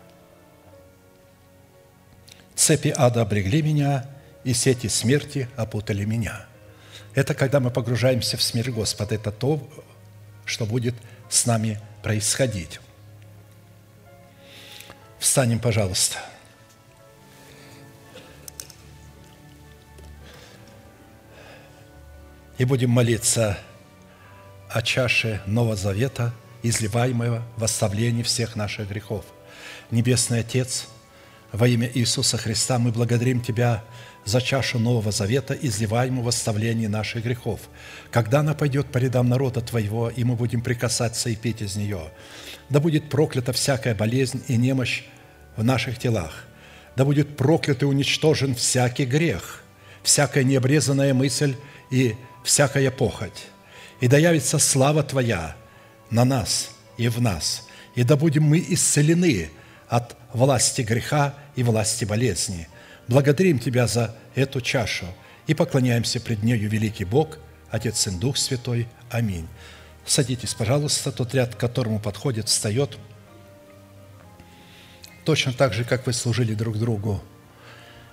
Цепи 2.55 2.93
ада 2.95 3.21
обрегли 3.21 3.61
меня, 3.61 4.09
и 4.43 4.53
сети 4.53 4.87
смерти 4.87 5.49
опутали 5.55 6.05
меня». 6.05 6.45
Это 7.15 7.33
когда 7.33 7.61
мы 7.61 7.71
погружаемся 7.71 8.35
в 8.35 8.43
смерть 8.43 8.69
Господа. 8.69 9.15
Это 9.15 9.31
то, 9.31 9.65
что 10.43 10.65
будет 10.65 10.95
с 11.29 11.45
нами 11.45 11.79
происходить. 12.03 12.81
Встанем, 15.17 15.59
пожалуйста. 15.59 16.17
И 22.57 22.63
будем 22.63 22.89
молиться 22.89 23.57
о 24.69 24.81
чаше 24.81 25.41
Нового 25.45 25.75
Завета, 25.75 26.33
изливаемого 26.63 27.43
в 27.57 27.63
оставлении 27.65 28.23
всех 28.23 28.55
наших 28.55 28.87
грехов. 28.87 29.25
Небесный 29.91 30.39
Отец, 30.39 30.87
во 31.51 31.67
имя 31.67 31.91
Иисуса 31.93 32.37
Христа 32.37 32.79
мы 32.79 32.91
благодарим 32.91 33.41
Тебя 33.41 33.83
за 34.23 34.41
чашу 34.41 34.79
Нового 34.79 35.11
Завета, 35.11 35.53
изливаемую 35.53 36.23
в 36.23 36.29
оставлении 36.29 36.87
наших 36.87 37.25
грехов. 37.25 37.59
Когда 38.09 38.39
она 38.39 38.53
пойдет 38.53 38.87
по 38.87 38.99
рядам 38.99 39.27
народа 39.27 39.59
Твоего, 39.59 40.09
и 40.09 40.23
мы 40.23 40.35
будем 40.35 40.61
прикасаться 40.61 41.29
и 41.29 41.35
пить 41.35 41.61
из 41.61 41.75
нее, 41.75 42.09
да 42.69 42.79
будет 42.79 43.09
проклята 43.09 43.51
всякая 43.51 43.95
болезнь 43.95 44.41
и 44.47 44.55
немощь 44.55 45.03
в 45.57 45.63
наших 45.65 45.99
телах, 45.99 46.45
да 46.95 47.03
будет 47.03 47.35
проклят 47.35 47.83
и 47.83 47.85
уничтожен 47.85 48.55
всякий 48.55 49.05
грех, 49.05 49.61
всякая 50.03 50.45
необрезанная 50.45 51.13
мысль 51.13 51.55
и 51.91 52.15
всякая 52.45 52.91
похоть. 52.91 53.47
И 53.99 54.07
да 54.07 54.17
явится 54.17 54.57
слава 54.59 55.03
Твоя 55.03 55.55
на 56.09 56.23
нас 56.23 56.71
и 56.97 57.09
в 57.09 57.19
нас, 57.19 57.67
и 57.95 58.03
да 58.03 58.15
будем 58.15 58.43
мы 58.43 58.63
исцелены 58.69 59.49
от 59.89 60.15
власти 60.31 60.81
греха 60.81 61.33
и 61.57 61.63
власти 61.63 62.05
болезни– 62.05 62.69
Благодарим 63.07 63.59
Тебя 63.59 63.87
за 63.87 64.15
эту 64.33 64.61
чашу 64.61 65.05
и 65.47 65.53
поклоняемся 65.53 66.19
пред 66.19 66.43
нею, 66.43 66.67
великий 66.69 67.05
Бог, 67.05 67.37
Отец, 67.69 67.99
Сын, 67.99 68.19
Дух 68.19 68.37
Святой. 68.37 68.87
Аминь. 69.11 69.47
Садитесь, 70.05 70.53
пожалуйста, 70.53 71.11
тот 71.11 71.33
ряд, 71.35 71.55
к 71.55 71.59
которому 71.59 71.99
подходит, 71.99 72.47
встает. 72.47 72.97
Точно 75.23 75.53
так 75.53 75.73
же, 75.73 75.83
как 75.83 76.05
вы 76.07 76.13
служили 76.13 76.53
друг 76.53 76.77
другу 76.77 77.23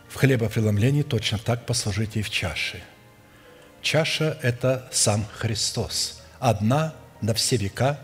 в 0.09 0.17
хлебопреломлении, 0.17 1.03
точно 1.03 1.39
так 1.39 1.65
послужите 1.65 2.21
и 2.21 2.23
в 2.23 2.31
чаше. 2.31 2.83
Чаша– 3.83 4.39
это 4.43 4.89
сам 4.93 5.27
Христос, 5.35 6.23
одна 6.39 6.95
на 7.21 7.35
все 7.35 7.57
века, 7.57 7.99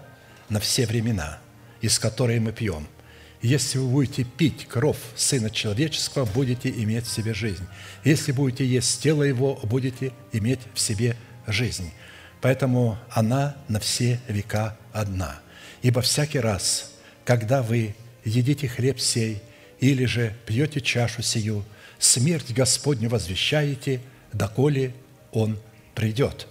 на 0.48 0.60
все 0.60 0.86
времена, 0.86 1.38
из 1.80 1.98
которой 1.98 2.38
мы 2.40 2.52
пьем– 2.52 2.86
если 3.40 3.78
вы 3.78 3.86
будете 3.88 4.24
пить 4.24 4.66
кровь 4.66 4.98
Сына 5.14 5.50
Человеческого, 5.50 6.24
будете 6.24 6.70
иметь 6.70 7.06
в 7.06 7.12
себе 7.12 7.34
жизнь. 7.34 7.66
Если 8.04 8.32
будете 8.32 8.66
есть 8.66 9.00
тело 9.00 9.22
Его, 9.22 9.60
будете 9.62 10.12
иметь 10.32 10.60
в 10.74 10.80
себе 10.80 11.16
жизнь. 11.46 11.92
Поэтому 12.40 12.98
она 13.10 13.56
на 13.68 13.78
все 13.78 14.20
века 14.26 14.76
одна. 14.92 15.38
Ибо 15.82 16.00
всякий 16.02 16.40
раз, 16.40 16.92
когда 17.24 17.62
вы 17.62 17.94
едите 18.24 18.66
хлеб 18.66 18.98
сей 18.98 19.40
или 19.78 20.04
же 20.04 20.34
пьете 20.44 20.80
чашу 20.80 21.22
сию, 21.22 21.64
смерть 22.00 22.52
Господню 22.52 23.08
возвещаете, 23.08 24.00
доколе 24.32 24.94
Он 25.30 25.58
придет. 25.98 26.46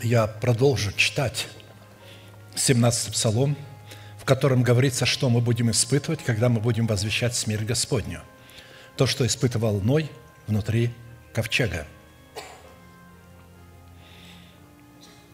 Я 0.00 0.28
продолжу 0.28 0.92
читать 0.92 1.48
17 2.54 3.12
псалом– 3.12 3.56
котором 4.28 4.62
говорится, 4.62 5.06
что 5.06 5.30
мы 5.30 5.40
будем 5.40 5.70
испытывать, 5.70 6.22
когда 6.22 6.50
мы 6.50 6.60
будем 6.60 6.86
возвещать 6.86 7.34
смерть 7.34 7.64
Господню. 7.64 8.20
То, 8.94 9.06
что 9.06 9.26
испытывал 9.26 9.80
Ной 9.80 10.10
внутри 10.46 10.90
ковчега. 11.32 11.86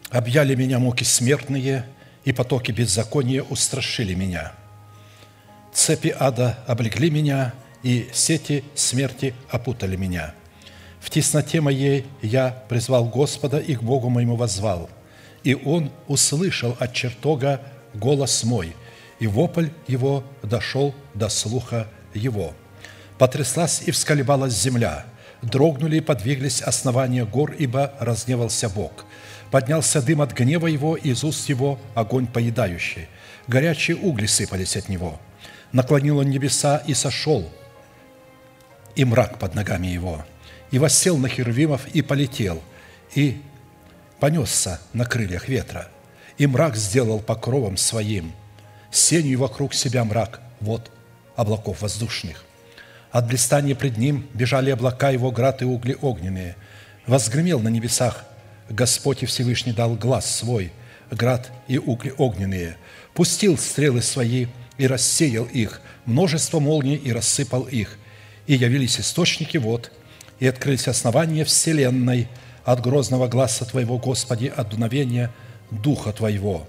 «Объяли 0.09 0.55
меня 0.55 0.79
муки 0.79 1.03
смертные, 1.03 1.85
и 2.23 2.31
потоки 2.31 2.71
беззакония 2.71 3.43
устрашили 3.43 4.13
меня. 4.13 4.53
Цепи 5.73 6.15
ада 6.17 6.59
облегли 6.65 7.09
меня, 7.09 7.53
и 7.83 8.09
сети 8.13 8.63
смерти 8.75 9.35
опутали 9.49 9.97
меня. 9.97 10.33
В 11.01 11.09
тесноте 11.09 11.59
моей 11.59 12.05
я 12.21 12.63
призвал 12.69 13.03
Господа 13.09 13.59
и 13.59 13.75
к 13.75 13.83
Богу 13.83 14.09
моему 14.09 14.37
возвал, 14.37 14.89
и 15.43 15.53
Он 15.53 15.91
услышал 16.07 16.77
от 16.79 16.93
чертога 16.93 17.61
голос 17.93 18.45
мой, 18.45 18.73
и 19.19 19.27
вопль 19.27 19.69
его 19.87 20.23
дошел 20.43 20.93
до 21.13 21.29
слуха 21.29 21.87
его. 22.13 22.53
Потряслась 23.17 23.81
и 23.85 23.91
всколебалась 23.91 24.53
земля, 24.53 25.05
дрогнули 25.41 25.97
и 25.97 26.01
подвиглись 26.01 26.61
основания 26.61 27.25
гор, 27.25 27.53
ибо 27.53 27.93
разневался 27.99 28.69
Бог. 28.69 29.05
Поднялся 29.51 30.01
дым 30.01 30.21
от 30.21 30.33
гнева 30.33 30.67
его, 30.67 30.97
из 30.97 31.23
уст 31.23 31.47
его 31.47 31.79
огонь 31.93 32.27
поедающий. 32.27 33.07
Горячие 33.47 33.95
угли 33.95 34.25
сыпались 34.25 34.75
от 34.75 34.89
него. 34.89 35.19
Наклонил 35.71 36.17
он 36.17 36.29
небеса 36.29 36.81
и 36.85 36.93
сошел, 36.93 37.49
и 38.95 39.05
мрак 39.05 39.39
под 39.39 39.55
ногами 39.55 39.87
его. 39.87 40.25
И 40.71 40.79
воссел 40.79 41.17
на 41.17 41.29
херувимов 41.29 41.87
и 41.93 42.01
полетел, 42.01 42.61
и 43.13 43.41
понесся 44.19 44.81
на 44.93 45.05
крыльях 45.05 45.47
ветра. 45.47 45.89
И 46.37 46.47
мрак 46.47 46.75
сделал 46.75 47.19
покровом 47.19 47.77
своим, 47.77 48.33
сенью 48.95 49.39
вокруг 49.39 49.73
себя 49.73 50.03
мрак, 50.03 50.41
вот 50.61 50.91
облаков 51.35 51.81
воздушных. 51.81 52.43
От 53.11 53.27
блистания 53.27 53.75
пред 53.75 53.97
ним 53.97 54.27
бежали 54.33 54.71
облака 54.71 55.09
его, 55.09 55.31
град 55.31 55.61
и 55.61 55.65
угли 55.65 55.97
огненные. 56.01 56.55
Возгремел 57.07 57.59
на 57.59 57.69
небесах 57.69 58.25
Господь 58.69 59.23
и 59.23 59.25
Всевышний 59.25 59.73
дал 59.73 59.95
глаз 59.95 60.25
свой, 60.35 60.71
град 61.11 61.51
и 61.67 61.77
угли 61.77 62.13
огненные. 62.17 62.77
Пустил 63.13 63.57
стрелы 63.57 64.01
свои 64.01 64.47
и 64.77 64.87
рассеял 64.87 65.45
их, 65.45 65.81
множество 66.05 66.59
молний 66.59 66.95
и 66.95 67.13
рассыпал 67.13 67.63
их. 67.63 67.97
И 68.47 68.55
явились 68.55 68.99
источники 68.99 69.57
вод, 69.57 69.91
и 70.39 70.47
открылись 70.47 70.87
основания 70.87 71.45
вселенной 71.45 72.27
от 72.65 72.81
грозного 72.81 73.27
глаза 73.27 73.65
Твоего, 73.65 73.97
Господи, 73.97 74.51
от 74.53 74.69
дуновения 74.69 75.31
Духа 75.71 76.11
Твоего. 76.11 76.67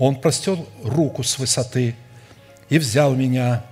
Он 0.00 0.16
простер 0.16 0.56
руку 0.82 1.22
с 1.22 1.38
высоты 1.38 1.94
и 2.70 2.78
взял 2.78 3.14
меня, 3.14 3.66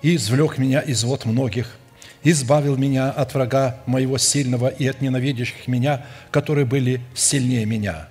и 0.00 0.16
извлек 0.16 0.56
меня 0.56 0.80
из 0.80 1.04
вод 1.04 1.26
многих, 1.26 1.76
избавил 2.22 2.78
меня 2.78 3.10
от 3.10 3.34
врага 3.34 3.76
моего 3.84 4.16
сильного 4.16 4.68
и 4.68 4.86
от 4.86 5.02
ненавидящих 5.02 5.68
меня, 5.68 6.06
которые 6.30 6.64
были 6.64 7.02
сильнее 7.14 7.66
меня. 7.66 8.08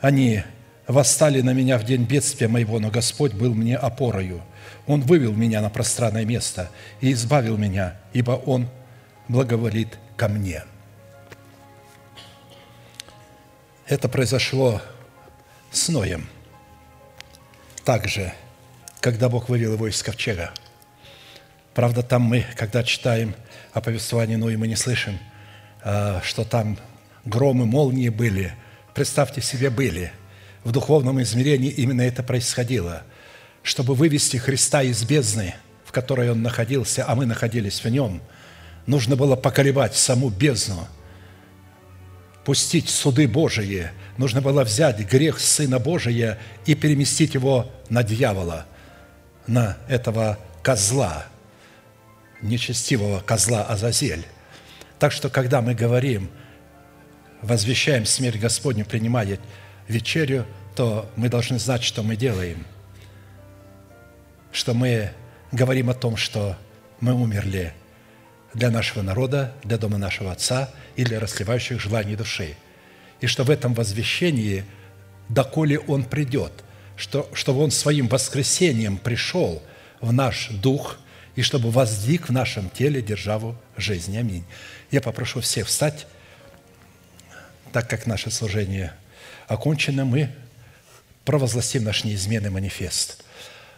Они 0.00 0.42
восстали 0.88 1.42
на 1.42 1.52
меня 1.52 1.78
в 1.78 1.84
день 1.84 2.02
бедствия 2.02 2.48
моего, 2.48 2.80
но 2.80 2.90
Господь 2.90 3.34
был 3.34 3.54
мне 3.54 3.76
опорою. 3.76 4.42
Он 4.88 5.00
вывел 5.00 5.32
меня 5.34 5.60
на 5.60 5.70
пространное 5.70 6.24
место 6.24 6.70
и 7.00 7.12
избавил 7.12 7.56
меня, 7.56 7.94
ибо 8.12 8.32
Он 8.32 8.68
благоволит 9.28 9.96
ко 10.16 10.26
мне». 10.26 10.64
Это 13.86 14.08
произошло 14.08 14.80
с 15.70 15.88
Ноем. 15.88 16.31
Также 17.84 18.32
когда 19.02 19.28
Бог 19.28 19.48
вывел 19.48 19.72
его 19.72 19.88
из 19.88 20.00
ковчега. 20.00 20.52
Правда, 21.74 22.04
там 22.04 22.22
мы, 22.22 22.46
когда 22.56 22.84
читаем 22.84 23.34
о 23.72 23.80
повествовании 23.80 24.36
Ноя, 24.36 24.56
мы 24.56 24.68
не 24.68 24.76
слышим, 24.76 25.18
а, 25.82 26.20
что 26.22 26.44
там 26.44 26.78
громы, 27.24 27.66
молнии 27.66 28.10
были. 28.10 28.54
Представьте 28.94 29.42
себе, 29.42 29.70
были. 29.70 30.12
В 30.62 30.70
духовном 30.70 31.20
измерении 31.20 31.68
именно 31.68 32.02
это 32.02 32.22
происходило. 32.22 33.02
Чтобы 33.64 33.96
вывести 33.96 34.36
Христа 34.36 34.82
из 34.82 35.02
бездны, 35.02 35.56
в 35.84 35.90
которой 35.90 36.30
Он 36.30 36.40
находился, 36.40 37.04
а 37.08 37.16
мы 37.16 37.26
находились 37.26 37.82
в 37.82 37.88
Нем, 37.88 38.22
нужно 38.86 39.16
было 39.16 39.34
поколебать 39.34 39.96
саму 39.96 40.30
бездну, 40.30 40.86
пустить 42.44 42.88
суды 42.88 43.26
Божии, 43.26 43.90
нужно 44.22 44.40
было 44.40 44.64
взять 44.64 44.98
грех 45.00 45.38
Сына 45.38 45.78
Божия 45.78 46.38
и 46.64 46.74
переместить 46.74 47.34
его 47.34 47.70
на 47.90 48.02
дьявола– 48.02 48.64
на 49.46 49.76
этого 49.88 50.38
козла, 50.62 51.26
нечестивого 52.40 53.20
козла 53.20 53.64
Азазель. 53.64 54.24
Так 54.98 55.12
что, 55.12 55.28
когда 55.28 55.60
мы 55.60 55.74
говорим, 55.74 56.30
возвещаем 57.40 58.06
смерть 58.06 58.38
Господню, 58.38 58.84
принимая 58.84 59.38
вечерю, 59.88 60.46
то 60.76 61.10
мы 61.16 61.28
должны 61.28 61.58
знать, 61.58 61.82
что 61.82 62.02
мы 62.02 62.16
делаем. 62.16 62.64
Что 64.52 64.74
мы 64.74 65.10
говорим 65.50 65.90
о 65.90 65.94
том, 65.94 66.16
что 66.16 66.56
мы 67.00 67.14
умерли 67.14 67.74
для 68.54 68.70
нашего 68.70 69.02
народа, 69.02 69.52
для 69.64 69.78
дома 69.78 69.98
нашего 69.98 70.32
Отца 70.32 70.70
и 70.94 71.04
для 71.04 71.20
расливающих 71.20 71.80
желаний 71.80 72.16
души. 72.16 72.54
И 73.22 73.26
что 73.26 73.44
в 73.44 73.50
этом 73.50 73.72
возвещении, 73.72 74.64
доколе 75.30 75.78
Он 75.78 76.04
придет– 76.04 76.52
что, 76.96 77.28
чтобы 77.34 77.62
Он 77.62 77.70
своим 77.70 78.06
воскресением 78.06 78.96
пришел 78.96 79.60
в 80.00 80.12
наш 80.12 80.48
дух 80.48 80.98
и 81.34 81.42
чтобы 81.42 81.70
воздвиг 81.70 82.28
в 82.28 82.32
нашем 82.32 82.70
теле 82.70 83.02
державу 83.02 83.56
жизни. 83.76 84.18
Аминь. 84.18 84.44
Я 84.90 85.00
попрошу 85.00 85.40
всех 85.40 85.66
встать, 85.66 86.06
так 87.72 87.88
как 87.88 88.06
наше 88.06 88.30
служение 88.30 88.92
окончено, 89.48 90.04
мы 90.04 90.30
провозгласим 91.24 91.82
наш 91.82 92.04
неизменный 92.04 92.50
манифест, 92.50 93.24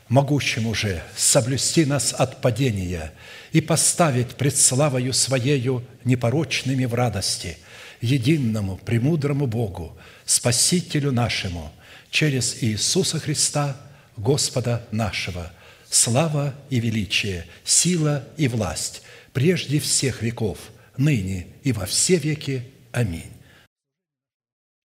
могущим 0.09 0.67
уже 0.67 1.03
соблюсти 1.17 1.87
нас 1.87 2.13
от 2.13 2.43
падения 2.43 3.13
и 3.53 3.61
поставить 3.61 4.35
пред 4.35 4.57
славою 4.57 5.13
Своею 5.13 5.83
непорочными 6.05 6.85
в 6.85 6.95
радости, 6.95 7.57
единому, 8.01 8.77
премудрому 8.77 9.47
Богу, 9.47 9.97
Спасителю 10.25 11.13
нашему– 11.13 11.73
через 12.15 12.63
Иисуса 12.63 13.19
Христа, 13.19 13.77
Господа 14.17 14.87
нашего, 14.93 15.51
слава 15.91 16.55
и 16.71 16.79
величие, 16.79 17.45
сила 17.65 18.25
и 18.37 18.47
власть, 18.47 19.03
прежде 19.33 19.81
всех 19.81 20.23
веков, 20.23 20.59
ныне 20.97 21.49
и 21.65 21.73
во 21.73 21.87
все 21.87 22.15
веки. 22.15 22.63
Аминь. 22.93 23.34